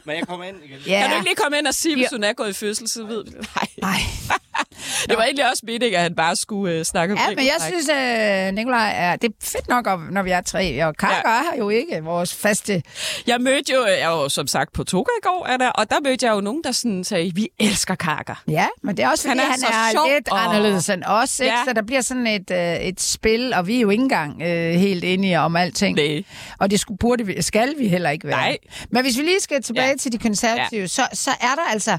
Men 0.05 0.15
jeg 0.17 0.27
kommer 0.27 0.45
ind 0.45 0.57
igen. 0.63 0.79
ja. 0.87 0.99
Kan 1.01 1.09
du 1.09 1.15
ikke 1.15 1.25
lige 1.25 1.35
komme 1.35 1.57
ind 1.57 1.67
og 1.67 1.73
sige, 1.73 1.95
hvis 1.95 2.03
Ja. 2.03 2.09
hun 2.11 2.23
er 2.23 2.33
gået 2.33 2.49
i 2.49 2.53
fødsel, 2.53 2.87
så 2.89 3.03
ved 3.03 3.23
vi 3.23 3.29
det? 3.31 3.47
Nej. 3.55 3.67
Nej. 3.77 3.99
Det 5.09 5.17
var 5.17 5.23
egentlig 5.23 5.49
også 5.49 5.63
meningen, 5.65 5.95
at 5.95 6.01
han 6.01 6.15
bare 6.15 6.35
skulle 6.35 6.73
øh, 6.75 6.85
snakke 6.85 7.13
om 7.13 7.19
Ja, 7.29 7.35
men 7.35 7.45
jeg 7.45 7.55
synes, 7.67 7.89
at 7.89 8.53
Nikolaj 8.53 8.93
er... 8.95 9.15
Det 9.15 9.29
er 9.29 9.33
fedt 9.43 9.69
nok, 9.69 9.87
når 10.11 10.21
vi 10.23 10.31
er 10.31 10.41
tre. 10.41 10.85
Og 10.85 10.95
Karker 10.97 11.29
Ja. 11.29 11.37
er 11.53 11.57
jo 11.57 11.69
ikke, 11.69 12.03
vores 12.03 12.33
faste... 12.35 12.83
Jeg 13.27 13.41
mødte 13.41 13.73
jo, 13.73 13.85
jeg 13.85 14.09
var 14.09 14.21
jo 14.21 14.29
som 14.29 14.47
sagt 14.47 14.73
på 14.73 14.83
Toga 14.83 15.09
i 15.19 15.23
går, 15.23 15.45
Anna, 15.49 15.69
og 15.69 15.89
der 15.89 15.95
mødte 16.03 16.25
jeg 16.25 16.33
jo 16.35 16.41
nogen, 16.41 16.61
der 16.63 16.71
sådan 16.71 17.03
sagde, 17.03 17.31
vi 17.35 17.47
elsker 17.59 17.95
Karker. 17.95 18.43
Ja, 18.47 18.67
men 18.83 18.97
det 18.97 19.03
er 19.05 19.09
også, 19.09 19.27
Han 19.27 19.37
fordi 19.37 19.47
er 19.47 19.51
han 19.51 19.87
er, 19.87 19.91
sjov, 19.91 20.09
lidt 20.13 20.29
og- 20.29 20.43
anderledes 20.43 20.89
end 20.89 21.03
os, 21.05 21.39
ikke? 21.39 21.53
Ja. 21.53 21.59
Så 21.67 21.73
der 21.73 21.81
bliver 21.81 22.01
sådan 22.01 22.27
et, 22.27 22.51
øh, 22.51 22.75
et 22.75 23.01
spil, 23.01 23.53
og 23.53 23.67
vi 23.67 23.75
er 23.77 23.81
jo 23.81 23.89
ikke 23.89 24.01
engang 24.03 24.41
øh, 24.41 24.73
helt 24.75 25.03
enige 25.03 25.39
om 25.39 25.55
alting. 25.55 25.95
Nej. 25.97 26.23
Og 26.59 26.71
det 26.71 26.79
skulle, 26.79 26.97
burde 26.97 27.25
vi, 27.25 27.41
skal 27.41 27.73
vi 27.77 27.87
heller 27.87 28.09
ikke 28.09 28.27
være. 28.27 28.37
Nej. 28.37 28.57
Men 28.91 29.01
hvis 29.03 29.17
vi 29.17 29.23
lige 29.23 29.39
skal 29.39 29.63
tilbage 29.63 29.87
Ja. 29.87 29.95
til 29.95 30.11
de 30.11 30.17
konservative, 30.17 30.81
ja. 30.81 30.87
så, 30.87 31.07
så 31.13 31.31
er 31.31 31.55
der 31.55 31.71
altså... 31.71 31.97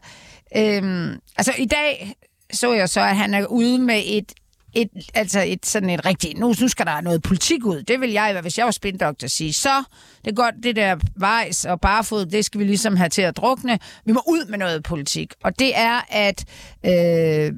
Øhm, 0.57 1.13
altså 1.37 1.53
i 1.59 1.65
dag 1.65 2.15
så 2.57 2.73
jeg 2.73 2.89
så, 2.89 3.01
at 3.01 3.17
han 3.17 3.35
er 3.35 3.47
ude 3.47 3.79
med 3.79 4.03
et 4.07 4.33
et, 4.75 4.89
altså 5.15 5.41
et 5.47 5.67
sådan 5.67 5.91
et 5.91 6.07
rigtigt, 6.07 6.39
nu, 6.39 6.55
nu 6.61 6.69
skal 6.69 6.87
der 6.87 7.01
noget 7.01 7.23
politik 7.23 7.65
ud. 7.65 7.83
Det 7.83 8.01
vil 8.01 8.11
jeg, 8.11 8.41
hvis 8.43 8.59
jeg 8.59 8.65
var 8.65 8.73
spindoktor, 8.73 9.27
sige. 9.27 9.53
Så, 9.53 9.85
det 10.25 10.31
er 10.31 10.35
godt, 10.35 10.55
det 10.63 10.77
der 10.77 10.97
vejs 11.17 11.65
og 11.65 11.81
barefod, 11.81 12.27
det 12.27 12.45
skal 12.45 12.59
vi 12.61 12.65
ligesom 12.65 12.97
have 12.97 13.09
til 13.09 13.23
at 13.23 13.37
drukne. 13.37 13.79
Vi 14.05 14.13
må 14.13 14.23
ud 14.29 14.47
med 14.49 14.59
noget 14.59 14.83
politik. 14.83 15.33
Og 15.45 15.59
det 15.59 15.79
er, 15.79 16.01
at 16.09 16.45
øh, 16.87 17.53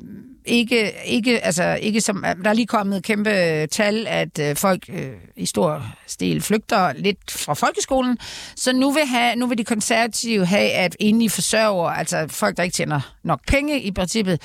ikke, 0.47 0.93
ikke, 1.07 1.45
altså, 1.45 1.79
ikke 1.83 2.01
som, 2.01 2.25
der 2.45 2.51
er 2.51 2.55
lige 2.55 2.67
kommet 2.67 3.03
kæmpe 3.03 3.67
tal, 3.67 4.07
at 4.07 4.39
øh, 4.39 4.57
folk 4.57 4.85
øh, 4.89 5.11
i 5.37 5.47
stor 5.47 5.83
stil 6.07 6.43
flygter 6.43 6.93
lidt 6.93 7.31
fra 7.31 7.55
folkeskolen. 7.55 8.19
Så 8.57 8.73
nu 8.73 8.91
vil, 8.93 9.07
have, 9.07 9.37
nu 9.37 9.47
vil 9.47 9.59
de 9.59 9.65
konservative 9.65 10.47
have, 10.47 10.71
at 10.71 10.97
enlige 11.01 11.31
forsørger, 11.31 11.91
altså 11.91 12.27
folk, 12.29 12.57
der 12.57 12.63
ikke 12.63 12.75
tjener 12.75 13.01
nok 13.23 13.41
penge 13.49 13.81
i 13.81 13.91
princippet, 13.93 14.41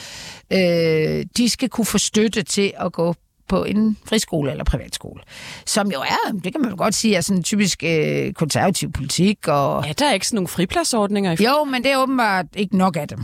øh, 0.54 1.26
de 1.38 1.50
skal 1.50 1.70
kunne 1.70 1.86
få 1.86 1.98
støtte 1.98 2.44
til 2.44 2.74
at 2.80 2.94
gå 2.94 3.16
på 3.48 3.64
en 3.64 3.98
friskole 4.06 4.52
eller 4.52 4.64
privatskole. 4.64 5.22
Som 5.66 5.92
jo 5.92 6.00
er, 6.00 6.40
det 6.44 6.54
kan 6.54 6.62
man 6.62 6.76
godt 6.76 6.96
sige, 6.96 7.16
er 7.16 7.22
sådan 7.22 7.38
en 7.38 7.44
typisk 7.44 7.84
øh, 7.84 8.34
konservativ 8.34 8.92
politik. 8.92 9.48
Og, 9.48 9.86
Ja, 9.88 9.94
der 9.94 10.06
er 10.10 10.14
ikke 10.14 10.28
sådan 10.28 10.36
nogle 10.36 10.48
fripladsordninger 10.48 11.32
i 11.32 11.44
jo, 11.44 11.64
men 11.64 11.84
det 11.84 11.92
er 11.92 11.98
åbenbart 11.98 12.46
ikke 12.56 12.78
nok 12.78 12.98
af 12.98 13.08
dem. 13.08 13.20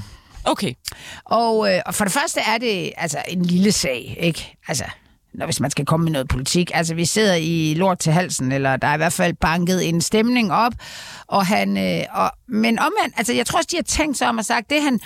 Okay. 0.47 0.73
Og, 1.25 1.73
øh, 1.73 1.81
og 1.85 1.95
for 1.95 2.03
det 2.03 2.13
første 2.13 2.39
er 2.39 2.57
det 2.57 2.91
altså 2.97 3.17
en 3.27 3.45
lille 3.45 3.71
sag, 3.71 4.17
ikke? 4.19 4.57
Altså, 4.67 4.83
når, 5.33 5.45
hvis 5.45 5.59
man 5.59 5.71
skal 5.71 5.85
komme 5.85 6.03
med 6.03 6.11
noget 6.11 6.27
politik. 6.27 6.71
Altså, 6.73 6.95
vi 6.95 7.05
sidder 7.05 7.35
i 7.35 7.73
lort 7.73 7.99
til 7.99 8.13
halsen, 8.13 8.51
eller 8.51 8.77
der 8.77 8.87
er 8.87 8.93
i 8.93 8.97
hvert 8.97 9.13
fald 9.13 9.33
banket 9.33 9.89
en 9.89 10.01
stemning 10.01 10.53
op. 10.53 10.73
Og 11.27 11.45
han, 11.45 11.77
øh, 11.77 12.03
og, 12.11 12.31
men 12.47 12.79
omvendt, 12.79 13.13
altså, 13.17 13.33
jeg 13.33 13.45
tror 13.45 13.57
også, 13.57 13.67
de 13.71 13.75
har 13.75 13.83
tænkt 13.83 14.17
sig 14.17 14.29
om 14.29 14.37
og 14.37 14.45
sagt, 14.45 14.69
det 14.69 14.81
han 14.83 14.99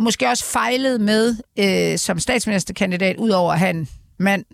måske 0.00 0.28
også 0.28 0.44
fejlede 0.44 0.98
med 0.98 1.36
øh, 1.58 1.98
som 1.98 2.18
statsministerkandidat, 2.18 3.16
udover 3.16 3.52
at 3.52 3.58
han 3.58 3.88
mand 4.18 4.44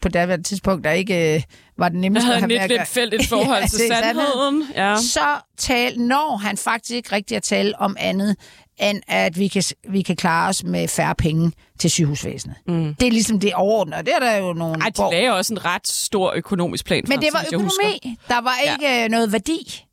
på 0.00 0.08
daværende 0.08 0.44
tidspunkt, 0.44 0.84
der 0.84 0.90
ikke 0.90 1.34
øh, 1.34 1.42
var 1.78 1.88
den 1.88 2.00
nemmeste 2.00 2.32
at 2.32 2.40
have 2.40 2.60
at 2.60 2.68
lidt 2.70 2.78
gøre. 2.78 2.86
fældt 2.86 3.14
et 3.14 3.26
forhold 3.34 3.60
Ja, 3.62 3.66
til 3.66 3.90
er 3.90 4.02
sandheden. 4.02 4.64
Ja. 4.74 4.96
så 4.96 5.26
tal, 5.56 6.00
når 6.00 6.36
han 6.36 6.56
faktisk 6.56 6.90
ikke 6.90 7.12
rigtig 7.12 7.36
at 7.36 7.42
tale 7.42 7.78
om 7.80 7.96
andet, 8.00 8.36
end 8.80 9.02
at 9.08 9.38
vi 9.38 9.48
kan, 9.48 9.62
vi 9.90 10.02
kan 10.02 10.16
klare 10.16 10.48
os 10.48 10.64
med 10.64 10.88
færre 10.88 11.14
penge 11.14 11.52
til 11.78 11.90
sygehusvæsenet. 11.90 12.56
Mm. 12.66 12.94
Det 12.94 13.06
er 13.06 13.10
ligesom 13.12 13.40
det 13.40 13.54
overordnede, 13.54 13.98
og 13.98 14.06
det 14.06 14.14
er 14.14 14.18
der 14.18 14.36
jo 14.36 14.52
nogle... 14.52 14.82
Ej, 14.82 14.88
de 14.88 14.92
hvor- 14.94 15.12
lagde 15.12 15.32
også 15.34 15.54
en 15.54 15.64
ret 15.64 15.88
stor 15.88 16.32
økonomisk 16.36 16.84
plan 16.84 17.04
men 17.08 17.12
frem, 17.12 17.20
det 17.20 17.28
var 17.32 17.44
økonomi. 17.52 18.16
Der 18.28 18.40
var 18.40 18.54
ikke 18.72 18.86
ja. 19.00 19.08
noget 19.08 19.32
værdi. 19.32 19.84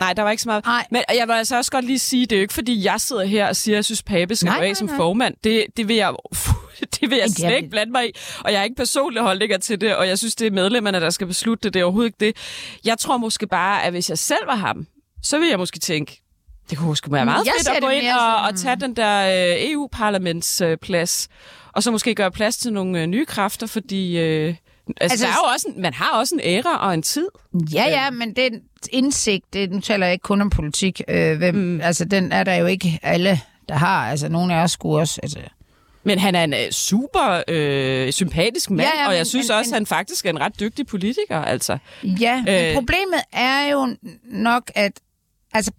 Nej, 0.00 0.12
der 0.12 0.22
var 0.22 0.30
ikke 0.30 0.42
så 0.42 0.48
meget. 0.48 0.64
Nej. 0.64 0.86
Men 0.90 1.02
jeg 1.14 1.28
vil 1.28 1.32
altså 1.34 1.56
også 1.56 1.70
godt 1.70 1.84
lige 1.84 1.98
sige, 1.98 2.26
det 2.26 2.32
er 2.32 2.36
jo 2.36 2.42
ikke 2.42 2.54
fordi, 2.54 2.84
jeg 2.84 3.00
sidder 3.00 3.24
her 3.24 3.48
og 3.48 3.56
siger, 3.56 3.74
at 3.74 3.76
jeg 3.76 3.84
synes, 3.84 4.02
Pape 4.02 4.36
skal 4.36 4.46
Nej, 4.46 4.56
gå 4.56 4.62
af 4.62 4.68
nej, 4.68 4.74
som 4.74 4.86
nej. 4.86 4.96
formand. 4.96 5.34
Det, 5.44 5.64
det 5.76 5.88
vil 5.88 5.96
jeg, 5.96 6.12
det 6.94 7.10
vil 7.10 7.10
jeg 7.10 7.10
Men 7.10 7.20
er 7.20 7.28
slet 7.28 7.56
ikke 7.56 7.68
blande 7.70 7.92
mig 7.92 8.06
i. 8.08 8.10
Og 8.44 8.52
jeg 8.52 8.60
har 8.60 8.64
ikke 8.64 8.76
personlige 8.76 9.22
holdninger 9.22 9.58
til 9.58 9.80
det, 9.80 9.96
og 9.96 10.08
jeg 10.08 10.18
synes, 10.18 10.34
det 10.34 10.46
er 10.46 10.50
medlemmerne, 10.50 11.00
der 11.00 11.10
skal 11.10 11.26
beslutte 11.26 11.62
det. 11.62 11.74
Det 11.74 11.80
er 11.80 11.84
overhovedet 11.84 12.08
ikke 12.08 12.18
det. 12.20 12.36
Jeg 12.84 12.98
tror 12.98 13.16
måske 13.16 13.46
bare, 13.46 13.84
at 13.84 13.92
hvis 13.92 14.10
jeg 14.10 14.18
selv 14.18 14.46
var 14.46 14.54
ham, 14.56 14.86
så 15.22 15.38
vil 15.38 15.48
jeg 15.48 15.58
måske 15.58 15.78
tænke, 15.78 16.22
det 16.70 16.78
kunne 16.78 16.88
måske 16.88 17.12
være 17.12 17.24
Men 17.24 17.32
meget 17.32 17.46
jeg 17.46 17.52
fedt 17.58 17.76
at 17.76 17.82
gå 17.82 17.88
ind 17.88 18.06
og, 18.08 18.36
og 18.36 18.56
tage 18.56 18.76
den 18.76 18.96
der 18.96 19.26
øh, 19.54 19.70
EU-parlamentsplads, 19.72 21.28
og 21.72 21.82
så 21.82 21.90
måske 21.90 22.14
gøre 22.14 22.30
plads 22.30 22.56
til 22.56 22.72
nogle 22.72 23.00
øh, 23.00 23.06
nye 23.06 23.26
kræfter, 23.26 23.66
fordi... 23.66 24.18
Øh, 24.18 24.54
Altså, 25.00 25.02
Altså, 25.14 25.26
der 25.26 25.32
er 25.32 25.36
jo 25.48 25.52
også 25.52 25.68
en, 25.76 25.82
man 25.82 25.94
har 25.94 26.18
også 26.18 26.34
en 26.34 26.40
æra 26.44 26.86
og 26.86 26.94
en 26.94 27.02
tid. 27.02 27.28
Ja, 27.74 27.84
ja, 27.88 28.10
men 28.10 28.36
den 28.36 28.60
indsigt, 28.90 29.44
det, 29.52 29.70
nu 29.70 29.80
taler 29.80 30.06
jeg 30.06 30.12
ikke 30.12 30.22
kun 30.22 30.40
om 30.40 30.50
politik, 30.50 31.00
øh, 31.08 31.36
hvem, 31.38 31.54
mm. 31.54 31.80
altså 31.80 32.04
den 32.04 32.32
er 32.32 32.44
der 32.44 32.54
jo 32.54 32.66
ikke 32.66 32.98
alle, 33.02 33.40
der 33.68 33.74
har. 33.74 34.10
Altså 34.10 34.28
nogle 34.28 34.54
af 34.54 34.62
os 34.62 34.70
skulle 34.72 34.98
også... 35.00 35.20
Altså, 35.22 35.38
Men 36.04 36.18
han 36.18 36.34
er 36.34 36.44
en 36.44 36.54
øh, 36.54 36.70
super 36.70 37.42
øh, 37.48 38.12
sympatisk 38.12 38.70
mand, 38.70 38.80
Ja, 38.94 39.00
ja, 39.02 39.06
og 39.08 39.12
jeg 39.12 39.18
men- 39.20 39.26
synes 39.26 39.48
men- 39.48 39.56
også, 39.58 39.68
men- 39.70 39.74
han 39.74 39.86
faktisk 39.86 40.26
er 40.26 40.30
en 40.30 40.40
ret 40.40 40.60
dygtig 40.60 40.86
politiker. 40.86 41.38
Altså. 41.42 41.78
Ja, 42.20 42.42
men 42.42 42.64
Øh. 42.64 42.74
problemet 42.74 43.20
er 43.32 43.70
jo 43.72 43.96
nok, 44.24 44.70
at 44.74 44.92
altså, 45.52 45.72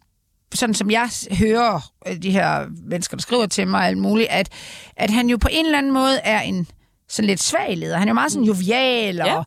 sådan 0.54 0.76
som 0.76 0.92
jeg 0.92 1.10
hører 1.32 1.92
øh, 2.08 2.22
de 2.22 2.32
her 2.32 2.66
mennesker, 2.90 3.18
der 3.18 3.22
skriver 3.22 3.46
til 3.46 3.68
mig 3.68 3.88
alt 3.88 3.98
muligt, 3.98 4.28
at, 4.30 4.50
at 4.96 5.10
han 5.10 5.30
jo 5.30 5.38
på 5.38 5.48
en 5.52 5.66
eller 5.66 5.78
anden 5.78 5.92
måde 5.94 6.18
er 6.20 6.42
en 6.42 6.68
sådan 7.10 7.28
lidt 7.28 7.42
svag 7.44 7.78
leder. 7.78 7.98
Han 7.98 8.08
er 8.08 8.12
jo 8.12 8.14
meget 8.16 8.32
sådan 8.32 8.46
jovial, 8.46 9.22
og, 9.22 9.28
Ja. 9.28 9.42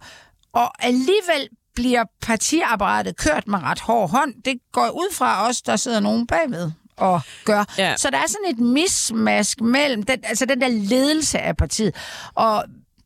og 0.52 0.84
alligevel 0.84 1.48
bliver 1.74 2.04
partiapparatet 2.22 3.16
kørt 3.16 3.48
med 3.48 3.58
ret 3.62 3.80
hård 3.80 4.10
hånd. 4.10 4.34
Det 4.44 4.58
går 4.72 4.88
ud 4.90 5.14
fra 5.14 5.48
os, 5.48 5.62
der 5.62 5.76
sidder 5.76 6.00
nogen 6.00 6.26
bagved 6.26 6.70
og 6.96 7.20
gør. 7.44 7.64
Ja. 7.78 7.96
Så 7.96 8.10
der 8.10 8.18
er 8.18 8.26
sådan 8.28 8.50
et 8.50 8.58
mismask 8.58 9.60
mellem 9.60 10.02
den, 10.02 10.18
altså 10.24 10.44
den 10.46 10.60
der 10.60 10.68
ledelse 10.68 11.38
af 11.38 11.56
partiet. 11.56 11.94
Og 12.34 12.64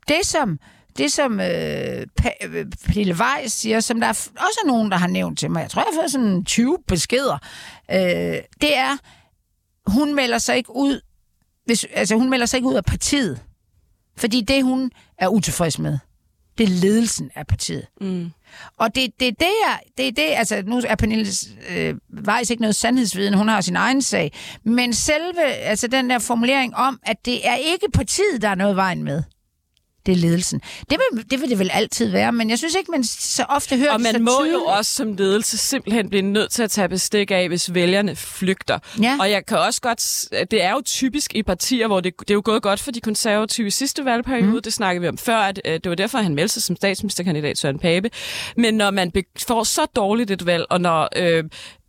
det 0.08 0.16
som, 0.26 0.58
det 0.98 1.12
som 1.12 1.40
øh, 1.40 2.06
øh, 2.42 2.66
Pelle 2.86 3.14
Weiss 3.20 3.54
siger, 3.54 3.80
som 3.80 4.00
der 4.00 4.06
er 4.06 4.10
også 4.10 4.58
er 4.64 4.66
nogen, 4.66 4.90
der 4.90 4.96
har 4.96 5.06
nævnt 5.06 5.38
til 5.38 5.50
mig, 5.50 5.60
jeg 5.62 5.70
tror, 5.70 5.82
jeg 5.82 5.86
har 5.92 6.02
fået 6.02 6.10
sådan 6.12 6.44
20 6.44 6.78
beskeder, 6.88 7.38
øh, 7.90 8.38
det 8.60 8.76
er, 8.76 8.96
hun 9.86 10.14
melder 10.14 10.38
sig 10.38 10.56
ikke 10.56 10.76
ud, 10.76 11.00
hvis, 11.64 11.86
altså 11.92 12.14
hun 12.16 12.30
melder 12.30 12.46
sig 12.46 12.58
ikke 12.58 12.68
ud 12.68 12.74
af 12.74 12.84
partiet, 12.84 13.42
fordi 14.16 14.40
det, 14.40 14.64
hun 14.64 14.90
er 15.18 15.28
utilfreds 15.28 15.78
med, 15.78 15.98
det 16.58 16.64
er 16.64 16.68
ledelsen 16.68 17.30
af 17.34 17.46
partiet. 17.46 17.86
Mm. 18.00 18.30
Og 18.78 18.94
det, 18.94 19.20
det, 19.20 19.28
er 19.28 19.32
det, 19.32 19.52
jeg, 19.66 19.78
det 19.98 20.08
er 20.08 20.12
det, 20.12 20.28
altså 20.36 20.62
nu 20.66 20.80
er 20.86 20.94
Pernille 20.94 21.26
øh, 21.70 21.94
Weiss 22.28 22.50
ikke 22.50 22.60
noget 22.60 22.76
sandhedsviden, 22.76 23.34
hun 23.34 23.48
har 23.48 23.60
sin 23.60 23.76
egen 23.76 24.02
sag, 24.02 24.32
men 24.64 24.92
selve, 24.92 25.44
altså 25.44 25.86
den 25.86 26.10
der 26.10 26.18
formulering 26.18 26.76
om, 26.76 27.00
at 27.02 27.16
det 27.24 27.48
er 27.48 27.54
ikke 27.54 27.86
partiet, 27.94 28.42
der 28.42 28.48
er 28.48 28.54
noget 28.54 28.76
vejen 28.76 29.02
med. 29.02 29.22
Det 30.06 30.12
er 30.12 30.16
ledelsen. 30.16 30.60
Det 30.90 30.98
vil, 31.12 31.24
det 31.30 31.40
vil 31.40 31.50
det 31.50 31.58
vel 31.58 31.70
altid 31.72 32.10
være, 32.10 32.32
men 32.32 32.50
jeg 32.50 32.58
synes 32.58 32.74
ikke, 32.74 32.90
man 32.90 33.04
så 33.04 33.44
ofte 33.48 33.76
hører 33.76 33.92
Og 33.92 33.98
det 33.98 34.06
så 34.06 34.12
man 34.12 34.22
må 34.22 34.30
tydeligt. 34.40 34.54
jo 34.54 34.64
også 34.64 34.90
som 34.90 35.14
ledelse 35.16 35.58
simpelthen 35.58 36.08
blive 36.08 36.22
nødt 36.22 36.50
til 36.50 36.62
at 36.62 36.70
tage 36.70 36.88
bestik 36.88 37.30
af, 37.30 37.48
hvis 37.48 37.74
vælgerne 37.74 38.16
flygter. 38.16 38.78
Ja. 39.02 39.16
Og 39.20 39.30
jeg 39.30 39.46
kan 39.46 39.58
også 39.58 39.80
godt... 39.80 40.24
Det 40.50 40.62
er 40.62 40.70
jo 40.70 40.82
typisk 40.84 41.34
i 41.34 41.42
partier, 41.42 41.86
hvor 41.86 42.00
det, 42.00 42.14
det 42.20 42.30
er 42.30 42.34
jo 42.34 42.42
gået 42.44 42.62
godt 42.62 42.80
for 42.80 42.90
de 42.90 43.00
konservative 43.00 43.66
i 43.66 43.70
sidste 43.70 44.04
valgperiode. 44.04 44.52
Mm. 44.52 44.62
Det 44.62 44.72
snakkede 44.72 45.02
vi 45.02 45.08
om 45.08 45.18
før, 45.18 45.36
at 45.36 45.60
øh, 45.64 45.72
det 45.72 45.88
var 45.88 45.94
derfor, 45.94 46.18
han 46.18 46.34
meldte 46.34 46.52
sig 46.52 46.62
som 46.62 46.76
statsministerkandidat 46.76 47.58
Søren 47.58 47.78
Pape. 47.78 48.10
Men 48.56 48.74
når 48.74 48.90
man 48.90 49.12
får 49.48 49.64
så 49.64 49.86
dårligt 49.96 50.30
et 50.30 50.46
valg, 50.46 50.64
og 50.70 50.80
når... 50.80 51.08
Øh, 51.16 51.44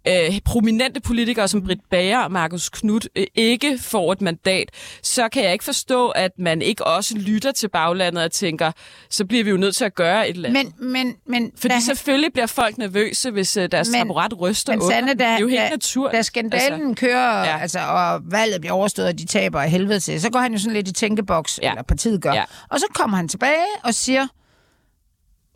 øh, 0.07 0.39
prominente 0.45 0.99
politikere 1.01 1.47
som 1.47 1.63
Britt 1.63 1.81
Bager 1.89 2.19
og 2.19 2.31
Markus 2.31 2.69
Knudt 2.69 3.07
øh, 3.15 3.25
ikke 3.35 3.77
får 3.81 4.11
et 4.11 4.21
mandat, 4.21 4.69
så 5.03 5.29
kan 5.29 5.43
jeg 5.43 5.53
ikke 5.53 5.65
forstå, 5.65 6.09
at 6.09 6.31
man 6.39 6.61
ikke 6.61 6.87
også 6.87 7.17
lytter 7.17 7.51
til 7.51 7.67
baglandet 7.69 8.23
og 8.23 8.31
tænker, 8.31 8.71
så 9.09 9.25
bliver 9.25 9.43
vi 9.43 9.49
jo 9.49 9.57
nødt 9.57 9.75
til 9.75 9.85
at 9.85 9.95
gøre 9.95 10.29
et 10.29 10.35
eller 10.35 10.49
andet. 10.49 10.73
Men, 10.79 10.91
men, 10.91 11.15
men, 11.27 11.51
Fordi 11.57 11.73
da- 11.73 11.79
selvfølgelig 11.79 12.33
bliver 12.33 12.45
folk 12.47 12.77
nervøse, 12.77 13.31
hvis 13.31 13.57
uh, 13.57 13.63
deres 13.71 13.87
Men- 13.89 13.93
taburet 13.99 14.41
ryster 14.41 14.73
Men 14.73 14.81
under. 14.81 14.95
Sande, 14.95 15.07
da, 15.07 15.13
det 15.13 15.25
er 15.25 15.37
jo 15.39 15.47
helt 15.47 15.61
da, 15.61 15.69
naturligt. 15.69 16.13
da 16.17 16.21
skandalen 16.21 16.89
altså, 16.89 17.05
kører, 17.05 17.39
ja. 17.45 17.57
altså, 17.61 17.79
og 17.79 18.21
valget 18.31 18.61
bliver 18.61 18.73
overstået, 18.73 19.07
og 19.07 19.19
de 19.19 19.25
taber 19.25 19.61
af 19.61 19.69
helvede 19.69 19.99
til, 19.99 20.21
så 20.21 20.29
går 20.31 20.39
han 20.39 20.51
jo 20.53 20.59
sådan 20.59 20.73
lidt 20.73 20.87
i 20.87 20.93
tænkeboks, 20.93 21.59
Ja. 21.61 21.69
eller 21.69 21.83
partiet 21.83 22.21
gør. 22.21 22.33
Ja. 22.33 22.43
Og 22.69 22.79
så 22.79 22.85
kommer 22.93 23.17
han 23.17 23.27
tilbage 23.27 23.65
og 23.83 23.93
siger, 23.93 24.27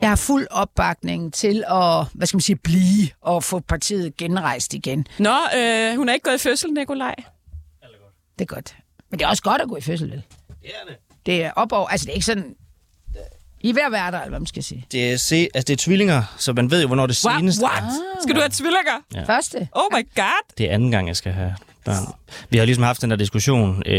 jeg 0.00 0.08
har 0.08 0.16
fuld 0.16 0.46
opbakning 0.50 1.34
til 1.34 1.64
at, 1.68 2.06
hvad 2.12 2.26
skal 2.26 2.36
man 2.36 2.40
sige, 2.40 2.56
blive 2.56 3.08
og 3.20 3.44
få 3.44 3.60
partiet 3.60 4.16
genrejst 4.16 4.74
igen. 4.74 5.06
Nå, 5.18 5.36
øh, 5.56 5.96
hun 5.96 6.08
er 6.08 6.12
ikke 6.12 6.24
gået 6.24 6.34
i 6.34 6.38
fødsel, 6.38 6.72
Nikolaj. 6.72 7.14
Det 8.38 8.50
er 8.50 8.54
godt. 8.54 8.76
Men 9.10 9.18
det 9.18 9.24
er 9.24 9.28
også 9.28 9.42
godt 9.42 9.62
at 9.62 9.68
gå 9.68 9.76
i 9.76 9.80
fødsel, 9.80 10.10
vel? 10.10 10.22
Det 10.62 10.70
er 10.82 10.88
det. 10.88 10.96
Det 11.26 11.44
er 11.44 11.52
op 11.56 11.72
over, 11.72 11.88
altså 11.88 12.04
det 12.04 12.10
er 12.10 12.14
ikke 12.14 12.26
sådan, 12.26 12.54
I 13.60 13.70
er 13.70 13.90
være 13.90 14.10
der, 14.10 14.18
eller 14.18 14.28
hvad 14.28 14.40
man 14.40 14.46
skal 14.46 14.62
sige. 14.62 14.86
Det 14.92 15.12
er, 15.12 15.16
se, 15.16 15.48
altså, 15.54 15.66
det 15.66 15.70
er 15.70 15.76
tvillinger, 15.76 16.22
så 16.38 16.52
man 16.52 16.70
ved 16.70 16.80
jo, 16.80 16.86
hvornår 16.86 17.06
det 17.06 17.24
What? 17.24 17.38
seneste 17.38 17.64
What? 17.64 17.82
er. 17.82 17.90
Skal 18.22 18.34
du 18.34 18.40
have 18.40 18.50
tvillinger? 18.52 19.00
Ja. 19.14 19.22
Første. 19.22 19.68
Oh 19.72 19.98
my 19.98 20.08
god. 20.14 20.54
Det 20.58 20.70
er 20.70 20.74
anden 20.74 20.90
gang, 20.90 21.08
jeg 21.08 21.16
skal 21.16 21.32
have 21.32 21.54
børn. 21.84 22.14
Vi 22.50 22.58
har 22.58 22.64
ligesom 22.64 22.84
haft 22.84 23.02
den 23.02 23.10
der 23.10 23.16
diskussion. 23.16 23.82
Øh, 23.86 23.94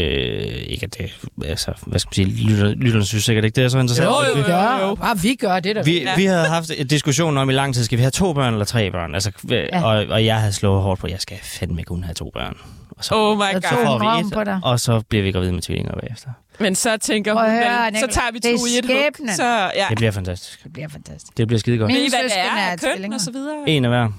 ikke 0.66 0.84
at 0.86 0.98
det, 0.98 1.26
altså, 1.44 1.72
hvad 1.86 1.98
skal 1.98 2.08
man 2.26 2.36
sige, 2.36 2.46
lytter, 2.50 2.68
lytterne 2.74 3.04
synes 3.04 3.24
sikkert 3.24 3.44
ikke, 3.44 3.56
det 3.56 3.64
er 3.64 3.68
så 3.68 3.78
interessant. 3.78 4.06
Jo, 4.08 4.14
jo, 4.28 4.34
Vi 4.34 4.40
jo. 4.40 4.46
gør, 4.46 4.94
bare 4.94 5.18
vi 5.18 5.34
gør 5.34 5.60
det 5.60 5.76
der. 5.76 5.82
Vi, 5.82 6.02
ja. 6.02 6.16
vi 6.16 6.24
havde 6.24 6.48
haft 6.48 6.70
en 6.78 6.86
diskussion 6.86 7.36
om 7.38 7.50
i 7.50 7.52
lang 7.52 7.74
tid, 7.74 7.84
skal 7.84 7.98
vi 7.98 8.02
have 8.02 8.10
to 8.10 8.32
børn 8.32 8.52
eller 8.52 8.64
tre 8.64 8.90
børn? 8.90 9.14
Altså, 9.14 9.30
ja. 9.50 9.84
og, 9.84 10.06
og 10.06 10.24
jeg 10.24 10.36
havde 10.40 10.52
slået 10.52 10.82
hårdt 10.82 11.00
på, 11.00 11.06
at 11.06 11.12
jeg 11.12 11.20
skal 11.20 11.38
fandme 11.42 11.82
kun 11.82 12.04
have 12.04 12.14
to 12.14 12.30
børn. 12.34 12.56
Og 12.90 13.04
så, 13.04 13.14
Oh 13.14 13.36
my 13.36 13.40
god. 13.52 13.60
tog 13.60 13.78
får 13.86 13.98
vi 14.44 14.50
et, 14.50 14.60
og 14.64 14.80
så 14.80 15.00
bliver 15.08 15.22
vi 15.24 15.32
gravide 15.32 15.52
med 15.52 15.62
tvillinger 15.62 15.92
bagefter. 16.00 16.28
Men 16.58 16.74
så 16.74 16.96
tænker 16.96 17.32
hun, 17.32 17.42
høre, 17.50 17.86
vel, 17.92 18.00
så 18.00 18.06
tager 18.10 18.32
vi 18.32 18.38
det 18.38 18.58
to 18.60 18.66
i 18.66 18.78
et 18.78 18.84
hug. 18.86 18.96
skæbnen. 18.96 19.34
Så, 19.34 19.44
ja. 19.76 19.86
Det 19.88 19.96
bliver 19.96 20.10
fantastisk. 20.10 20.64
Det 20.64 20.72
bliver 20.72 20.88
fantastisk. 20.88 21.36
Det 21.36 21.46
bliver 21.48 21.60
skide 21.60 21.78
godt. 21.78 21.86
Min- 21.86 21.96
Ved 21.96 22.02
I, 22.04 22.08
hvad 22.10 22.22
det 22.22 22.30
søskende 22.32 22.60
er? 22.60 22.66
er 22.72 22.76
Køn 22.76 22.90
tvillinger. 22.90 23.16
og 23.16 23.20
så 23.20 23.30
videre. 23.32 23.56
En 23.66 23.84
af 23.84 23.90
hver. 23.90 24.00
Ej, 24.00 24.10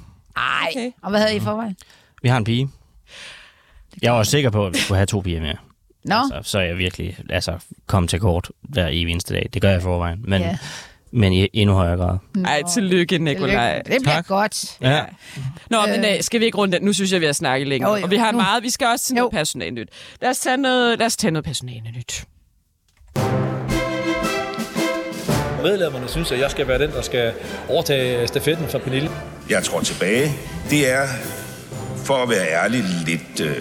Okay. 0.70 0.80
okay. 0.80 0.92
og 1.04 1.10
hvad 1.10 1.20
havde 1.20 1.34
I 1.34 1.38
i 1.38 1.40
forvejen? 1.40 1.76
Vi 2.22 2.30
har 2.30 2.38
en 2.38 2.44
pige. 2.44 2.70
Jeg 4.04 4.14
var 4.14 4.24
sikker 4.24 4.50
på, 4.50 4.66
at 4.68 4.74
vi 4.74 4.78
skulle 4.80 4.98
have 4.98 5.06
to 5.06 5.20
piger 5.20 5.42
mere. 5.42 5.56
Nå, 6.06 6.16
Altså, 6.16 6.52
så 6.52 6.60
er 6.60 6.64
jeg 6.64 6.78
virkelig 6.78 7.18
altså, 7.30 7.54
kommet 7.88 8.10
til 8.10 8.20
kort 8.20 8.50
hver 8.62 8.88
evig 8.88 9.12
eneste 9.12 9.34
dag. 9.34 9.50
Det 9.54 9.62
gør 9.62 9.70
jeg 9.70 9.78
i 9.78 9.82
forvejen. 9.82 10.20
Men, 10.28 10.42
Ja. 10.42 10.58
men 11.12 11.34
i 11.34 11.48
endnu 11.54 11.76
højere 11.76 11.98
grad. 11.98 12.18
Ej, 12.46 12.62
tillykke, 12.74 13.18
Nikolaj. 13.18 13.76
det 13.78 13.86
bliver 13.86 14.02
Tak. 14.16 14.28
godt. 14.28 14.78
Ja. 14.82 15.02
Nå, 15.70 15.78
men 15.86 16.06
øh, 16.06 16.22
skal 16.22 16.40
vi 16.40 16.46
ikke 16.46 16.58
runde 16.58 16.78
den? 16.78 16.86
Nu 16.86 16.94
synes 16.94 17.12
jeg, 17.12 17.22
vi 17.22 17.26
har 17.26 17.34
snakket 17.34 17.68
længe. 17.68 17.90
Jo, 17.90 17.96
jo, 17.96 18.04
og 18.04 18.12
vi 18.12 18.16
har 18.18 18.32
nu. 18.32 18.38
meget. 18.38 18.64
Vi 18.64 18.70
skal 18.70 18.88
også 18.88 19.06
til 19.06 19.16
noget 19.16 19.26
Jo. 19.26 19.30
personalnyt. 19.38 19.90
Lad 20.22 20.30
os 20.30 20.40
tage 20.40 20.58
noget, 20.58 21.00
lad 21.00 21.06
os 21.06 21.18
tage 21.18 21.32
noget 21.32 21.46
personalnyt. 21.46 22.26
Medlemmerne 25.64 26.08
synes, 26.08 26.32
at 26.32 26.40
jeg 26.40 26.52
skal 26.52 26.68
være 26.68 26.80
den, 26.80 26.92
der 26.92 27.02
skal 27.02 27.34
overtage 27.70 28.28
stafetten 28.28 28.68
fra 28.68 28.78
Pernille. 28.78 29.10
Jeg 29.50 29.64
tror 29.64 29.82
tilbage. 29.82 30.32
Det 30.70 30.92
er, 30.92 31.08
for 32.04 32.14
at 32.14 32.30
være 32.30 32.48
ærlig, 32.64 32.84
lidt 33.06 33.40
øh, 33.42 33.58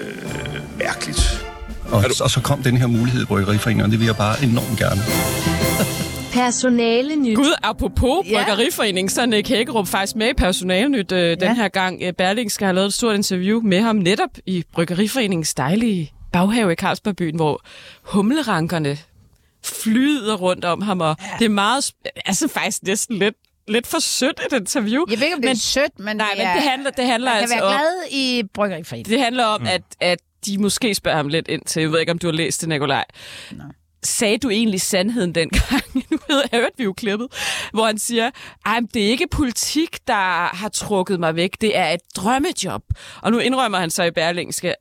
mærkeligt. 0.78 1.45
Og, 1.90 2.05
og 2.22 2.30
så 2.30 2.40
kom 2.45 2.62
den 2.62 2.76
her 2.76 2.86
mulighed 2.86 3.22
i 3.22 3.26
Bryggeriforeningen, 3.26 3.84
og 3.84 3.90
det 3.90 3.99
vil 3.99 4.07
jeg 4.07 4.16
bare 4.16 4.36
enormt 4.45 4.78
gerne. 4.78 5.01
Personale 6.43 7.16
nyt. 7.16 7.36
Gud, 7.36 7.55
apropos 7.62 8.26
Ja. 8.26 8.45
Bryggeriforeningen, 8.45 9.09
så 9.11 9.22
er 9.22 9.26
Nick 9.26 9.49
Hækkerup 9.49 9.88
faktisk 9.88 10.16
med 10.16 10.28
i 10.28 10.34
personalnyt 10.34 11.12
øh, 11.12 11.40
den 11.40 11.57
her 11.57 11.68
gang. 11.68 12.03
Øh, 12.03 12.12
Berlingske 12.12 12.64
har 12.64 12.72
lavet 12.72 12.86
et 12.86 12.95
stort 12.95 13.14
interview 13.14 13.61
med 13.61 13.80
ham 13.80 13.97
netop 13.97 14.30
i 14.47 14.64
Bryggeriforeningens 14.72 15.55
dejlige 15.55 16.12
baghave 16.32 16.72
i 16.72 16.76
Carlsbergbyen, 16.76 17.36
hvor 17.36 17.61
humlerankerne 18.03 18.99
flyder 19.64 20.36
rundt 20.36 20.64
om 20.64 20.82
ham, 20.82 21.01
og 21.01 21.16
ja. 21.20 21.26
det 21.38 21.45
er 21.45 21.49
meget, 21.49 21.93
altså 22.26 22.49
faktisk 22.49 22.82
næsten 22.82 23.16
lidt, 23.18 23.34
lidt 23.69 23.87
for 23.87 23.99
sødt 23.99 24.41
et 24.47 24.57
interview. 24.57 25.05
Jeg 25.11 25.19
ved 25.19 25.25
ikke, 25.25 25.37
om 25.37 25.43
det 25.43 25.49
men, 25.49 25.57
er 25.57 25.61
sødt, 25.61 25.99
men, 25.99 26.17
Nej, 26.17 26.29
det, 26.31 26.39
men 26.39 26.47
er, 26.47 26.55
det 26.55 26.63
handler, 26.63 26.91
det 26.91 27.07
handler 27.07 27.31
man 27.31 27.35
kan 27.35 27.43
altså 27.43 27.57
være 27.57 27.65
om, 27.65 27.73
glad 27.73 28.11
i 28.11 28.43
Bryggeriforeningen. 28.55 29.13
det 29.13 29.21
handler 29.21 29.45
om, 29.45 29.61
mm. 29.61 29.67
at, 29.67 29.83
at 30.01 30.19
de 30.47 30.59
måske 30.59 30.95
spørger 30.95 31.17
ham 31.17 31.29
lidt 31.29 31.49
ind 31.49 31.63
til, 31.67 31.81
jeg 31.81 31.93
ved 31.93 32.01
ikke, 32.01 32.13
om 32.13 32.19
du 32.19 32.27
har 32.27 32.33
læst 32.33 32.61
det, 32.61 32.69
Nikolaj. 32.69 33.05
Sagde 34.05 34.39
du 34.39 34.51
egentlig 34.51 34.81
sandheden 34.81 35.35
dengang? 35.35 35.83
nu 36.11 36.19
ved 36.29 36.43
jeg, 36.53 36.61
hørte 36.61 36.75
vi 36.79 36.85
jo 36.85 36.93
klippet, 36.93 37.29
hvor 37.73 37.87
han 37.87 37.99
siger, 37.99 38.31
Ej, 38.67 38.81
men 38.81 38.89
det 38.95 39.07
er 39.07 39.09
ikke 39.09 39.27
politik, 39.31 39.99
der 40.07 40.57
har 40.57 40.69
trukket 40.69 41.21
mig 41.21 41.37
væk, 41.37 41.61
det 41.61 41.79
er 41.79 41.89
et 41.89 42.01
drømmejob. 42.17 42.83
Og 43.23 43.33
nu 43.33 43.39
indrømmer 43.39 43.79
han 43.79 43.91
så 43.91 44.03
i 44.03 44.11
Berlingske, 44.11 44.75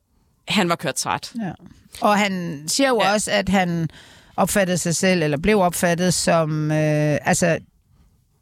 han 0.48 0.68
var 0.68 0.76
kørt 0.76 0.94
træt. 0.94 1.32
Ja. 1.42 1.52
Og 2.00 2.18
han 2.18 2.64
siger 2.66 2.88
jo 2.88 3.02
ja. 3.02 3.12
også, 3.12 3.30
at 3.30 3.48
han 3.48 3.88
opfattede 4.36 4.78
sig 4.78 4.96
selv, 4.96 5.22
eller 5.22 5.38
blev 5.38 5.60
opfattet 5.60 6.14
som, 6.14 6.70
øh, 6.70 7.18
altså, 7.22 7.58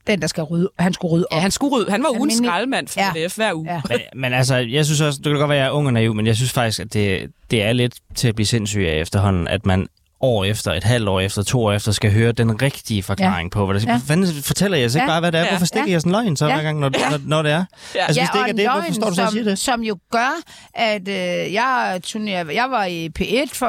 den, 0.07 0.21
der 0.21 0.27
skal 0.27 0.43
rydde, 0.45 0.69
han 0.79 0.93
skulle 0.93 1.13
rydde 1.13 1.27
op. 1.31 1.37
Ja, 1.37 1.41
han, 1.41 1.51
skulle 1.51 1.77
rydde, 1.77 1.91
han 1.91 2.03
var 2.03 2.09
Almindelig- 2.09 2.37
skraldemand 2.47 2.89
for 2.89 3.01
Ja. 3.01 3.13
ja. 3.17 3.27
DF 3.27 3.37
hver 3.37 3.55
uge. 3.55 3.73
Ja. 3.73 3.81
Men, 3.89 3.99
men 4.15 4.33
altså, 4.33 4.57
jeg 4.57 4.85
synes 4.87 5.01
også, 5.01 5.19
det 5.19 5.31
kan 5.31 5.39
godt 5.39 5.49
være, 5.49 5.59
at 5.59 5.63
jeg 5.63 5.69
er 5.69 5.73
ung 5.73 5.87
og 5.87 5.93
naiv, 5.93 6.15
men 6.15 6.27
jeg 6.27 6.37
synes 6.37 6.53
faktisk, 6.53 6.81
at 6.81 6.93
det, 6.93 7.31
det 7.51 7.63
er 7.63 7.73
lidt 7.73 7.95
til 8.15 8.29
at 8.29 8.35
blive 8.35 8.47
sindssyg 8.47 8.81
af 8.89 9.01
efterhånden, 9.01 9.49
at 9.49 9.67
man 9.67 9.87
år 10.21 10.45
efter, 10.45 10.73
et 10.73 10.85
halvt 10.85 11.09
år 11.09 11.21
efter, 11.21 11.43
to 11.43 11.65
år 11.65 11.73
efter, 11.73 11.93
skal 11.93 12.13
høre 12.13 12.33
den 12.33 12.63
rigtige 12.63 13.03
forklaring 13.03 13.47
ja. 13.55 13.59
på, 13.59 13.67
hvad 13.67 13.75
det 13.81 13.87
Ja. 13.87 13.93
ja. 13.93 14.01
fanden 14.07 14.43
fortæller 14.43 14.79
jeg 14.79 14.91
så 14.91 14.99
ikke 14.99 15.05
Ja. 15.05 15.11
bare, 15.11 15.21
hvad 15.21 15.33
det 15.33 15.39
er? 15.41 15.45
Ja. 15.45 15.51
Hvorfor 15.51 15.67
stikker 15.67 15.87
Ja. 15.89 15.93
jeg 15.93 16.01
sådan 16.01 16.15
en 16.15 16.25
løgn 16.25 16.37
så 16.37 16.47
Ja. 16.47 16.55
hver 16.55 16.63
gang, 16.63 16.79
når, 16.81 16.89
når, 17.11 17.19
når 17.27 17.43
det 17.43 17.53
er? 17.53 17.65
Ja. 17.95 18.01
Altså, 18.07 18.21
hvis 18.21 18.29
det 18.31 18.39
ikke 18.49 18.63
er 18.63 18.71
det, 18.81 18.87
en 18.87 18.93
hvorfor 18.93 18.93
står 18.93 19.09
du 19.09 19.15
så 19.15 19.23
og 19.23 19.29
som, 19.29 19.33
siger 19.33 19.45
det? 19.45 19.59
som 19.59 19.83
jo 19.83 19.99
gør, 20.13 20.41
at 20.75 21.09
øh, 21.09 21.53
jeg, 21.53 22.01
turnerer, 22.03 22.51
jeg 22.51 22.67
var 22.71 22.85
i 22.85 23.09
P1 23.19 23.49
for 23.55 23.67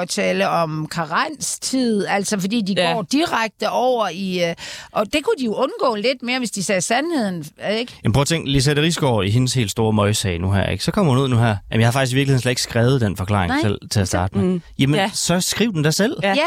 at 0.00 0.08
tale 0.08 0.48
om 0.48 0.86
karenstid, 0.86 2.06
altså 2.06 2.40
fordi 2.40 2.60
de 2.66 2.72
Ja. 2.76 2.88
ja. 2.88 2.94
går 2.94 3.02
direkte 3.02 3.70
over 3.70 4.08
i... 4.08 4.44
Øh, 4.48 4.54
og 4.92 5.12
det 5.12 5.24
kunne 5.24 5.34
de 5.38 5.44
jo 5.44 5.54
undgå 5.54 5.94
lidt 5.94 6.22
mere, 6.22 6.38
hvis 6.38 6.50
de 6.50 6.62
sagde 6.62 6.80
sandheden, 6.80 7.44
ikke? 7.72 7.92
Jamen 8.04 8.12
prøv 8.12 8.20
at 8.20 8.26
tænke, 8.26 8.50
Lisette 8.50 8.82
Risgaard 8.82 9.24
i 9.24 9.30
hendes 9.30 9.54
helt 9.54 9.70
store 9.70 9.92
møgssag 9.92 10.38
nu 10.40 10.52
her, 10.52 10.66
ikke? 10.66 10.84
Så 10.84 10.90
kommer 10.90 11.12
hun 11.12 11.22
ud 11.22 11.28
nu 11.28 11.36
her. 11.38 11.56
Jamen, 11.70 11.80
jeg 11.80 11.86
har 11.86 11.92
faktisk 11.92 12.12
i 12.12 12.14
virkeligheden 12.16 12.40
slet 12.42 12.50
ikke 12.52 12.62
skrevet 12.62 13.00
den 13.00 13.16
forklaring 13.16 13.48
Nej. 13.52 13.60
selv 13.62 13.78
til 13.90 14.00
at 14.00 14.08
starte 14.08 14.38
med. 14.38 14.44
Mm. 14.44 14.62
Jamen, 14.78 14.94
Ja. 14.96 15.02
ja. 15.02 15.10
så 15.14 15.40
skriv 15.40 15.72
den 15.72 15.84
da 15.92 15.96
selv. 15.96 16.16
Ja. 16.22 16.34
Ja. 16.34 16.46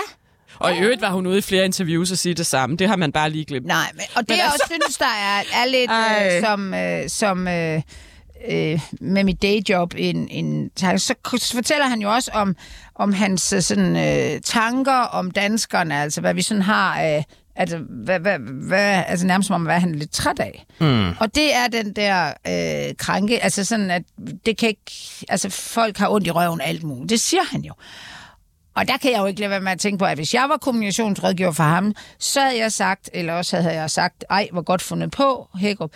Og 0.59 0.75
i 0.75 0.79
øvrigt 0.79 1.01
var 1.01 1.09
hun 1.11 1.27
ude 1.27 1.37
i 1.37 1.41
flere 1.41 1.65
interviews 1.65 2.11
og 2.11 2.17
sige 2.17 2.35
det 2.35 2.45
samme. 2.45 2.77
Det 2.77 2.87
har 2.87 2.95
man 2.95 3.11
bare 3.11 3.29
lige 3.29 3.45
glemt. 3.45 3.65
Nej, 3.65 3.91
men, 3.93 4.01
og 4.15 4.21
det 4.21 4.29
Men 4.29 4.37
jeg 4.37 4.45
altså- 4.45 4.59
også 4.63 4.73
synes, 4.83 4.97
der 4.97 5.05
er, 5.05 5.43
er 5.61 5.65
lidt 5.65 5.91
Ej. 5.91 6.37
øh, 6.37 6.43
som, 6.45 6.73
øh, 6.73 7.09
som 7.09 7.47
øh, 7.47 7.81
øh, 8.51 8.79
med 9.01 9.23
mit 9.23 9.41
dayjob, 9.41 9.93
en, 9.97 10.27
en, 10.31 10.71
så 10.77 11.15
fortæller 11.53 11.85
han 11.87 12.01
jo 12.01 12.11
også 12.13 12.31
om, 12.33 12.55
om 12.95 13.13
hans 13.13 13.53
øh, 13.53 13.61
sådan, 13.61 13.95
øh, 13.95 14.41
tanker 14.41 14.93
om 14.93 15.31
danskerne, 15.31 16.01
altså 16.01 16.21
hvad 16.21 16.33
vi 16.33 16.41
sådan 16.41 16.61
har 16.63 16.95
af, 16.99 17.25
Altså, 17.57 17.77
hvad, 17.77 18.19
hvad, 18.19 18.39
hvad, 18.39 19.03
altså 19.07 19.25
nærmest 19.27 19.47
som 19.47 19.53
om, 19.53 19.61
hvad 19.63 19.79
han 19.79 19.93
er 19.93 19.97
lidt 19.97 20.11
træt 20.11 20.39
af. 20.39 20.65
Mm. 20.79 21.09
Og 21.19 21.35
det 21.35 21.55
er 21.55 21.67
den 21.67 21.93
der 21.93 22.27
øh, 22.27 22.95
krænke, 22.97 23.43
altså 23.43 23.65
sådan, 23.65 23.91
at 23.91 24.01
det 24.45 24.57
kan 24.57 24.69
ikke, 24.69 24.91
altså 25.29 25.49
folk 25.49 25.97
har 25.97 26.09
ondt 26.09 26.27
i 26.27 26.31
røven 26.31 26.61
alt 26.61 26.83
muligt. 26.83 27.09
Det 27.09 27.19
siger 27.19 27.43
han 27.51 27.61
jo. 27.61 27.73
Og 28.75 28.87
der 28.87 28.97
kan 28.97 29.11
jeg 29.11 29.19
jo 29.19 29.25
ikke 29.25 29.39
lade 29.39 29.49
være 29.49 29.61
med 29.61 29.71
at 29.71 29.79
tænke 29.79 29.97
på, 29.97 30.05
at 30.05 30.17
hvis 30.17 30.33
jeg 30.33 30.49
var 30.49 30.57
kommunikationsrådgiver 30.57 31.51
for 31.51 31.63
ham, 31.63 31.93
så 32.19 32.41
havde 32.41 32.57
jeg 32.57 32.71
sagt, 32.71 33.09
eller 33.13 33.33
også 33.33 33.57
havde 33.57 33.75
jeg 33.75 33.91
sagt, 33.91 34.25
ej, 34.29 34.49
hvor 34.51 34.61
godt 34.61 34.81
fundet 34.81 35.11
på, 35.11 35.47
Hækkerup. 35.59 35.91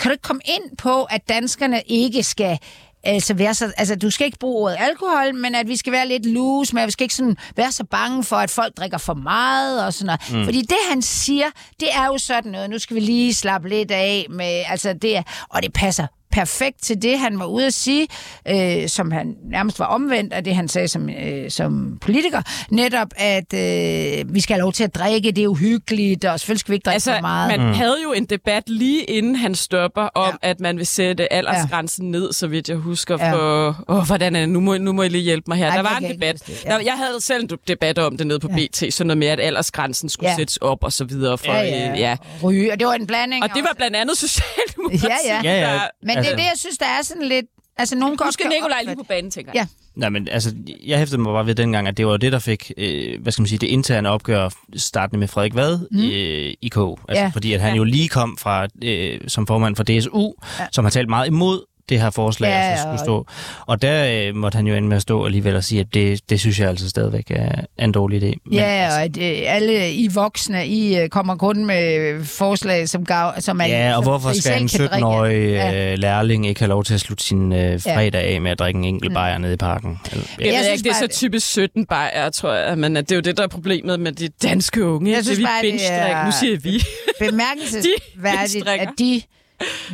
Kan 0.00 0.08
du 0.08 0.12
ikke 0.12 0.22
komme 0.22 0.42
ind 0.44 0.76
på, 0.76 1.04
at 1.04 1.28
danskerne 1.28 1.82
ikke 1.86 2.22
skal 2.22 2.58
altså, 3.04 3.34
være 3.34 3.54
så, 3.54 3.72
altså, 3.76 3.96
du 3.96 4.10
skal 4.10 4.24
ikke 4.24 4.38
bruge 4.38 4.64
ordet 4.64 4.76
alkohol, 4.80 5.34
men 5.34 5.54
at 5.54 5.68
vi 5.68 5.76
skal 5.76 5.92
være 5.92 6.08
lidt 6.08 6.26
loose, 6.26 6.74
men 6.74 6.86
vi 6.86 6.90
skal 6.90 7.04
ikke 7.04 7.14
sådan 7.14 7.36
være 7.56 7.72
så 7.72 7.84
bange 7.84 8.24
for, 8.24 8.36
at 8.36 8.50
folk 8.50 8.76
drikker 8.76 8.98
for 8.98 9.14
meget 9.14 9.86
og 9.86 9.94
sådan 9.94 10.06
noget. 10.06 10.38
Mm. 10.40 10.44
Fordi 10.44 10.62
det, 10.62 10.76
han 10.90 11.02
siger, 11.02 11.46
det 11.80 11.88
er 11.92 12.06
jo 12.06 12.18
sådan 12.18 12.52
noget, 12.52 12.70
nu 12.70 12.78
skal 12.78 12.94
vi 12.94 13.00
lige 13.00 13.34
slappe 13.34 13.68
lidt 13.68 13.90
af 13.90 14.26
med, 14.30 14.62
altså 14.68 14.92
det 14.92 15.16
er, 15.16 15.22
og 15.48 15.62
det 15.62 15.72
passer 15.72 16.06
perfekt 16.34 16.82
til 16.82 17.02
det, 17.02 17.18
han 17.18 17.38
var 17.38 17.46
ude 17.46 17.66
at 17.66 17.74
sige, 17.74 18.06
øh, 18.48 18.88
som 18.88 19.10
han 19.10 19.34
nærmest 19.50 19.78
var 19.78 19.84
omvendt 19.86 20.32
af 20.32 20.44
det, 20.44 20.56
han 20.56 20.68
sagde 20.68 20.88
som, 20.88 21.08
øh, 21.10 21.50
som 21.50 21.98
politiker. 22.00 22.42
Netop, 22.70 23.08
at 23.16 23.54
øh, 23.54 24.34
vi 24.34 24.40
skal 24.40 24.54
have 24.54 24.60
lov 24.62 24.72
til 24.72 24.84
at 24.84 24.94
drikke, 24.94 25.30
det 25.32 25.44
er 25.44 25.48
uhyggeligt, 25.48 26.24
og 26.24 26.40
selvfølgelig 26.40 26.60
skal 26.60 26.72
vi 26.72 26.74
ikke 26.74 26.84
drikke 26.84 26.94
Altså, 26.94 27.12
for 27.14 27.20
meget. 27.20 27.60
man 27.60 27.74
havde 27.74 27.96
jo 28.04 28.12
en 28.12 28.24
debat 28.24 28.62
lige 28.68 29.04
inden 29.04 29.36
han 29.36 29.54
stopper 29.54 30.02
om, 30.02 30.38
Ja. 30.42 30.48
at 30.50 30.60
man 30.60 30.78
vil 30.78 30.86
sætte 30.86 31.32
aldersgrænsen 31.32 32.10
ned, 32.10 32.32
så 32.32 32.46
vidt 32.46 32.68
jeg 32.68 32.76
husker, 32.76 33.16
Ja. 33.20 33.32
for... 33.32 33.84
Åh, 33.88 34.06
hvordan 34.06 34.36
er 34.36 34.40
det? 34.40 34.48
Nu 34.48 34.60
må, 34.60 34.76
nu 34.78 34.92
må 34.92 35.02
I 35.02 35.08
lige 35.08 35.22
hjælpe 35.24 35.44
mig 35.48 35.58
her. 35.58 35.66
Ej, 35.66 35.76
der 35.76 35.82
det 35.82 35.90
var 35.90 35.98
en 35.98 36.14
debat. 36.14 36.46
det, 36.46 36.64
ja. 36.64 36.70
Der, 36.72 36.80
jeg 36.80 36.92
havde 36.92 37.20
selv 37.20 37.42
en 37.42 37.58
debat 37.68 37.98
om 37.98 38.16
det 38.16 38.26
nede 38.26 38.38
på 38.40 38.48
BT, 38.48 38.84
sådan 38.94 39.06
noget 39.06 39.18
med, 39.18 39.26
at 39.26 39.40
aldersgrænsen 39.40 40.08
skulle 40.08 40.30
Ja. 40.30 40.36
sættes 40.36 40.56
op 40.56 40.84
og 40.84 40.92
så 40.92 41.04
videre. 41.04 41.38
For, 41.38 41.46
ja, 41.52 41.60
ja, 41.62 41.86
ja. 41.88 41.94
ja. 41.98 42.16
Ryge, 42.42 42.72
og 42.72 42.78
det 42.78 42.86
var 42.86 42.92
en 42.94 43.06
blanding. 43.06 43.42
Og 43.42 43.48
det 43.54 43.62
var 43.62 43.72
blandt 43.76 43.96
andet 43.96 44.18
Socialdemokratiet. 44.24 45.04
Ja, 45.24 45.40
ja. 45.50 45.60
Ja, 45.60 45.72
ja. 45.74 45.80
Men 46.02 46.23
det 46.24 46.30
Altså- 46.30 46.32
er 46.32 46.36
det, 46.36 46.50
jeg 46.50 46.58
synes, 46.58 46.78
der 46.78 46.86
er 46.86 47.02
sådan 47.02 47.22
lidt... 47.28 47.46
Altså, 47.76 47.96
nogen 47.96 48.16
godt 48.16 48.32
skal 48.34 48.46
Nikolaj 48.48 48.82
lige 48.84 48.96
på 48.96 49.02
banen, 49.08 49.30
tænker 49.30 49.52
jeg. 49.54 49.60
Ja. 49.60 50.00
Nej, 50.00 50.08
men 50.08 50.28
altså, 50.28 50.54
jeg 50.86 50.98
hæftede 50.98 51.20
mig 51.20 51.32
bare 51.32 51.46
ved 51.46 51.54
dengang, 51.54 51.88
at 51.88 51.96
det 51.96 52.06
var 52.06 52.16
det, 52.16 52.32
der 52.32 52.38
fik, 52.38 52.72
øh, 52.76 53.22
hvad 53.22 53.32
skal 53.32 53.42
man 53.42 53.48
sige, 53.48 53.58
det 53.58 53.66
interne 53.66 54.10
opgør 54.10 54.48
startende 54.76 55.18
med 55.20 55.28
Frederik 55.28 55.54
Vad 55.54 55.78
mm. 55.90 55.98
øh, 56.04 56.54
i 56.62 56.68
K. 56.68 56.76
Altså, 57.08 57.22
Ja. 57.24 57.30
Fordi 57.32 57.52
at 57.52 57.60
han 57.60 57.70
Ja. 57.70 57.76
jo 57.76 57.84
lige 57.84 58.08
kom 58.08 58.36
fra, 58.36 58.66
øh, 58.84 59.20
som 59.28 59.46
formand 59.46 59.76
for 59.76 59.82
DSU, 59.84 60.32
ja. 60.58 60.66
som 60.72 60.84
har 60.84 60.90
talt 60.90 61.08
meget 61.08 61.26
imod 61.26 61.60
det 61.88 62.00
her 62.00 62.10
forslag, 62.10 62.48
Ja, 62.48 62.56
ja, 62.56 62.62
altså 62.70 62.82
skulle 62.82 62.98
stå. 62.98 63.26
Og 63.66 63.82
der 63.82 64.28
øh, 64.28 64.34
måtte 64.34 64.56
han 64.56 64.66
jo 64.66 64.74
ende 64.74 64.88
med 64.88 64.96
at 64.96 65.02
stå 65.02 65.24
alligevel 65.24 65.56
og 65.56 65.64
sige, 65.64 65.80
at 65.80 65.86
det, 65.94 66.30
det 66.30 66.40
synes 66.40 66.60
jeg 66.60 66.68
altså 66.68 66.90
stadigvæk 66.90 67.30
er 67.30 67.60
er 67.78 67.84
en 67.84 67.92
dårlig 67.92 68.22
idé. 68.22 68.26
Men, 68.44 68.52
Ja, 68.52 68.88
og 68.96 69.02
at 69.02 69.16
øh, 69.18 69.38
alle 69.46 69.92
I 69.92 70.08
voksne, 70.14 70.66
I 70.66 70.96
øh, 70.98 71.08
kommer 71.08 71.36
kun 71.36 71.64
med 71.64 72.24
forslag, 72.24 72.88
som, 72.88 73.04
gav, 73.04 73.32
som 73.38 73.60
er... 73.60 73.66
Ja, 73.66 73.96
og 73.96 74.04
som 74.04 74.10
hvorfor 74.12 74.32
skal 74.32 74.62
en 74.62 74.68
selv 74.68 74.88
kan 74.88 74.90
drikke. 75.02 75.06
17-årig 75.06 75.48
Ja. 75.50 75.92
øh, 75.92 75.98
lærling 75.98 76.46
ikke 76.46 76.60
have 76.60 76.68
lov 76.68 76.84
til 76.84 76.94
at 76.94 77.00
slutte 77.00 77.24
sin 77.24 77.52
øh, 77.52 77.80
fredag 77.80 78.22
af 78.34 78.40
med 78.40 78.50
at 78.50 78.58
drikke 78.58 78.78
en 78.78 78.84
enkelt 78.84 79.14
bajer 79.14 79.38
nede 79.38 79.52
i 79.52 79.56
parken? 79.56 79.98
Eller, 80.12 80.24
Jeg, 80.38 80.46
Jeg 80.46 80.54
jeg 80.54 80.64
synes 80.64 80.68
ikke, 80.72 80.82
det 80.84 80.86
er 80.88 80.92
bare, 80.92 80.98
så 81.00 81.06
det- 81.06 81.14
typisk 81.14 81.46
17 81.50 81.86
bajer, 81.86 82.30
tror 82.30 82.52
jeg, 82.52 82.78
men 82.78 82.96
at 82.96 83.08
det 83.08 83.12
er 83.12 83.16
jo 83.16 83.20
det, 83.22 83.36
der 83.36 83.42
er 83.42 83.46
problemet 83.48 84.00
med 84.00 84.12
de 84.12 84.28
danske 84.28 84.84
unge. 84.86 85.10
Jeg 85.10 85.24
synes 85.24 85.36
synes, 85.36 85.48
bare, 85.48 85.62
vi 85.62 85.66
det 85.70 85.72
binge 85.78 85.86
er- 85.88 86.24
Nu 86.24 86.30
siger 86.40 86.56
vi. 86.58 86.82
bemærkelsesværdigt, 87.30 88.68
at 88.88 88.88
de 88.98 89.22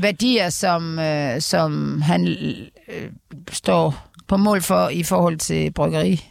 værdier, 0.01 0.51
som, 0.51 0.99
øh, 0.99 1.41
som 1.41 2.03
han 2.03 2.29
øh, 2.29 3.11
står 3.53 4.07
på 4.27 4.37
mål 4.37 4.63
for 4.63 4.89
i 4.89 5.03
forhold 5.03 5.37
til 5.37 5.71
bryggeri, 5.71 6.25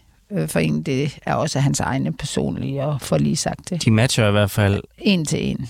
for 0.48 0.60
en, 0.60 0.84
det 0.84 1.20
er 1.26 1.34
også 1.34 1.60
hans 1.60 1.80
egne 1.80 2.14
personlige, 2.14 2.84
og 2.84 3.02
for 3.02 3.18
lige 3.18 3.36
sagt 3.36 3.70
det. 3.70 3.86
de 3.86 3.92
matcher 3.92 4.28
i 4.28 4.32
hvert 4.32 4.52
fald 4.52 4.84
En 4.98 5.26
til 5.26 5.46
en. 5.50 5.70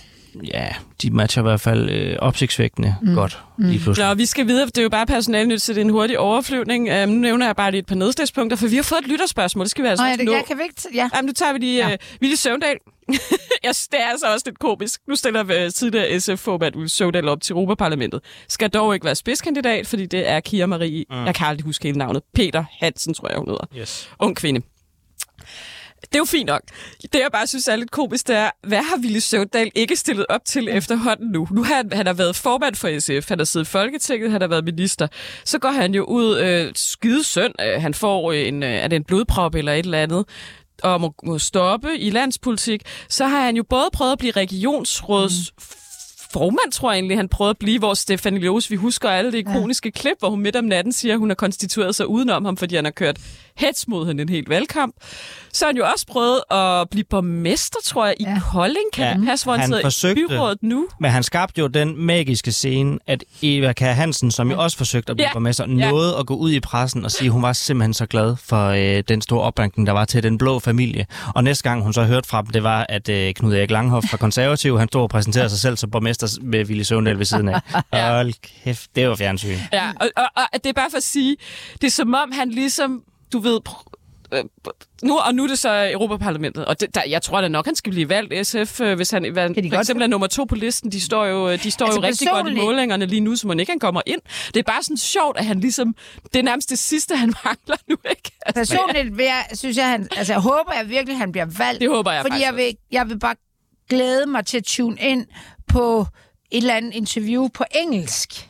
Ja, 0.53 0.67
de 1.01 1.11
matcher 1.11 1.41
i 1.41 1.43
hvert 1.43 1.61
fald 1.61 1.89
øh, 1.89 2.15
opsigtsvægtende 2.19 2.95
mm. 3.01 3.15
godt 3.15 3.39
lige 3.57 3.79
pludselig. 3.79 4.07
Nå, 4.07 4.13
vi 4.13 4.25
skal 4.25 4.47
videre, 4.47 4.65
det 4.65 4.77
er 4.77 4.81
jo 4.83 4.89
bare 4.89 5.05
personalnyt, 5.05 5.61
så 5.61 5.73
det 5.73 5.77
er 5.81 5.85
en 5.85 5.89
hurtig 5.89 6.19
overflyvning. 6.19 6.89
Um, 7.03 7.09
nu 7.09 7.15
nævner 7.19 7.45
jeg 7.45 7.55
bare 7.55 7.71
lige 7.71 7.79
et 7.79 7.85
par 7.85 7.95
nedslagspunkter, 7.95 8.57
for 8.57 8.67
vi 8.67 8.75
har 8.75 8.83
fået 8.83 8.99
et 9.01 9.07
lytterspørgsmål. 9.07 9.63
Det 9.65 9.71
skal 9.71 9.83
vi 9.83 9.89
altså 9.89 10.03
Nå, 10.03 10.09
ja, 10.09 10.15
det, 10.17 10.25
nå. 10.25 10.31
jeg 10.31 10.43
kan 10.47 10.57
vi 10.57 10.63
ikke... 10.63 10.75
t- 10.79 10.95
Ja. 10.95 11.09
Jamen, 11.15 11.27
nu 11.27 11.33
tager 11.33 11.53
vi 11.53 11.59
lige 11.59 11.87
Ja. 11.87 11.93
uh, 11.93 12.21
Ville 12.21 12.37
Søvndal. 12.37 12.77
jeg 13.63 13.75
synes, 13.75 13.87
det 13.87 14.01
er 14.01 14.05
altså 14.07 14.33
også 14.33 14.43
lidt 14.45 14.59
komisk. 14.59 14.99
Nu 15.07 15.15
stiller 15.15 15.43
uh, 15.43 15.71
tidligere 15.75 16.19
SF-formand 16.19 16.73
Ville 16.75 16.89
Søvndal 16.89 17.27
op 17.27 17.41
til 17.41 17.53
Europaparlamentet. 17.53 18.21
Skal 18.47 18.69
dog 18.69 18.93
ikke 18.93 19.05
være 19.05 19.15
spidskandidat, 19.15 19.87
fordi 19.87 20.05
det 20.05 20.29
er 20.29 20.39
Kira 20.39 20.65
Marie, 20.65 21.05
mm. 21.09 21.25
jeg 21.25 21.35
kan 21.35 21.47
aldrig 21.47 21.65
huske 21.65 21.83
hele 21.85 21.97
navnet, 21.97 22.23
Peter 22.33 22.63
Hansen, 22.79 23.13
tror 23.13 23.29
jeg, 23.29 23.37
hun 23.37 23.47
hedder. 23.49 23.65
Yes. 23.77 24.09
Ung 24.19 24.35
kvinde. 24.35 24.61
Det 26.01 26.15
er 26.15 26.19
jo 26.19 26.25
fint 26.25 26.47
nok. 26.47 26.61
Det, 27.01 27.19
jeg 27.19 27.29
bare 27.31 27.47
synes 27.47 27.67
er 27.67 27.75
lidt 27.75 27.91
komisk, 27.91 28.27
det 28.27 28.35
er, 28.35 28.49
hvad 28.67 28.77
har 28.77 28.97
Ville 28.97 29.21
Søvndal 29.21 29.71
ikke 29.75 29.95
stillet 29.95 30.25
op 30.29 30.41
til 30.45 30.67
efterhånden 30.71 31.31
nu? 31.31 31.47
Nu 31.51 31.63
har 31.63 31.75
han, 31.75 31.91
han 31.93 32.05
har 32.05 32.13
været 32.13 32.35
formand 32.35 32.75
for 32.75 32.99
SF, 32.99 33.29
han 33.29 33.39
har 33.39 33.45
siddet 33.45 33.67
i 33.67 33.69
Folketinget, 33.69 34.31
han 34.31 34.41
har 34.41 34.47
været 34.47 34.65
minister. 34.65 35.07
Så 35.45 35.59
går 35.59 35.69
han 35.69 35.93
jo 35.93 36.03
ud, 36.03 36.39
øh, 36.39 36.71
skide 36.75 37.23
søn, 37.23 37.51
øh, 37.61 37.81
han 37.81 37.93
får 37.93 38.31
en, 38.31 38.63
øh, 38.63 38.69
er 38.69 38.87
det 38.87 38.95
en 38.95 39.03
blodprop 39.03 39.55
eller 39.55 39.73
et 39.73 39.85
eller 39.85 40.03
andet, 40.03 40.25
og 40.83 41.01
må, 41.01 41.13
må 41.23 41.39
stoppe 41.39 41.97
i 41.97 42.09
landspolitik. 42.09 42.81
Så 43.09 43.27
har 43.27 43.41
han 43.41 43.55
jo 43.55 43.63
både 43.63 43.89
prøvet 43.93 44.11
at 44.11 44.17
blive 44.17 44.31
regionsråds 44.31 45.51
mm 45.57 45.63
formand, 46.33 46.71
tror 46.71 46.91
jeg 46.91 46.97
egentlig, 46.97 47.17
han 47.17 47.29
prøvede 47.29 47.49
at 47.49 47.57
blive, 47.57 47.79
hvor 47.79 47.93
Stefanie 47.93 48.39
Lose, 48.41 48.69
vi 48.69 48.75
husker 48.75 49.09
alle 49.09 49.31
det 49.31 49.37
ikoniske 49.37 49.91
ja. 49.95 49.99
klip, 50.01 50.15
hvor 50.19 50.29
hun 50.29 50.39
midt 50.41 50.55
om 50.55 50.63
natten 50.65 50.93
siger, 50.93 51.13
at 51.13 51.19
hun 51.19 51.29
har 51.29 51.35
konstitueret 51.35 51.95
sig 51.95 52.07
udenom 52.07 52.45
ham, 52.45 52.57
fordi 52.57 52.75
han 52.75 52.83
har 52.85 52.91
kørt 52.91 53.17
hets 53.57 53.87
mod 53.87 54.07
hende 54.07 54.21
en 54.23 54.29
helt 54.29 54.49
valgkamp. 54.49 54.95
Så 55.53 55.65
han 55.65 55.77
jo 55.77 55.85
også 55.93 56.05
prøvet 56.07 56.41
at 56.51 56.89
blive 56.89 57.03
borgmester, 57.09 57.79
tror 57.85 58.05
jeg, 58.05 58.15
i 58.19 58.23
Ja. 58.23 58.39
Kolding, 58.51 58.85
kan 58.93 59.05
Ja, 59.05 59.13
det 59.13 59.25
passe, 59.27 59.45
hvor 59.45 59.53
han, 59.53 59.59
han 59.59 59.67
sidder 59.67 59.79
i 59.79 59.83
forsøgte. 59.83 60.25
byrådet 60.29 60.57
nu. 60.63 60.87
Men 60.99 61.11
han 61.11 61.23
skabte 61.23 61.59
jo 61.61 61.67
den 61.67 62.05
magiske 62.05 62.51
scene, 62.51 62.99
at 63.07 63.23
Eva 63.41 63.73
Kjær 63.73 63.91
Hansen, 63.93 64.31
som 64.31 64.51
jo 64.51 64.63
også 64.63 64.77
forsøgte 64.77 65.11
at 65.11 65.17
blive 65.17 65.23
Ja. 65.23 65.29
ja. 65.29 65.33
borgmester, 65.33 65.65
Ja. 65.67 65.89
nåede 65.91 66.15
at 66.19 66.25
gå 66.25 66.35
ud 66.35 66.51
i 66.51 66.59
pressen 66.59 67.05
og 67.05 67.11
sige, 67.11 67.25
at 67.25 67.31
hun 67.31 67.41
var 67.41 67.53
simpelthen 67.53 67.93
så 67.93 68.05
glad 68.05 68.35
for 68.43 68.67
øh, 68.67 69.03
den 69.07 69.21
store 69.21 69.41
opbakning, 69.41 69.87
der 69.87 69.93
var 69.93 70.05
til 70.05 70.23
den 70.23 70.37
blå 70.37 70.59
familie. 70.59 71.05
Og 71.35 71.43
næste 71.43 71.63
gang 71.69 71.83
hun 71.83 71.93
så 71.93 72.03
hørte 72.03 72.27
fra 72.29 72.41
dem, 72.41 72.47
det 72.51 72.63
var, 72.63 72.85
at 72.89 73.09
øh, 73.09 73.33
Knud 73.33 73.53
Erik 73.53 73.71
Langhoff 73.71 74.07
fra 74.09 74.17
Konservativ, 74.17 74.79
han 74.79 74.87
stod 74.87 75.01
og 75.01 75.09
præsenterede 75.09 75.49
sig 75.49 75.59
selv 75.59 75.77
som 75.77 75.91
borgmester 75.91 76.18
med 76.41 76.65
Ville 76.65 76.83
Søvndal 76.83 77.17
ved 77.17 77.25
siden 77.25 77.49
af. 77.49 77.59
Ja. 77.93 78.15
Hold 78.15 78.33
kæft, 78.63 78.95
det 78.95 79.09
var 79.09 79.15
fjernsyn. 79.15 79.55
Ja, 79.73 79.91
og, 79.99 80.09
og, 80.15 80.23
og 80.35 80.63
det 80.63 80.65
er 80.69 80.73
bare 80.73 80.89
for 80.89 80.97
at 80.97 81.03
sige, 81.03 81.37
det 81.81 81.87
er 81.87 81.91
som 81.91 82.13
om 82.13 82.31
han 82.31 82.49
ligesom, 82.49 83.03
du 83.33 83.39
ved, 83.39 83.59
pr- 83.69 83.89
øh, 84.33 84.43
nu, 85.03 85.17
og 85.17 85.35
nu 85.35 85.43
er 85.43 85.47
det 85.47 85.59
så 85.59 85.89
Europaparlamentet, 85.93 86.65
og 86.65 86.79
det, 86.79 86.95
der, 86.95 87.01
jeg 87.09 87.21
tror 87.21 87.41
da 87.41 87.47
nok, 87.47 87.65
han 87.65 87.75
skal 87.75 87.91
blive 87.91 88.09
valgt 88.09 88.47
SF, 88.47 88.81
øh, 88.81 88.95
hvis 88.95 89.11
han 89.11 89.31
hvad, 89.33 89.47
for 89.47 89.69
godt 89.69 89.79
eksempel 89.81 90.03
er 90.03 90.07
nummer 90.07 90.27
to 90.27 90.43
på 90.43 90.55
listen. 90.55 90.91
De 90.91 91.01
står 91.01 91.25
jo, 91.25 91.53
de 91.53 91.71
står 91.71 91.85
Altså, 91.85 91.99
jo 91.99 92.07
rigtig 92.07 92.27
godt 92.31 92.47
i 92.47 92.55
målingerne 92.55 93.05
lige 93.05 93.19
nu, 93.19 93.35
så 93.35 93.47
må 93.47 93.53
ikke 93.53 93.71
han 93.71 93.79
kommer 93.79 94.01
ind. 94.05 94.21
Det 94.47 94.57
er 94.57 94.63
bare 94.63 94.83
sådan 94.83 94.97
sjovt, 94.97 95.37
at 95.37 95.45
han 95.45 95.59
ligesom, 95.59 95.95
det 96.33 96.39
er 96.39 96.43
nærmest 96.43 96.69
det 96.69 96.79
sidste, 96.79 97.15
han 97.15 97.33
mangler 97.45 97.75
nu, 97.89 97.95
ikke? 98.09 98.31
Altså, 98.45 98.75
Personligt 98.75 99.17
vil 99.17 99.25
jeg, 99.25 99.45
synes 99.53 99.77
jeg, 99.77 99.89
han, 99.89 100.07
altså, 100.17 100.33
jeg 100.33 100.41
håber 100.41 100.73
jeg 100.77 100.89
virkelig, 100.89 101.17
han 101.17 101.31
bliver 101.31 101.47
valgt. 101.57 101.81
Det 101.81 101.89
håber 101.89 102.11
jeg 102.11 102.21
Fordi 102.21 102.41
jeg 102.41 102.55
vil, 102.55 102.75
jeg 102.91 103.09
vil 103.09 103.19
bare 103.19 103.35
glæde 103.89 104.25
mig 104.25 104.45
til 104.45 104.57
at 104.57 104.63
tune 104.63 104.97
ind 104.99 105.25
på 105.67 105.99
et 106.51 106.57
eller 106.57 106.73
andet 106.75 106.93
interview 106.95 107.47
på 107.53 107.63
engelsk. 107.75 108.45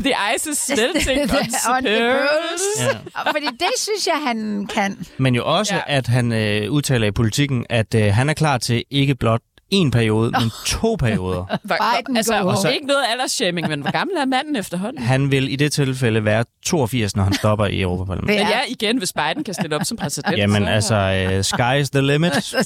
The 0.00 0.14
ice 0.36 0.50
is 0.50 0.70
melting 0.76 1.20
on 1.20 1.28
On 1.76 1.82
the 1.84 1.92
the 1.94 1.98
pearls. 2.00 3.04
Og 3.14 3.26
Fordi 3.32 3.46
det 3.46 3.68
synes 3.78 4.06
jeg, 4.06 4.22
han 4.26 4.66
kan. 4.66 5.06
Men 5.18 5.34
jo 5.34 5.56
også, 5.58 5.74
Ja. 5.74 5.80
ja. 5.88 5.96
at 5.96 6.06
han 6.06 6.32
øh, 6.32 6.70
udtaler 6.72 7.06
i 7.06 7.10
politikken, 7.10 7.66
at 7.70 7.94
øh, 7.94 8.14
han 8.14 8.28
er 8.28 8.34
klar 8.34 8.58
til 8.58 8.84
ikke 8.90 9.14
blot 9.14 9.40
en 9.70 9.90
periode, 9.90 10.30
men 10.30 10.50
to 10.66 10.94
perioder. 10.94 11.44
Biden 11.62 12.16
altså, 12.16 12.42
og 12.42 12.56
så 12.56 12.68
ikke 12.70 12.86
noget 12.86 13.02
aldersshaming, 13.10 13.68
men 13.68 13.80
hvor 13.80 13.90
gammel 13.90 14.16
er 14.16 14.24
manden 14.24 14.56
efterhånden? 14.56 15.02
Han 15.02 15.30
vil 15.30 15.52
i 15.52 15.56
det 15.56 15.72
tilfælde 15.72 16.24
være 16.24 16.44
82, 16.66 17.16
når 17.16 17.24
han 17.24 17.32
stopper 17.32 17.66
i 17.66 17.80
Europaparlamentet. 17.80 18.38
Det 18.38 18.46
Men 18.46 18.52
er 18.52 18.58
ja, 18.58 18.62
igen, 18.68 18.98
hvis 18.98 19.12
Biden 19.12 19.44
kan 19.44 19.54
stille 19.54 19.76
op 19.76 19.84
som 19.84 19.96
præsident. 19.96 20.38
Jamen 20.42 20.62
så- 20.62 20.68
altså, 20.68 20.94
uh, 20.94 21.60
sky's 21.60 21.88
the 21.92 22.00
limit. 22.12 22.32
jeg 22.54 22.64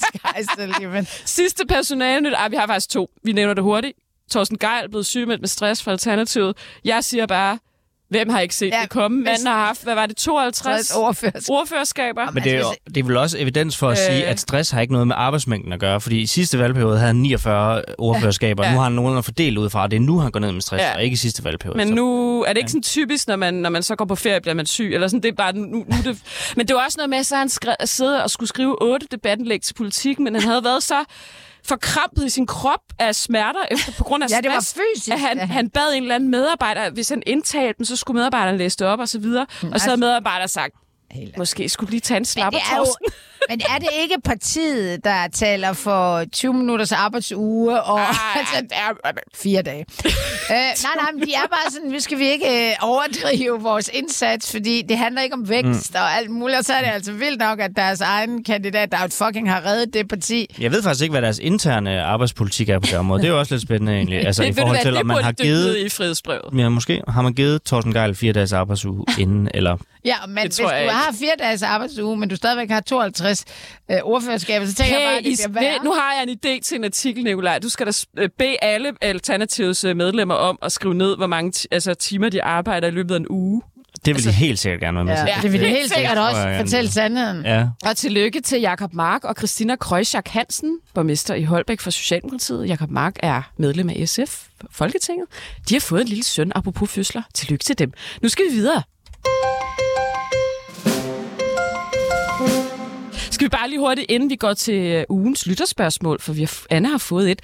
stille 0.53 0.75
lige 0.81 1.07
Sidste 1.25 1.67
personale 1.67 2.37
Ej, 2.37 2.49
vi 2.49 2.57
har 2.57 2.67
faktisk 2.67 2.91
to. 2.91 3.11
Vi 3.25 3.33
nævner 3.33 3.55
det 3.55 3.65
hurtigt. 3.65 3.93
Torsten 4.31 4.59
Geil 4.59 4.89
blevet 4.89 5.07
sygemeldt 5.07 5.43
med 5.43 5.49
stress 5.49 5.83
fra 5.83 5.91
Alternativet. 5.91 6.57
Jeg 6.85 7.05
siger 7.05 7.27
bare, 7.27 7.59
hvem 8.11 8.29
har 8.29 8.41
ikke 8.41 8.55
set 8.55 8.71
Ja, 8.71 8.77
ja, 8.77 8.83
det 8.83 8.91
komme? 8.91 9.23
Manden 9.23 9.47
har 9.47 9.67
haft, 9.67 9.83
hvad 9.85 9.95
var 9.95 10.07
det, 10.07 10.17
52 10.17 10.91
overført. 10.91 11.37
ordførerskaber? 11.51 12.31
Men 12.31 12.43
det 12.45 12.53
er, 12.55 12.59
jo, 12.59 12.65
det 12.87 12.97
er 12.97 13.05
vel 13.05 13.17
også 13.17 13.39
evidens 13.39 13.77
for 13.77 13.89
at 13.89 13.99
Øh. 13.99 14.15
sige, 14.15 14.27
at 14.27 14.41
stress 14.41 14.71
har 14.71 14.81
ikke 14.81 14.93
noget 14.93 15.07
med 15.09 15.15
arbejdsmængden 15.19 15.73
at 15.73 15.81
gøre, 15.81 16.01
fordi 16.01 16.21
i 16.21 16.27
sidste 16.27 16.59
valgperiode 16.59 16.97
havde 16.99 17.07
han 17.07 17.17
49 17.17 17.83
ordførerskaber, 17.99 18.65
Ja. 18.65 18.71
nu 18.73 18.77
har 18.77 18.85
han 18.85 18.93
nogen 18.93 19.19
at 19.19 19.25
fordele 19.25 19.61
ud 19.61 19.71
fra, 19.71 19.83
og 19.83 19.91
det 19.91 19.97
er 19.97 20.01
nu, 20.01 20.19
han 20.19 20.31
går 20.31 20.41
ned 20.41 20.53
med 20.53 20.61
stress, 20.61 20.83
Ja. 20.83 20.89
ja. 20.89 20.95
og 20.95 21.03
ikke 21.05 21.15
i 21.15 21.17
sidste 21.17 21.45
valgperiode. 21.45 21.77
Men 21.79 21.89
Så- 21.89 21.95
nu 21.95 22.43
er 22.43 22.53
det 22.53 22.59
ikke 22.59 22.71
sådan 22.71 22.83
typisk, 22.83 23.29
når 23.29 23.37
man, 23.37 23.55
når 23.55 23.71
man 23.71 23.83
så 23.83 23.97
går 23.97 24.05
på 24.05 24.15
ferie, 24.15 24.41
bliver 24.41 24.55
man 24.55 24.67
syg, 24.67 24.91
eller 24.95 25.09
sådan, 25.09 25.23
det 25.23 25.29
er 25.29 25.33
bare, 25.37 25.53
nu, 25.53 25.67
nu 25.67 25.85
det, 26.05 26.19
men 26.57 26.69
det 26.69 26.77
var 26.77 26.85
også 26.85 26.97
noget 26.99 27.11
med, 27.11 27.19
at 27.19 27.27
så 27.27 27.37
han 27.37 27.49
skrev, 27.49 27.75
sidde 27.85 28.23
og 28.25 28.31
skulle 28.31 28.49
skrive 28.49 28.83
otte 28.83 29.07
debattenlæg 29.11 29.63
til 29.63 29.75
politik, 29.75 30.19
men 30.19 30.35
han 30.35 30.43
havde 30.43 30.65
været 30.65 30.83
så 30.83 31.05
forkrampet 31.65 32.25
i 32.27 32.29
sin 32.29 32.47
krop 32.47 32.81
af 32.99 33.15
smerter 33.15 33.61
efter, 33.71 33.93
på 33.93 34.05
grund 34.05 34.25
af 34.25 34.29
Ja, 34.31 34.37
det 34.41 34.51
var 34.51 34.61
stress, 34.61 34.79
fysisk, 34.95 35.13
at 35.13 35.21
han, 35.21 35.39
ja. 35.39 35.45
han 35.47 35.71
bad 35.71 35.93
en 35.95 36.03
eller 36.03 36.15
anden 36.15 36.31
medarbejder, 36.31 36.91
hvis 36.91 37.09
han 37.09 37.23
indtalte 37.27 37.79
dem, 37.79 37.85
så 37.85 37.97
skulle 37.97 38.17
medarbejderen 38.19 38.57
læse 38.59 38.77
det 38.79 38.87
op 38.87 38.99
og 38.99 39.09
så 39.09 39.19
videre, 39.19 39.43
og 39.47 39.57
så 39.61 39.67
altså- 39.73 39.89
havde 39.89 40.01
medarbejderen 40.01 40.49
sagt, 40.49 40.75
måske 41.39 41.69
skulle 41.69 41.91
lige 41.91 42.01
tage 42.01 42.19
en 42.19 42.25
slapper, 42.25 42.59
det 42.59 42.67
er 42.73 42.77
jo- 42.77 42.85
Torsten. 42.85 43.07
Men 43.49 43.61
er 43.75 43.79
det 43.79 43.89
ikke 44.03 44.15
partiet, 44.25 45.05
der 45.05 45.29
taler 45.33 45.73
for 45.73 46.25
20 46.33 46.55
minutters 46.55 46.93
arbejdsuge 46.93 47.83
og 47.83 48.01
altså, 48.39 48.67
er- 48.71 49.11
fire 49.35 49.63
dage? 49.63 49.85
øh, 50.05 50.13
nej, 50.51 50.73
nej, 50.97 51.13
men 51.15 51.23
de 51.23 51.33
er 51.35 51.49
bare 51.51 51.71
sådan, 51.73 51.89
nu 51.89 52.01
skal 52.01 52.19
vi 52.19 52.29
ikke 52.29 52.69
øh, 52.71 52.75
overdrive 52.81 53.61
vores 53.61 53.91
indsats, 53.93 54.51
fordi 54.51 54.83
det 54.89 54.99
handler 54.99 55.23
ikke 55.23 55.35
om 55.35 55.49
vækst 55.49 55.95
mm. 55.95 56.01
og 56.01 56.13
alt 56.17 56.31
muligt. 56.31 56.59
Og 56.59 56.65
så 56.65 56.73
er 56.73 56.81
det 56.81 56.89
altså 56.91 57.13
vildt 57.13 57.39
nok, 57.39 57.61
at 57.61 57.71
deres 57.77 58.01
egen 58.01 58.45
kandidat, 58.45 58.93
der 58.93 58.99
fucking 59.25 59.51
har 59.51 59.67
reddet 59.67 59.95
det 59.95 60.09
parti. 60.09 60.47
Jeg 60.61 60.73
ved 60.73 60.83
faktisk 60.83 61.03
ikke, 61.03 61.13
hvad 61.13 61.23
deres 61.23 61.39
interne 61.39 62.03
arbejdspolitik 62.03 62.69
er 62.69 62.79
på 62.79 62.87
det 62.87 62.99
område. 62.99 63.23
Det 63.23 63.29
er 63.29 63.33
jo 63.33 63.39
også 63.39 63.55
lidt 63.55 63.63
spændende 63.63 63.93
egentlig. 63.93 64.27
Altså 64.31 64.43
i 64.45 64.53
forhold 64.53 64.77
hvad, 64.77 64.93
til, 64.93 64.97
om 64.97 65.07
man 65.07 65.25
har 65.25 65.33
givet... 65.33 65.77
i 65.77 65.89
frihedsbrevet. 65.89 66.59
Ja, 66.59 66.69
måske 66.69 67.03
har 67.09 67.23
man 67.23 67.33
givet 67.33 67.63
Thorsten 67.67 67.93
Geil 67.93 68.15
fire 68.15 68.33
dages 68.33 68.53
arbejdsuge 68.53 69.05
inden, 69.19 69.49
eller... 69.55 69.77
Ja, 70.05 70.15
men 70.29 70.39
hvis 70.47 70.57
du 70.57 70.63
ikke. 70.63 70.93
har 70.93 71.13
fire 71.21 71.33
dages 71.39 71.63
arbejdsuge, 71.63 72.17
men 72.17 72.29
du 72.29 72.37
stadigvæk 72.37 72.71
har 72.71 72.81
52 72.81 73.30
øh, 73.91 73.97
ordførerskaber, 74.03 74.67
så 74.67 74.75
tænker 74.75 74.99
jeg 74.99 75.07
bare, 75.07 75.13
Hey, 75.13 75.19
at 75.19 75.25
det 75.25 75.45
I, 75.47 75.49
bliver 75.49 75.61
værre. 75.73 75.85
nu 75.85 75.93
har 75.93 76.13
jeg 76.15 76.23
en 76.23 76.39
idé 76.45 76.61
til 76.63 76.77
en 76.77 76.85
artikel, 76.85 77.25
Nikolaj. 77.25 77.59
Du 77.59 77.69
skal 77.69 77.87
da 77.87 77.93
øh, 78.19 78.29
bede 78.39 78.57
alle 78.63 78.93
Alternativets 79.01 79.85
øh, 79.85 79.97
medlemmer 79.97 80.35
om 80.35 80.59
at 80.63 80.73
skrive 80.73 80.95
ned, 80.95 81.17
hvor 81.17 81.27
mange 81.27 81.69
altså, 81.71 81.95
timer 81.95 82.29
de 82.29 82.43
arbejder 82.43 82.89
i 82.89 82.91
løbet 82.91 83.15
af 83.15 83.19
en 83.19 83.27
uge. 83.31 83.63
Det 84.05 84.15
vil 84.17 84.25
de 84.25 84.33
helt 84.33 84.59
sikkert 84.59 84.81
gerne 84.81 84.97
være 84.97 85.05
med 85.05 85.17
til. 85.17 85.25
ja, 85.27 85.43
det 85.43 85.53
vil 85.53 85.61
det 85.61 85.69
helt 85.69 85.93
sikkert 85.93 86.11
sikkert. 86.11 86.19
også 86.29 86.41
jeg 86.41 86.61
fortælle 86.61 86.91
sandheden. 86.91 87.45
Ja. 87.45 87.67
Og 87.85 87.97
tillykke 87.97 88.41
til 88.41 88.61
Jakob 88.61 88.93
Mark 88.95 89.25
og 89.25 89.35
Christina 89.39 89.77
Krøjsjak 89.77 90.29
Hansen, 90.29 90.79
borgmester 90.95 91.35
i 91.35 91.43
Holbæk 91.45 91.81
for 91.81 91.91
Socialdemokratiet. 91.91 92.69
Jakob 92.69 92.91
Mark 92.91 93.17
er 93.23 93.43
medlem 93.57 93.89
af 93.91 94.09
SF, 94.09 94.43
Folketinget. 94.71 95.27
De 95.69 95.75
har 95.75 95.81
fået 95.81 96.01
en 96.01 96.09
lille 96.09 96.25
søn, 96.25 96.53
apropos 96.55 96.91
fødsler. 96.91 97.23
Tillykke 97.35 97.65
til 97.65 97.79
dem. 97.79 97.93
Nu 98.23 98.29
skal 98.29 98.45
vi 98.51 98.55
videre. 98.55 98.83
Skal 103.41 103.45
vi 103.47 103.49
bare 103.51 103.69
lige 103.69 103.79
hurtigt, 103.79 104.11
inden 104.11 104.31
vi 104.31 104.37
går 104.37 104.55
til 104.55 104.75
øh, 104.75 105.05
ugens 105.09 105.47
lytterspørgsmål, 105.47 106.21
for 106.21 106.33
vi 106.33 106.41
har, 106.41 106.53
Anna 106.71 106.89
har 106.89 106.99
fået 106.99 107.31
et. 107.31 107.41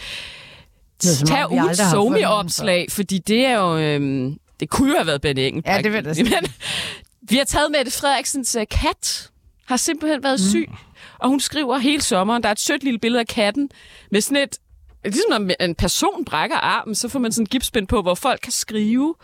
Tag 1.27 1.53
ugens 1.53 1.79
somi-opslag, 1.91 2.87
fordi 2.91 3.19
det 3.19 3.45
er 3.47 3.59
jo... 3.59 3.79
Øhm, 3.79 4.39
det 4.61 4.71
kunne 4.71 4.89
jo 4.91 4.97
have 4.97 5.07
været 5.07 5.21
Ben 5.21 5.39
Engelbrecht. 5.39 5.77
Ja, 5.77 5.83
det 5.83 5.93
vil 5.93 6.05
jeg. 6.17 6.25
Men 6.43 6.51
vi 7.31 7.37
har 7.37 7.45
taget 7.45 7.71
Mette 7.71 7.93
Frederiksens 7.93 8.57
uh, 8.57 8.63
kat. 8.71 9.31
Har 9.67 9.77
simpelthen 9.77 10.23
været 10.23 10.41
Mm. 10.41 10.51
syg. 10.51 10.71
Og 11.19 11.29
hun 11.29 11.41
skriver 11.41 11.79
hele 11.79 12.03
sommeren, 12.03 12.43
der 12.43 12.49
er 12.49 12.53
et 12.53 12.61
sødt 12.61 12.85
lille 12.85 12.99
billede 12.99 13.21
af 13.21 13.27
katten 13.27 13.69
med 14.11 14.21
sådan 14.21 14.43
et 14.43 14.59
Ligesom 15.13 15.31
når 15.31 15.65
en 15.65 15.75
person 15.75 16.25
brækker 16.25 16.57
armen, 16.57 16.95
så 16.95 17.09
får 17.09 17.19
man 17.19 17.33
sådan 17.33 17.43
en 17.43 17.47
gipsbind 17.47 17.87
på, 17.87 18.03
hvor 18.03 18.15
folk 18.15 18.41
kan 18.43 18.53
skrive 18.53 19.15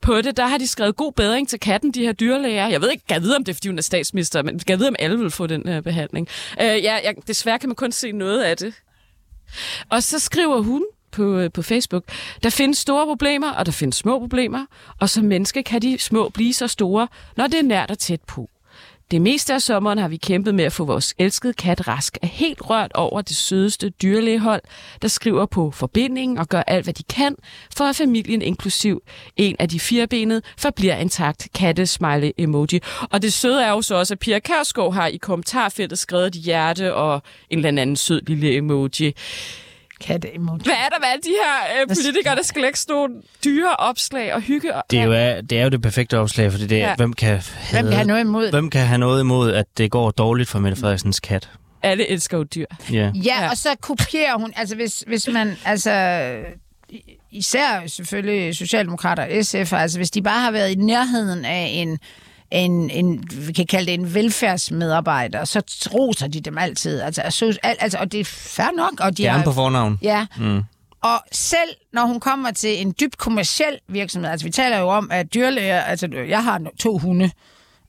på 0.00 0.20
det. 0.20 0.36
Der 0.36 0.46
har 0.46 0.58
de 0.58 0.68
skrevet 0.68 0.96
god 0.96 1.12
bedring 1.12 1.48
til 1.48 1.60
katten, 1.60 1.90
de 1.90 2.00
her 2.00 2.12
dyrlæger. 2.12 2.68
Jeg 2.68 2.80
ved 2.80 2.90
ikke, 2.90 3.04
jeg 3.10 3.22
vide, 3.22 3.36
om 3.36 3.44
det 3.44 3.52
er, 3.52 3.54
fordi 3.54 3.68
hun 3.68 3.78
er 3.78 3.82
statsminister, 3.82 4.42
men 4.42 4.60
jeg 4.68 4.78
ved, 4.78 4.88
om 4.88 4.96
alle 4.98 5.18
vil 5.18 5.30
få 5.30 5.46
den 5.46 5.68
her 5.68 5.80
behandling. 5.80 6.28
Øh, 6.60 6.66
ja, 6.66 6.98
jeg, 7.04 7.14
desværre 7.26 7.58
kan 7.58 7.68
man 7.68 7.76
kun 7.76 7.92
se 7.92 8.12
noget 8.12 8.42
af 8.42 8.56
det. 8.56 8.74
Og 9.88 10.02
så 10.02 10.18
skriver 10.18 10.60
hun 10.60 10.84
på, 11.10 11.38
øh, 11.38 11.52
på 11.52 11.62
Facebook, 11.62 12.04
der 12.42 12.50
findes 12.50 12.78
store 12.78 13.06
problemer, 13.06 13.52
og 13.52 13.66
der 13.66 13.72
findes 13.72 13.96
små 13.96 14.18
problemer, 14.18 14.66
og 15.00 15.08
som 15.08 15.24
menneske 15.24 15.62
kan 15.62 15.82
de 15.82 15.98
små 15.98 16.28
blive 16.28 16.54
så 16.54 16.68
store, 16.68 17.08
når 17.36 17.46
det 17.46 17.58
er 17.58 17.62
nært 17.62 17.90
og 17.90 17.98
tæt 17.98 18.20
på. 18.20 18.50
Det 19.10 19.22
meste 19.22 19.54
af 19.54 19.62
sommeren 19.62 19.98
har 19.98 20.08
vi 20.08 20.16
kæmpet 20.16 20.54
med 20.54 20.64
at 20.64 20.72
få 20.72 20.84
vores 20.84 21.14
elskede 21.18 21.52
kat 21.52 21.88
rask, 21.88 22.18
er 22.22 22.26
helt 22.26 22.70
rørt 22.70 22.92
over 22.94 23.20
det 23.20 23.36
sødeste 23.36 23.88
dyrlægehold, 23.88 24.62
der 25.02 25.08
skriver 25.08 25.46
på 25.46 25.70
forbindingen 25.70 26.38
og 26.38 26.48
gør 26.48 26.62
alt, 26.62 26.86
hvad 26.86 26.94
de 26.94 27.02
kan, 27.02 27.36
for 27.76 27.84
at 27.84 27.96
familien 27.96 28.42
inklusiv 28.42 29.02
en 29.36 29.56
af 29.58 29.68
de 29.68 29.80
firebenede 29.80 30.42
forbliver 30.58 30.96
intakt 30.96 31.48
katte 31.54 31.86
smiley 31.86 32.30
emoji. 32.38 32.80
Og 33.10 33.22
det 33.22 33.32
søde 33.32 33.62
er 33.62 33.70
jo 33.70 33.82
så 33.82 33.94
også, 33.94 34.14
at 34.14 34.18
Pia 34.18 34.38
Kærsgaard 34.38 34.94
har 34.94 35.06
i 35.06 35.16
kommentarfeltet 35.16 35.98
skrevet 35.98 36.26
et 36.26 36.32
hjerte 36.32 36.94
og 36.94 37.22
en 37.50 37.58
eller 37.58 37.82
anden 37.82 37.96
sød 37.96 38.20
lille 38.26 38.56
emoji. 38.56 39.14
Katte 40.00 40.34
emoji. 40.34 40.60
Hvad 40.64 40.74
er 40.74 40.88
der 40.88 40.98
med 41.00 41.08
alle 41.12 41.22
de 41.22 41.28
her 41.42 41.82
øh, 41.82 41.88
politikere, 41.88 42.36
der 42.36 42.42
skal 42.42 42.62
lægge 42.62 42.78
sådan 42.78 42.94
nogle 42.94 43.14
dyre 43.44 43.76
opslag 43.76 44.34
og 44.34 44.40
hygge? 44.40 44.74
Og, 44.74 44.82
Det 44.90 44.98
er, 44.98 45.04
jo, 45.04 45.12
er- 45.12 45.40
det 45.40 45.58
er 45.58 45.62
jo 45.62 45.68
det 45.68 45.82
perfekte 45.82 46.18
opslag, 46.18 46.52
fordi 46.52 46.66
det 46.66 46.82
er, 46.82 46.88
Ja. 46.88 46.94
hvem, 46.96 47.12
kan 47.12 47.42
Hvem 47.70 47.84
kan 47.84 47.92
have 47.92 48.06
noget 48.06 48.20
imod? 48.20 48.50
hvem 48.50 48.70
kan 48.70 48.86
have 48.86 48.98
noget 48.98 49.20
imod, 49.20 49.52
at 49.52 49.66
det 49.78 49.90
går 49.90 50.10
dårligt 50.10 50.48
for 50.48 50.58
Mette 50.58 50.80
Frederiksens 50.80 51.20
kat? 51.20 51.50
Alle 51.82 52.08
elsker 52.10 52.38
jo 52.38 52.42
dyr. 52.44 52.66
Ja. 52.92 52.96
Ja, 52.96 53.10
Ja. 53.24 53.50
og 53.50 53.56
så 53.56 53.68
kopierer 53.80 54.38
hun, 54.38 54.52
altså 54.56 54.74
hvis, 54.76 55.04
hvis 55.06 55.28
man, 55.32 55.56
altså 55.64 56.30
især 57.30 57.86
selvfølgelig 57.86 58.56
Socialdemokrater 58.56 59.22
og 59.38 59.44
SF, 59.44 59.72
altså 59.72 59.98
hvis 59.98 60.10
de 60.10 60.22
bare 60.22 60.40
har 60.40 60.50
været 60.50 60.70
i 60.70 60.74
nærheden 60.74 61.44
af 61.44 61.70
en, 61.74 61.98
en, 62.50 62.90
en 62.90 63.24
vi 63.46 63.52
kan 63.52 63.66
kalde 63.66 63.86
det 63.86 63.94
en 63.94 64.14
velfærdsmedarbejder, 64.14 65.44
så 65.44 65.62
roser 65.94 66.28
de 66.28 66.40
dem 66.40 66.58
altid. 66.58 67.00
Altså, 67.00 67.22
altså, 67.22 67.58
al- 67.62 67.76
altså 67.80 67.98
og 67.98 68.12
det 68.12 68.20
er 68.20 68.24
fair 68.24 68.76
nok. 68.76 69.00
Og 69.00 69.16
de 69.16 69.22
Gerne 69.22 69.36
har, 69.38 69.44
på 69.44 69.52
fornavn. 69.52 69.98
Ja, 70.02 70.26
Mm. 70.38 70.62
og 71.02 71.20
selv 71.32 71.70
når 71.92 72.06
hun 72.06 72.20
kommer 72.20 72.50
til 72.50 72.80
en 72.80 72.94
dybt 73.00 73.18
kommersiel 73.18 73.78
virksomhed, 73.88 74.30
altså 74.30 74.46
vi 74.46 74.50
taler 74.52 74.78
jo 74.78 74.88
om, 74.88 75.08
at 75.12 75.34
dyrlæger, 75.34 75.80
altså 75.80 76.08
jeg 76.28 76.44
har 76.44 76.62
to 76.80 76.98
hunde, 76.98 77.30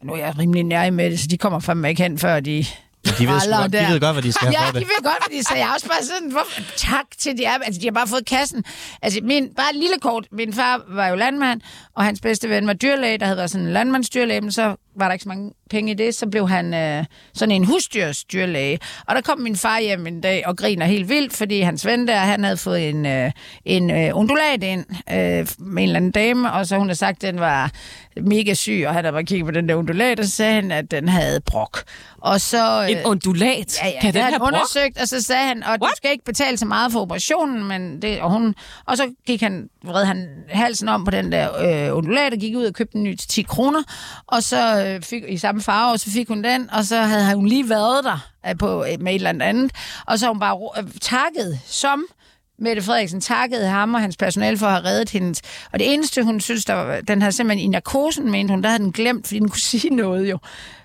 nu 0.04 0.14
er 0.14 0.18
jeg 0.18 0.38
rimelig 0.40 0.64
nær 0.64 0.90
med 0.92 1.12
det, 1.12 1.20
så 1.20 1.28
de 1.28 1.38
kommer 1.38 1.60
fandme 1.60 1.90
ikke 1.90 2.04
hen, 2.04 2.18
før 2.20 2.40
de 2.40 2.66
De 3.06 3.28
ved, 3.28 3.40
sgu 3.40 3.52
godt, 3.52 3.72
de 3.74 3.78
ved 3.90 4.00
godt, 4.00 4.16
hvad 4.16 4.24
de 4.24 4.32
skal 4.32 4.48
have 4.48 4.62
Ja, 4.62 4.68
for 4.68 4.74
de 4.74 4.80
det. 4.80 4.88
ved 4.88 5.04
godt, 5.04 5.18
hvad 5.28 5.38
de 5.40 5.44
siger. 5.48 5.58
Jeg 5.58 5.70
er 5.70 5.74
også 5.74 5.88
bare 5.88 6.04
sådan, 6.06 6.32
hvorfor, 6.32 6.62
tak 6.78 7.06
til 7.20 7.38
de 7.38 7.44
er. 7.46 7.58
Altså, 7.66 7.82
de 7.82 7.86
har 7.86 7.92
bare 7.92 8.08
fået 8.08 8.26
kassen. 8.26 8.64
Altså, 9.02 9.20
min, 9.24 9.50
bare 9.56 9.70
et 9.70 9.76
lille 9.76 9.96
kort. 10.02 10.28
Min 10.32 10.54
far 10.54 10.82
var 10.90 11.08
jo 11.08 11.16
landmand, 11.16 11.62
og 11.96 12.04
hans 12.04 12.22
bedste 12.22 12.50
ven 12.50 12.68
var 12.68 12.74
dyrlæge, 12.74 13.18
der 13.18 13.26
havde 13.26 13.38
været 13.38 13.52
sådan 13.52 13.68
en 13.68 13.74
landmandsdyrlæge, 13.74 14.42
men 14.42 14.52
så 14.52 14.76
var 14.96 15.06
der 15.06 15.14
ikke 15.14 15.24
så 15.24 15.30
mange 15.30 15.52
penge 15.70 15.92
i 15.92 15.96
det. 15.96 16.16
Så 16.16 16.28
blev 16.28 16.50
han 16.50 16.74
øh, 16.74 17.06
sådan 17.34 17.56
en 17.56 17.66
husdyrsdyrlæge. 17.66 18.80
Og 19.08 19.16
der 19.16 19.22
kom 19.22 19.40
min 19.40 19.56
far 19.56 19.80
hjem 19.80 20.08
en 20.08 20.22
dag 20.22 20.48
og 20.48 20.58
griner 20.58 20.86
helt 20.86 21.10
vildt, 21.10 21.34
fordi 21.34 21.62
hans 21.62 21.86
ven 21.86 22.08
der, 22.08 22.18
han 22.18 22.44
havde 22.44 22.58
fået 22.58 22.90
en, 22.90 23.06
øh, 23.06 23.32
en 23.66 23.92
øh, 23.92 24.18
undulat 24.18 24.64
ind 24.64 24.86
øh, 24.90 25.48
med 25.60 25.84
en 25.84 25.90
eller 25.90 25.96
anden 25.96 26.12
dame, 26.12 26.52
og 26.52 26.68
så 26.68 26.78
hun 26.78 26.88
havde 26.88 26.98
sagt, 26.98 27.24
at 27.24 27.32
den 27.34 27.40
var 27.40 27.72
mega 28.22 28.54
syg, 28.54 28.84
og 28.88 28.94
han 28.94 29.04
havde 29.04 29.14
bare 29.14 29.24
kigget 29.24 29.46
på 29.46 29.52
den 29.52 29.70
der 29.70 29.76
undulat, 29.76 30.20
og 30.20 30.26
så 30.26 30.32
sagde 30.32 30.54
han, 30.54 30.72
at 30.72 30.92
den 30.92 31.10
havde 31.10 31.42
brok. 31.42 31.84
Og 32.22 32.42
så... 32.42 32.82
En 32.82 32.98
undulat? 33.06 33.80
Ja, 33.84 33.88
ja, 33.88 34.02
kan 34.02 34.14
det 34.14 34.14
den 34.14 34.24
have 34.24 34.40
brok? 34.40 34.48
undersøgt, 34.48 35.02
og 35.02 35.08
så 35.08 35.22
sagde 35.22 35.48
han, 35.48 35.64
og 35.64 35.80
du 35.82 35.90
skal 35.96 36.12
ikke 36.12 36.24
betale 36.24 36.58
så 36.58 36.66
meget 36.66 36.92
for 36.92 37.00
operationen, 37.00 37.64
men 37.64 38.02
det, 38.02 38.22
og, 38.22 38.32
hun, 38.32 38.56
og 38.86 38.98
så 38.98 39.14
gik 39.28 39.42
han, 39.42 39.70
vred 39.84 40.06
han 40.06 40.28
halsen 40.50 40.90
om 40.90 41.06
på 41.06 41.12
den 41.12 41.32
der 41.32 41.88
øh, 41.88 41.98
undulat, 41.98 42.34
og 42.34 42.40
gik 42.40 42.56
ud 42.56 42.66
og 42.66 42.74
købte 42.74 42.98
en 42.98 43.04
ny 43.04 43.16
til 43.16 43.30
10 43.30 43.42
kroner, 43.42 43.84
og 44.28 44.44
så 44.44 44.81
Øh, 44.88 45.02
fik, 45.02 45.24
i 45.28 45.38
samme 45.38 45.62
farve, 45.62 45.92
og 45.92 46.00
så 46.00 46.12
fik 46.12 46.28
hun 46.28 46.44
den, 46.44 46.70
og 46.70 46.84
så 46.86 47.02
havde 47.02 47.36
hun 47.36 47.48
lige 47.48 47.70
været 47.70 48.04
der 48.04 48.30
øh, 48.48 48.58
på, 48.58 48.86
med 49.00 49.12
et 49.12 49.16
eller 49.16 49.30
andet 49.30 49.46
andet, 49.46 49.72
og 50.06 50.20
så 50.20 50.26
har 50.26 50.34
hun 50.34 50.40
bare 50.40 50.58
øh, 50.78 50.92
takket 51.02 51.60
som 51.66 52.06
Mette 52.62 52.82
Frederiksen 52.82 53.22
takkede 53.22 53.68
ham 53.68 53.94
og 53.94 54.02
hans 54.02 54.18
personale 54.18 54.58
for 54.58 54.66
at 54.68 54.72
have 54.74 54.86
reddet 54.86 55.10
hendes. 55.10 55.42
Og 55.74 55.80
det 55.80 55.94
eneste, 55.94 56.24
hun 56.24 56.40
synes, 56.40 56.66
der 56.66 56.74
var, 56.74 57.00
den 57.08 57.22
havde 57.22 57.32
simpelthen 57.32 57.66
i 57.66 57.72
narkosen, 57.72 58.32
mente 58.32 58.52
hun, 58.52 58.64
der 58.64 58.70
havde 58.70 58.84
den 58.84 58.92
glemt, 58.92 59.28
fordi 59.28 59.40
den 59.40 59.50
kunne 59.50 59.60
sige 59.72 59.96
noget 59.96 60.30
jo. 60.32 60.38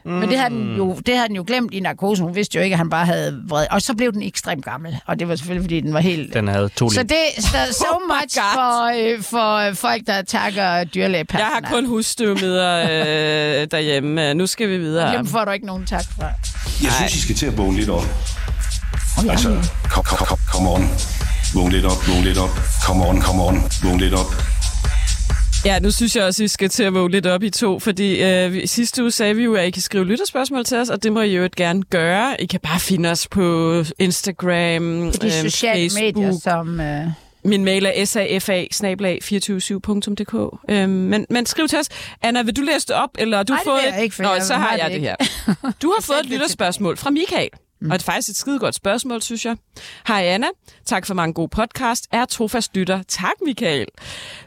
Mm. 0.05 0.13
Men 0.13 0.29
det 0.29 0.39
havde, 0.39 0.51
den 0.55 0.77
jo, 0.77 0.95
det 1.07 1.17
havde 1.17 1.29
den 1.29 1.37
jo 1.37 1.45
glemt 1.47 1.75
i 1.75 1.81
narkosen. 1.81 2.25
Hun 2.25 2.35
vidste 2.35 2.57
jo 2.59 2.63
ikke, 2.65 2.75
at 2.75 2.79
han 2.79 2.91
bare 2.91 3.07
havde 3.07 3.43
vred. 3.49 3.67
Og 3.71 3.83
så 3.83 3.95
blev 3.95 4.13
den 4.13 4.23
ekstremt 4.23 4.65
gammel. 4.65 4.99
Og 5.07 5.19
det 5.19 5.29
var 5.29 5.37
selvfølgelig, 5.37 5.65
fordi 5.65 5.81
den 5.81 5.95
var 5.95 6.01
helt... 6.01 6.35
Den 6.35 6.49
havde 6.49 6.69
to 6.69 6.91
Så 6.91 7.03
det 7.03 7.17
så, 7.45 7.57
so 7.79 7.85
Oh 7.91 8.01
much 8.09 8.37
God. 8.37 8.55
for, 8.55 9.15
øh, 9.17 9.23
for 9.23 9.69
øh, 9.69 9.75
folk, 9.75 10.03
der 10.07 10.23
takker 10.23 10.85
dyrlægepersonale. 10.85 11.55
Jeg 11.55 11.61
har 11.69 11.75
kun 11.75 11.87
husstøvmider 11.87 12.83
øh, 12.91 13.67
derhjemme. 13.71 14.35
Nu 14.35 14.47
skal 14.47 14.69
vi 14.69 14.79
videre. 14.79 15.17
Dem 15.17 15.27
får 15.27 15.45
du 15.45 15.51
ikke 15.51 15.67
nogen 15.67 15.87
tak 15.87 16.05
fra. 16.19 16.27
Jeg 16.83 16.93
synes, 16.93 17.15
I 17.15 17.21
skal 17.21 17.35
til 17.35 17.47
at 17.47 17.59
vågne 17.59 17.77
lidt 17.77 17.91
op. 17.91 18.05
Altså, 19.31 19.49
kom, 19.91 20.05
kom, 20.05 20.27
kom, 20.27 20.39
kom 20.53 20.67
on. 20.69 20.83
Vågn 21.57 21.73
lidt 21.73 21.85
op, 21.85 22.09
vågn 22.09 22.25
lidt 22.25 22.39
op. 22.39 22.51
Come 22.87 23.07
on, 23.09 23.23
come 23.23 23.43
on. 23.43 23.55
Vågn 23.83 24.01
lidt 24.01 24.15
op. 24.15 24.27
Ja, 25.65 25.79
nu 25.79 25.91
synes 25.91 26.17
jeg 26.17 26.25
også, 26.25 26.43
at 26.43 26.43
vi 26.43 26.49
skal 26.49 26.69
til 26.69 26.83
at 26.83 26.95
våge 26.95 27.11
lidt 27.11 27.27
op 27.27 27.43
i 27.43 27.51
to, 27.51 27.79
fordi 27.79 28.23
øh, 28.23 28.67
sidste 28.69 29.03
uge 29.03 29.11
sagde 29.11 29.37
vi 29.37 29.45
jo, 29.45 29.55
at 29.55 29.67
I 29.67 29.71
kan 29.71 29.83
skrive 29.83 30.05
lytterspørgsmål 30.05 30.65
til 30.65 30.77
os, 30.79 30.89
og 30.89 31.03
det 31.03 31.13
må 31.13 31.21
I 31.21 31.37
jo 31.37 31.49
gerne 31.57 31.83
gøre. 31.83 32.43
I 32.43 32.47
kan 32.47 32.61
bare 32.61 32.81
finde 32.81 33.11
os 33.11 33.29
på 33.29 33.75
Instagram, 33.99 35.13
På 35.13 35.19
de 35.23 35.27
øh, 35.27 35.33
sociale 35.51 35.91
Facebook. 35.91 36.17
medier, 36.25 36.39
som... 36.43 36.81
Øh, 36.81 37.07
Min 37.45 37.65
mail 37.65 37.87
er 37.95 38.05
safa 38.05 38.65
247dk 38.75 40.59
øhm, 40.69 40.91
men, 40.91 41.27
men 41.31 41.47
skriv 41.47 41.69
til 41.69 41.79
os. 41.79 41.89
Anna, 42.23 42.43
vil 42.43 42.57
du 42.57 42.63
læse 42.63 42.87
det 42.87 42.97
op, 42.97 43.11
eller 43.19 43.43
du 43.43 43.53
Nej, 43.53 43.59
det 43.61 43.65
fået 43.71 43.77
vil 43.83 43.89
jeg 43.91 43.99
et- 43.99 44.03
ikke, 44.03 44.15
for 44.17 44.23
Nå, 44.23 44.33
jeg 44.33 44.43
så 44.43 44.55
har 44.55 44.77
jeg 44.77 44.91
det 44.91 45.01
her. 45.01 45.17
Du 45.83 45.93
har 45.97 46.03
fået 46.03 46.19
et 46.21 46.27
lytterspørgsmål 46.27 46.97
fra 46.97 47.11
Michael. 47.11 47.49
Mm. 47.81 47.91
Og 47.91 47.99
det 47.99 48.03
er 48.09 48.13
faktisk 48.13 48.29
et 48.29 48.37
skide 48.37 48.59
godt 48.59 48.75
spørgsmål, 48.75 49.23
synes 49.23 49.45
jeg. 49.45 49.57
Hej 50.09 50.23
Anna, 50.23 50.47
tak 50.85 51.07
for 51.07 51.15
mange 51.15 51.35
gode 51.35 51.49
podcast. 51.49 52.09
Er 52.13 52.25
trofast 52.25 52.77
lytter. 52.77 53.03
Tak 53.09 53.33
Michael. 53.45 53.87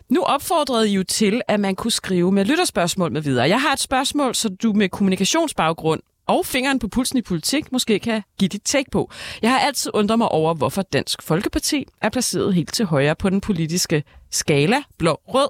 Nu 0.10 0.22
opfordrede 0.24 0.90
I 0.90 0.94
jo 0.94 1.04
til, 1.04 1.42
at 1.48 1.60
man 1.60 1.76
kunne 1.76 1.92
skrive 1.92 2.32
med 2.32 2.46
lytterspørgsmål 2.46 3.12
med 3.12 3.22
videre. 3.22 3.50
Jeg 3.50 3.62
har 3.62 3.74
et 3.74 3.80
spørgsmål, 3.80 4.36
så 4.36 4.50
du 4.50 4.74
med 4.74 4.90
kommunikationsbaggrund 4.90 6.02
og 6.28 6.46
fingeren 6.46 6.80
på 6.80 6.88
pulsen 6.88 7.18
i 7.18 7.22
politik 7.22 7.72
måske 7.72 8.00
kan 8.00 8.22
give 8.40 8.48
dit 8.48 8.62
take 8.66 8.92
på. 8.92 9.12
Jeg 9.42 9.52
har 9.52 9.60
altid 9.60 9.92
undret 9.94 10.18
mig 10.18 10.30
over, 10.30 10.54
hvorfor 10.54 10.82
Dansk 10.82 11.22
Folkeparti 11.22 11.86
er 12.02 12.10
placeret 12.10 12.54
helt 12.54 12.74
til 12.74 12.86
højre 12.86 13.16
på 13.16 13.30
den 13.30 13.42
politiske 13.42 14.04
skala, 14.32 14.78
blå-rød, 14.98 15.50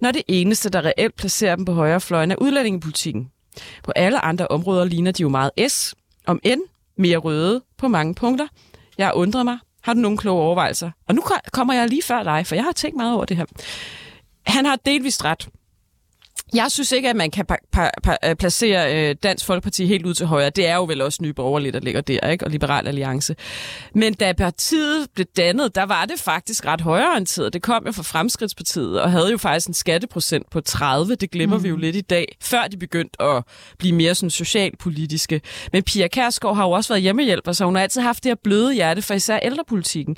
når 0.00 0.12
det 0.12 0.22
eneste, 0.28 0.70
der 0.70 0.84
reelt 0.84 1.16
placerer 1.16 1.56
dem 1.56 1.64
på 1.64 1.72
højrefløjen, 1.72 2.30
er 2.30 2.36
udlændingepolitikken. 2.36 3.30
På 3.82 3.92
alle 3.96 4.24
andre 4.24 4.48
områder 4.48 4.84
ligner 4.84 5.12
de 5.12 5.22
jo 5.22 5.28
meget 5.28 5.50
S. 5.68 5.94
om 6.26 6.40
end 6.42 6.60
mere 6.96 7.16
røde 7.16 7.62
på 7.78 7.88
mange 7.88 8.14
punkter. 8.14 8.46
Jeg 8.98 9.12
undrer 9.14 9.42
mig. 9.42 9.58
Har 9.82 9.94
du 9.94 10.00
nogle 10.00 10.18
kloge 10.18 10.42
overvejelser? 10.42 10.90
Og 11.08 11.14
nu 11.14 11.22
kommer 11.52 11.74
jeg 11.74 11.88
lige 11.88 12.02
før 12.02 12.22
dig, 12.22 12.46
for 12.46 12.54
jeg 12.54 12.64
har 12.64 12.72
tænkt 12.72 12.96
meget 12.96 13.14
over 13.14 13.24
det 13.24 13.36
her. 13.36 13.44
Han 14.46 14.66
har 14.66 14.76
delvist 14.76 15.24
ret. 15.24 15.48
Jeg 16.54 16.66
synes 16.70 16.92
ikke, 16.92 17.08
at 17.08 17.16
man 17.16 17.30
kan 17.30 17.46
øh, 18.24 18.36
placere 18.36 19.08
øh, 19.10 19.16
Dansk 19.22 19.46
Folkeparti 19.46 19.86
helt 19.86 20.06
ud 20.06 20.14
til 20.14 20.26
højre. 20.26 20.50
Det 20.50 20.66
er 20.66 20.74
jo 20.74 20.84
vel 20.84 21.02
også 21.02 21.22
Nye 21.22 21.32
Borgerlige, 21.32 21.72
der 21.72 21.80
ligger 21.80 22.00
der, 22.00 22.28
ikke? 22.30 22.44
og 22.44 22.50
Liberal 22.50 22.88
Alliance. 22.88 23.36
Men 23.94 24.14
da 24.14 24.32
partiet 24.32 25.06
blev 25.14 25.26
dannet, 25.36 25.74
der 25.74 25.82
var 25.82 26.04
det 26.04 26.20
faktisk 26.20 26.66
ret 26.66 26.80
højreorienteret. 26.80 27.52
Det 27.52 27.62
kom 27.62 27.82
jo 27.86 27.92
fra 27.92 28.02
Fremskridtspartiet, 28.02 29.00
og 29.00 29.10
havde 29.10 29.30
jo 29.30 29.38
faktisk 29.38 29.68
en 29.68 29.74
skatteprocent 29.74 30.50
på 30.50 30.60
30. 30.60 31.14
Det 31.14 31.30
glemmer 31.30 31.56
mm. 31.56 31.64
vi 31.64 31.68
jo 31.68 31.76
lidt 31.76 31.96
i 31.96 32.00
dag, 32.00 32.36
før 32.42 32.66
de 32.66 32.76
begyndte 32.76 33.22
at 33.22 33.44
blive 33.78 33.94
mere 33.94 34.14
sådan 34.14 34.30
socialpolitiske. 34.30 35.40
Men 35.72 35.82
Pia 35.82 36.08
Kærsgaard 36.08 36.56
har 36.56 36.64
jo 36.64 36.70
også 36.70 36.92
været 36.92 37.02
hjemmehjælper, 37.02 37.52
så 37.52 37.64
hun 37.64 37.74
har 37.74 37.82
altid 37.82 38.00
haft 38.00 38.24
det 38.24 38.30
her 38.30 38.36
bløde 38.44 38.74
hjerte 38.74 39.02
for 39.02 39.14
især 39.14 39.38
ældrepolitikken. 39.38 40.16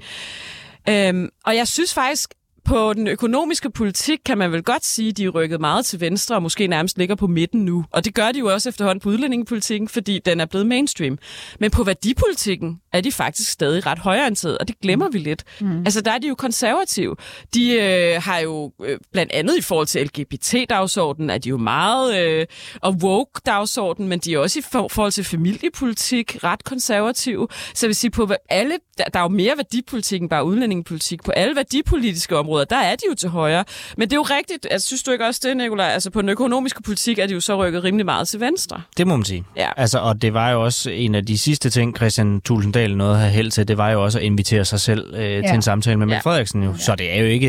Øhm, 0.89 1.29
og 1.45 1.57
jeg 1.57 1.69
synes 1.69 1.95
faktisk, 1.95 2.35
på 2.65 2.93
den 2.93 3.07
økonomiske 3.07 3.71
politik 3.71 4.19
kan 4.27 4.39
man 4.39 4.53
vel 4.53 4.63
godt 4.63 4.85
sige, 4.85 5.09
at 5.09 5.17
de 5.17 5.25
er 5.25 5.29
rykket 5.29 5.61
meget 5.61 5.87
til 5.87 6.01
venstre 6.01 6.35
og 6.35 6.43
måske 6.43 6.67
nærmest 6.67 6.99
ligger 6.99 7.15
på 7.15 7.27
midten 7.27 7.65
nu. 7.65 7.85
Og 7.91 8.05
det 8.05 8.15
gør 8.15 8.33
de 8.33 8.39
jo 8.39 8.47
også 8.53 8.69
efterhånden 8.69 9.01
på 9.01 9.09
udlændingepolitikken, 9.09 9.89
fordi 9.89 10.19
den 10.25 10.41
er 10.41 10.47
blevet 10.47 10.67
mainstream. 10.67 11.19
Men 11.61 11.71
på 11.71 11.83
værdipolitikken 11.85 12.77
er 12.93 13.01
de 13.01 13.13
faktisk 13.13 13.51
stadig 13.51 13.87
ret 13.87 13.99
højorienterede, 13.99 14.59
og 14.59 14.69
det 14.69 14.81
glemmer 14.81 15.09
vi 15.09 15.19
lidt. 15.19 15.45
Mm. 15.61 15.79
Altså 15.79 16.01
der 16.01 16.11
er 16.13 16.19
de 16.19 16.29
jo 16.29 16.35
konservative. 16.35 17.17
De 17.55 17.73
øh, 17.73 18.23
har 18.23 18.39
jo 18.39 18.73
øh, 18.85 18.99
blandt 19.13 19.33
andet 19.33 19.59
i 19.59 19.61
forhold 19.63 19.87
til 19.87 20.07
LGBT-dagsordenen, 20.07 21.31
er 21.31 21.39
de 21.39 21.49
jo 21.49 21.57
meget, 21.57 22.21
øh, 22.27 22.47
og 22.83 22.93
woke-dagsordenen, 23.03 24.09
men 24.09 24.19
de 24.19 24.35
er 24.35 24.39
også 24.39 24.59
i 24.59 24.63
for- 24.63 24.89
forhold 24.89 25.13
til 25.13 25.25
familiepolitik 25.25 26.37
ret 26.45 26.65
konservative. 26.65 27.49
Så 27.75 27.87
jeg 27.87 27.89
vil 27.89 27.97
sige, 27.97 28.11
på 28.11 28.31
alle, 28.49 28.75
der, 28.99 29.05
der 29.05 29.19
er 29.19 29.23
jo 29.23 29.29
mere 29.29 29.53
værdipolitik 29.57 30.21
end 30.23 30.31
bare 30.31 30.45
udlændingepolitik. 30.45 31.23
På 31.25 31.31
alle 31.31 31.57
værdipolitiske 31.57 32.37
områder, 32.37 32.52
der 32.59 32.77
er 32.77 32.97
de 32.97 33.03
jo 33.09 33.15
til 33.15 33.29
højre. 33.29 33.65
Men 33.97 34.09
det 34.09 34.13
er 34.13 34.17
jo 34.17 34.23
rigtigt, 34.23 34.67
altså, 34.71 34.87
synes 34.87 35.03
du 35.03 35.11
ikke 35.11 35.27
også 35.27 35.41
det, 35.45 35.57
Nicolaj? 35.57 35.87
Altså 35.87 36.11
på 36.11 36.21
den 36.21 36.29
økonomiske 36.29 36.83
politik 36.83 37.19
er 37.19 37.27
de 37.27 37.35
jo 37.35 37.41
så 37.41 37.57
rykket 37.57 37.85
rimelig 37.85 38.07
meget 38.07 38.29
til 38.29 38.41
venstre. 38.41 38.83
Det 38.97 39.07
må 39.07 39.17
man 39.17 39.25
sige. 39.25 39.45
Ja. 39.57 39.69
Altså, 39.77 39.99
og 39.99 40.23
det 40.23 40.35
var 40.35 40.51
jo 40.51 40.65
også 40.65 40.91
en 40.91 41.15
af 41.15 41.27
de 41.27 41.39
sidste 41.39 41.71
ting, 41.71 41.97
Christian 41.97 42.41
Tulsendal 42.41 42.97
nåede 42.97 43.13
at 43.13 43.19
have 43.21 43.31
held 43.31 43.51
til, 43.51 43.69
det 43.69 43.79
var 43.79 43.91
jo 43.91 44.05
også 44.05 44.19
at 44.19 44.25
invitere 44.25 44.65
sig 44.65 44.81
selv 44.81 45.15
øh, 45.15 45.31
ja. 45.31 45.43
til 45.43 45.55
en 45.55 45.63
samtale 45.63 45.97
med 45.97 46.07
Mette 46.07 46.15
Ja. 46.15 46.21
Frederiksen. 46.31 46.63
Jo. 46.63 46.75
Så 46.79 46.95
det 46.95 47.17
er 47.17 47.21
jo 47.21 47.27
ikke, 47.27 47.49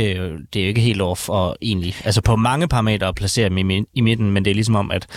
det 0.54 0.60
er 0.60 0.64
jo 0.64 0.68
ikke 0.68 0.82
helt 0.82 1.01
off 1.01 1.30
og 1.30 1.58
egentlig. 1.62 1.95
Altså 2.06 2.22
på 2.22 2.36
mange 2.36 2.68
parametre 2.68 3.08
at 3.08 3.16
placere 3.16 3.49
dem 3.49 3.70
i, 3.70 3.84
i 3.93 4.01
midten, 4.01 4.32
men 4.32 4.45
det 4.45 4.51
er 4.51 4.56
ligesom 4.56 4.76
om, 4.76 4.91
at, 4.91 5.08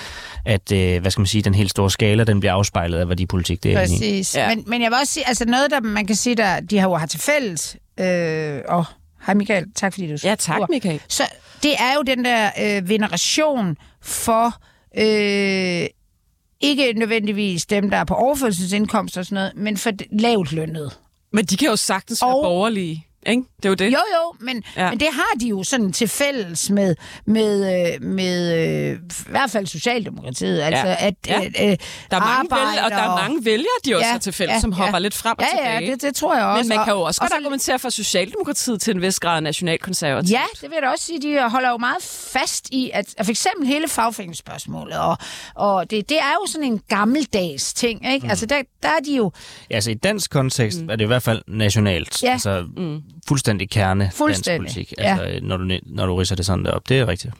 at 0.44 0.72
øh, 0.72 1.00
hvad 1.00 1.10
skal 1.10 1.20
man 1.20 1.26
sige, 1.26 1.42
den 1.42 1.54
helt 1.54 1.70
store 1.70 1.90
skala, 1.90 2.24
den 2.24 2.40
bliver 2.40 2.52
afspejlet 2.52 2.98
af 2.98 3.08
værdipolitik. 3.08 3.62
Det 3.62 3.72
er. 3.72 3.78
Præcis. 3.78 4.36
Ja. 4.36 4.48
Ja. 4.48 4.54
Men, 4.54 4.64
men 4.66 4.82
jeg 4.82 4.90
vil 4.90 4.98
også 5.00 5.12
sige, 5.12 5.28
altså 5.28 5.44
noget, 5.44 5.70
der 5.70 5.80
man 5.80 6.06
kan 6.06 6.16
sige, 6.16 6.34
der 6.36 6.60
de 6.60 6.78
har 6.78 6.88
jo 6.88 6.94
har 6.94 7.06
til 7.06 7.20
fælles, 7.20 7.76
øh, 8.00 8.60
og 8.68 8.84
hej 9.26 9.34
Michael, 9.34 9.66
tak 9.74 9.92
fordi 9.92 10.06
du 10.12 10.16
Ja, 10.24 10.34
tak. 10.34 10.60
Michael. 10.70 11.00
Så 11.08 11.22
det 11.62 11.72
er 11.78 11.94
jo 11.96 12.02
den 12.02 12.24
der 12.24 12.50
øh, 12.60 12.88
veneration 12.88 13.76
for 14.02 14.54
øh, 14.98 15.86
ikke 16.60 16.92
nødvendigvis 16.92 17.66
dem, 17.66 17.90
der 17.90 17.96
er 17.96 18.04
på 18.04 18.14
overførselsindkomst 18.14 19.18
og 19.18 19.24
sådan 19.24 19.34
noget, 19.34 19.52
men 19.56 19.76
for 19.76 19.90
lavt 20.12 20.52
lønnet. 20.52 20.98
Men 21.32 21.44
de 21.44 21.56
kan 21.56 21.68
jo 21.68 21.76
sagtens 21.76 22.22
være 22.22 22.34
Og- 22.36 22.42
borgerlige, 22.44 23.05
ikke? 23.26 23.42
Det 23.56 23.64
er 23.64 23.68
jo 23.68 23.74
det. 23.74 23.84
Jo, 23.86 23.90
jo, 23.90 24.34
men, 24.40 24.62
Ja. 24.76 24.90
men 24.90 25.00
det 25.00 25.08
har 25.12 25.38
de 25.40 25.46
jo 25.48 25.62
sådan 25.62 25.92
til 25.92 26.08
fælles 26.08 26.70
med, 26.70 26.94
med, 27.26 27.86
øh, 27.94 28.02
med 28.02 28.54
øh, 28.90 28.96
i 28.96 29.30
hvert 29.30 29.50
fald 29.50 29.66
Socialdemokratiet. 29.66 30.60
Altså, 30.62 30.86
Ja. 30.86 30.96
at, 31.06 31.14
Ja. 31.26 31.40
at, 31.40 31.46
øh, 31.70 31.76
Der 32.10 32.16
er, 32.16 32.20
mange 32.20 32.50
vælgere, 32.50 32.84
og 32.84 32.90
der 32.90 32.96
er 32.96 33.22
mange 33.22 33.44
vælgere, 33.44 33.66
de 33.84 33.94
også 33.94 34.06
Ja, 34.06 34.12
har 34.12 34.18
til 34.18 34.32
fælles, 34.32 34.54
ja, 34.54 34.60
som 34.60 34.72
hopper 34.72 34.94
ja. 34.96 34.98
lidt 34.98 35.14
frem 35.14 35.34
og 35.38 35.44
Ja, 35.52 35.56
tilbage. 35.58 35.84
ja, 35.86 35.90
det, 35.92 36.02
det 36.02 36.14
tror 36.16 36.34
jeg 36.36 36.44
også. 36.44 36.62
Men 36.68 36.76
man 36.76 36.84
kan 36.84 36.92
jo 36.92 36.98
Og- 37.00 37.04
også 37.04 37.18
og 37.20 37.24
godt 37.24 37.30
så- 37.30 37.36
argumentere 37.36 37.78
for 37.78 37.88
Socialdemokratiet 37.90 38.80
til 38.80 38.94
en 38.94 39.02
vis 39.02 39.20
grad 39.20 39.40
nationalkonservativt. 39.40 40.30
Ja, 40.32 40.42
det 40.54 40.62
vil 40.62 40.70
jeg 40.72 40.82
da 40.82 40.88
også 40.88 41.04
sige. 41.04 41.22
De 41.22 41.50
holder 41.50 41.70
jo 41.70 41.76
meget 41.76 42.02
fast 42.32 42.68
i, 42.72 42.90
at, 42.94 43.14
at 43.18 43.24
for 43.26 43.30
eksempel 43.30 43.66
hele 43.66 43.88
fagforeningsspørgsmålet, 43.88 44.98
og, 44.98 45.16
og 45.54 45.90
det, 45.90 46.08
det 46.08 46.18
er 46.18 46.32
jo 46.40 46.46
sådan 46.52 46.66
en 46.72 46.80
gammeldags 46.88 47.74
ting, 47.74 48.12
ikke? 48.12 48.24
Mm. 48.26 48.30
Altså, 48.30 48.46
der, 48.46 48.62
der 48.82 48.88
er 48.88 49.00
de 49.06 49.16
jo 49.16 49.32
Ja, 49.70 49.74
altså 49.74 49.90
i 49.90 49.94
dansk 49.94 50.30
kontekst 50.30 50.80
mm. 50.82 50.90
er 50.90 50.96
det 50.96 51.04
i 51.04 51.06
hvert 51.06 51.22
fald 51.22 51.42
nationalt. 51.48 52.22
Ja. 52.22 52.32
Altså 52.32 52.64
mm. 52.76 53.02
Fuldstændig 53.28 53.70
kerne 53.70 54.04
dansk 54.04 54.16
Fuldstændig, 54.16 54.60
politik. 54.60 54.92
ja. 54.98 55.18
Altså, 55.20 55.46
når, 55.46 55.56
du, 55.56 55.78
når 55.86 56.06
du 56.06 56.16
ridser 56.16 56.36
det 56.36 56.46
sådan 56.46 56.64
derop. 56.64 56.88
Det 56.88 56.98
er 56.98 57.08
rigtigt. 57.08 57.34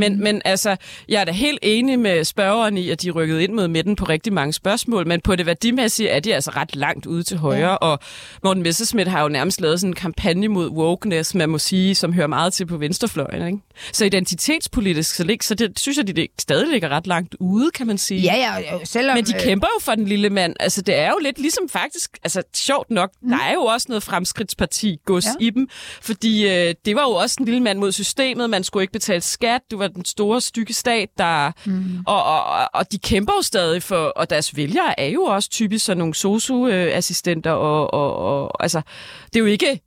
Men, 0.00 0.22
men 0.22 0.42
altså, 0.44 0.76
jeg 1.08 1.20
er 1.20 1.24
da 1.24 1.32
helt 1.32 1.58
enig 1.62 1.98
med 1.98 2.24
spørgeren 2.24 2.78
i, 2.78 2.90
at 2.90 3.02
de 3.02 3.10
rykkede 3.10 3.44
ind 3.44 3.52
mod 3.52 3.68
midten 3.68 3.96
på 3.96 4.04
rigtig 4.04 4.32
mange 4.32 4.52
spørgsmål, 4.52 5.06
men 5.06 5.20
på 5.20 5.36
det 5.36 5.46
værdimæssige 5.46 6.08
er 6.08 6.20
de 6.20 6.34
altså 6.34 6.50
ret 6.50 6.76
langt 6.76 7.06
ude 7.06 7.22
til 7.22 7.36
højre, 7.36 7.70
ja. 7.70 7.74
og 7.74 7.98
Morten 8.44 8.62
Messerschmidt 8.62 9.08
har 9.08 9.22
jo 9.22 9.28
nærmest 9.28 9.60
lavet 9.60 9.80
sådan 9.80 9.90
en 9.90 9.94
kampagne 9.94 10.48
mod 10.48 10.70
wokeness, 10.70 11.34
man 11.34 11.48
må 11.48 11.58
sige, 11.58 11.94
som 11.94 12.12
hører 12.12 12.26
meget 12.26 12.52
til 12.52 12.66
på 12.66 12.76
venstrefløjen. 12.76 13.46
Ikke? 13.46 13.58
Så 13.92 14.04
identitetspolitisk, 14.04 15.14
så, 15.14 15.24
lig, 15.24 15.38
så 15.42 15.54
det, 15.54 15.78
synes 15.78 15.98
jeg, 15.98 16.06
de 16.06 16.12
det 16.12 16.26
stadig 16.38 16.68
ligger 16.68 16.88
ret 16.88 17.06
langt 17.06 17.36
ude, 17.40 17.70
kan 17.70 17.86
man 17.86 17.98
sige. 17.98 18.20
Ja, 18.20 18.36
ja, 18.36 18.72
jo, 18.72 18.80
selvom... 18.84 19.16
Men 19.16 19.24
de 19.24 19.34
øh, 19.34 19.40
kæmper 19.40 19.66
jo 19.76 19.80
for 19.80 19.94
den 19.94 20.04
lille 20.04 20.30
mand. 20.30 20.54
Altså, 20.60 20.82
det 20.82 20.98
er 20.98 21.08
jo 21.08 21.18
lidt 21.22 21.38
ligesom 21.38 21.68
faktisk, 21.68 22.18
altså 22.24 22.42
sjovt 22.54 22.90
nok, 22.90 23.10
mm. 23.22 23.28
der 23.28 23.38
er 23.38 23.52
jo 23.52 23.62
også 23.62 23.86
noget 23.88 24.02
fremskridtsparti 24.02 24.96
gods. 25.04 25.26
Ja. 25.26 25.46
i 25.46 25.50
dem, 25.50 25.68
fordi 26.02 26.48
øh, 26.48 26.74
det 26.84 26.96
var 26.96 27.02
jo 27.02 27.10
også 27.10 27.36
en 27.38 27.44
lille 27.44 27.60
mand 27.60 27.78
mod 27.78 27.92
systemet, 27.92 28.50
man 28.50 28.64
skulle 28.64 28.82
ikke 28.82 28.92
betale 28.92 29.20
skat, 29.20 29.60
du 29.70 29.78
var 29.78 29.89
den 29.94 30.04
store 30.04 30.40
stykke 30.40 30.72
stat, 30.74 31.08
der... 31.18 31.52
Mm. 31.66 31.98
Og, 32.06 32.24
og, 32.24 32.44
og- 32.74 32.92
de 32.92 32.98
kæmper 32.98 33.32
jo 33.38 33.42
stadig 33.42 33.82
for, 33.82 33.96
og 33.96 34.30
deres 34.30 34.56
vælgere 34.56 35.00
er 35.00 35.06
jo 35.08 35.22
også 35.22 35.50
typisk 35.50 35.84
sådan 35.84 35.98
nogle 35.98 36.14
sosu-assistenter, 36.14 37.50
og, 37.50 37.94
og, 37.94 38.16
og 38.16 38.62
altså, 38.62 38.80
det 39.26 39.36
er 39.36 39.40
jo 39.40 39.46
ikke 39.46 39.80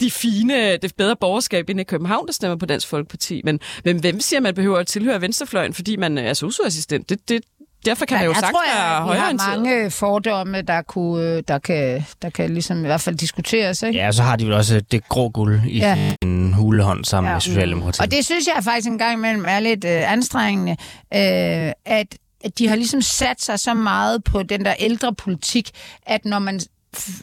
de 0.00 0.10
fine, 0.10 0.76
det 0.76 0.96
bedre 0.96 1.16
borgerskab 1.16 1.70
inde 1.70 1.80
i 1.80 1.84
København, 1.84 2.26
der 2.26 2.32
stemmer 2.32 2.56
på 2.56 2.66
Dansk 2.66 2.88
Folkeparti. 2.88 3.40
Men, 3.44 3.60
men 3.84 4.00
hvem 4.00 4.20
siger, 4.20 4.40
man 4.40 4.54
behøver 4.54 4.78
at 4.78 4.86
tilhøre 4.86 5.20
venstrefløjen, 5.20 5.74
fordi 5.74 5.96
man 5.96 6.18
er 6.18 6.34
socioassistent? 6.34 7.08
Det, 7.08 7.28
det, 7.28 7.44
derfor 7.86 8.04
kan 8.04 8.14
man 8.16 8.24
jo 8.24 8.30
jeg 8.30 8.36
sagtens 8.36 8.52
tror, 8.56 8.76
være 8.76 8.84
har 8.84 9.02
højreorienteret. 9.02 9.62
mange 9.62 9.90
fordomme, 9.90 10.62
der, 10.62 10.82
kunne, 10.82 11.40
der, 11.40 11.58
kan, 11.58 12.04
der 12.22 12.30
kan 12.30 12.50
ligesom 12.50 12.84
i 12.84 12.86
hvert 12.86 13.00
fald 13.00 13.16
diskuteres, 13.16 13.82
ikke? 13.82 13.98
Ja, 13.98 14.12
så 14.12 14.22
har 14.22 14.36
de 14.36 14.44
vel 14.44 14.52
også 14.54 14.80
det 14.80 15.08
grå 15.08 15.28
guld 15.28 15.60
i 15.66 15.78
ja. 15.78 15.94
Ja. 15.94 16.14
en 16.22 16.52
hulehånd 16.52 17.04
sammen 17.04 17.28
ja. 17.28 17.30
Ja. 17.30 17.34
med 17.34 17.40
Socialdemokratiet. 17.40 18.00
Og 18.00 18.10
det 18.10 18.24
synes 18.24 18.46
jeg 18.46 18.64
faktisk 18.64 18.88
en 18.88 18.98
gang 18.98 19.18
imellem 19.18 19.44
er 19.48 19.60
lidt 19.60 19.84
øh, 19.84 20.12
anstrengende, 20.12 20.72
øh, 21.14 21.72
at, 21.84 22.16
at 22.44 22.58
de 22.58 22.68
har 22.68 22.76
ligesom 22.76 23.02
sat 23.02 23.42
sig 23.42 23.60
så 23.60 23.74
meget 23.74 24.24
på 24.24 24.42
den 24.42 24.64
der 24.64 24.74
ældrepolitik, 24.78 25.70
at 26.06 26.24
når 26.24 26.38
man 26.38 26.60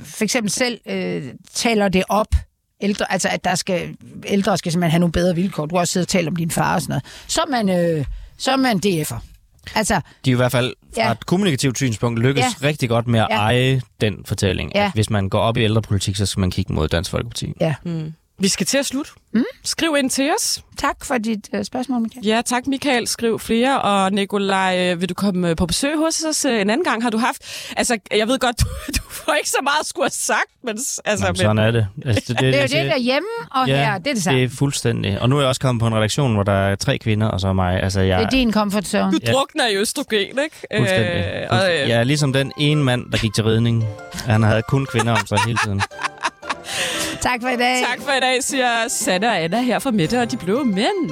for 0.04 0.24
eksempel 0.24 0.52
selv 0.52 0.80
øh, 0.86 1.24
taler 1.54 1.90
det 1.90 2.04
op, 2.10 2.28
ældre, 2.82 3.12
altså 3.12 3.30
at 3.32 3.44
der 3.44 3.56
skal, 3.56 3.96
ældre 4.26 4.58
skal 4.58 4.72
simpelthen 4.72 4.92
have 4.92 5.00
nogle 5.00 5.12
bedre 5.12 5.36
vilkår, 5.36 5.66
du 5.66 5.76
har 5.76 5.80
også 5.80 5.94
siddet 5.94 6.08
og 6.08 6.12
talt 6.12 6.28
om 6.28 6.36
din 6.36 6.52
far 6.52 6.76
og 6.76 6.82
sådan 6.82 6.92
noget, 6.92 7.04
så 7.28 7.42
er 7.42 7.64
man, 7.64 7.70
øh, 7.70 8.06
så 8.38 8.52
er 8.52 8.56
man 8.56 8.82
DF'er. 8.86 9.33
Altså, 9.76 10.02
De 10.26 10.32
er 10.32 10.36
i 10.36 10.38
hvert 10.38 10.52
fald 10.52 10.74
fra 10.96 11.02
Ja. 11.04 11.12
et 11.12 11.26
kommunikativt 11.26 11.78
synspunkt 11.78 12.20
lykkes 12.20 12.44
Ja. 12.62 12.68
rigtig 12.68 12.90
godt 12.90 13.08
med 13.08 13.20
at 13.20 13.28
Ja. 13.30 13.36
eje 13.36 13.82
den 14.02 14.18
fortælling. 14.26 14.72
Ja. 14.76 14.86
At 14.86 14.92
hvis 14.94 15.10
man 15.10 15.30
går 15.30 15.40
op 15.40 15.58
i 15.58 15.64
ældrepolitik, 15.64 16.16
så 16.16 16.26
skal 16.26 16.40
man 16.40 16.52
kigge 16.52 16.74
mod 16.74 16.88
Dansk 16.88 17.12
Folkeparti. 17.12 17.54
ja. 17.62 17.76
Vi 18.44 18.48
skal 18.48 18.66
til 18.66 18.78
at 18.78 18.86
slutte. 18.86 19.12
Mm. 19.34 19.44
Skriv 19.64 19.96
ind 20.00 20.10
til 20.10 20.32
os. 20.40 20.62
Tak 20.78 21.06
for 21.06 21.18
dit 21.18 21.50
øh, 21.54 21.66
spørgsmål, 21.66 22.02
Michael. 22.02 22.26
Ja, 22.26 22.42
tak 22.46 22.68
Michael. 22.68 23.08
Skriv 23.08 23.40
flere. 23.40 23.82
Og 23.82 24.12
Nikolaj, 24.12 24.78
øh, 24.92 25.02
vil 25.02 25.10
du 25.10 25.14
komme 25.14 25.50
øh, 25.50 25.56
på 25.56 25.66
besøg 25.66 25.98
hos 25.98 26.24
os 26.24 26.46
øh, 26.46 26.62
en 26.62 26.70
anden 26.70 26.84
gang? 26.84 27.04
Har 27.04 27.10
du 27.10 27.18
haft... 27.18 27.38
Altså, 27.78 27.98
jeg 28.16 28.28
ved 28.28 28.40
godt, 28.40 28.60
du, 28.62 28.66
du 28.96 29.02
får 29.10 29.34
ikke 29.34 29.50
så 29.50 29.58
meget 29.64 29.80
at 29.80 29.86
skulle 29.86 30.04
have 30.06 30.12
sagt, 30.12 30.50
men... 30.64 30.70
Altså, 31.06 31.26
Jamen, 31.26 31.36
sådan 31.36 31.58
er 31.58 31.72
det. 31.72 31.88
Altså, 32.06 32.34
det, 32.34 32.40
Det 32.42 32.50
er 32.50 32.58
jo 32.58 32.62
det 32.62 32.70
siger. 32.70 32.84
derhjemme 32.84 33.28
og 33.52 33.68
ja, 33.68 33.76
her, 33.76 33.98
det 33.98 34.08
er 34.08 34.14
det 34.14 34.24
samme. 34.24 34.40
det 34.40 34.46
er 34.52 34.56
fuldstændig. 34.58 35.22
Og 35.22 35.30
nu 35.30 35.36
er 35.38 35.42
jeg 35.42 35.48
også 35.50 35.62
kommet 35.62 35.80
på 35.80 35.88
en 35.88 35.96
redaktion, 35.96 36.34
hvor 36.34 36.44
der 36.44 36.52
er 36.54 36.76
tre 36.76 36.98
kvinder, 36.98 37.28
og 37.28 37.40
så 37.40 37.48
er 37.48 37.54
mig. 37.54 37.84
Altså, 37.84 38.02
jeg, 38.02 38.20
Det 38.20 38.26
er 38.26 38.30
din 38.30 38.54
comfort 38.54 38.86
zone. 38.88 39.12
du 39.12 39.20
Ja. 39.28 39.32
drukner 39.32 39.68
i 39.68 39.76
østrogen, 39.78 40.20
ikke? 40.20 40.40
Fuldstændig. 40.78 41.06
Øh, 41.08 41.48
og, 41.50 41.58
fuldstændig. 41.58 41.84
øh, 41.84 41.90
Jeg 41.90 42.00
er 42.00 42.04
ligesom 42.04 42.34
den 42.34 42.52
ene 42.58 42.84
mand, 42.84 43.12
der 43.12 43.18
gik 43.18 43.34
til 43.34 43.44
ridning. 43.44 43.86
Han 44.26 44.44
havde 44.44 44.62
kun 44.62 44.86
kvinder 44.86 45.12
om 45.12 45.28
sig 45.28 45.38
hele 45.46 45.58
tiden. 45.64 45.82
Tak 47.24 47.42
for 47.42 47.50
i 47.50 47.58
dag. 47.58 47.84
Tak 47.86 48.02
for 48.02 48.12
i 48.12 48.20
dag, 48.20 48.44
siger 48.44 48.88
Sanne 48.88 49.28
og 49.28 49.44
Anna 49.44 49.62
her 49.62 49.80
fra 49.80 49.92
Mette 49.92 50.22
og 50.22 50.32
de 50.32 50.38
blå 50.38 50.64
mænd. 50.64 51.12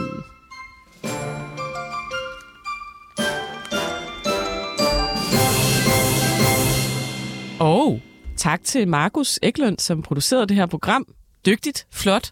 Og 7.60 8.00
tak 8.38 8.64
til 8.64 8.88
Markus 8.88 9.40
Eklund, 9.44 9.80
som 9.80 10.02
producerede 10.02 10.48
det 10.48 10.56
her 10.56 10.66
program. 10.66 11.06
Dygtigt, 11.46 11.88
flot, 11.92 12.32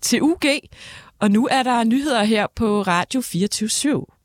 til 0.00 0.22
UG. 0.22 0.44
Og 1.18 1.30
nu 1.30 1.48
er 1.50 1.62
der 1.62 1.84
nyheder 1.84 2.22
her 2.24 2.46
på 2.56 2.82
Radio 2.82 3.20
24 3.20 3.68
/7. 3.68 4.19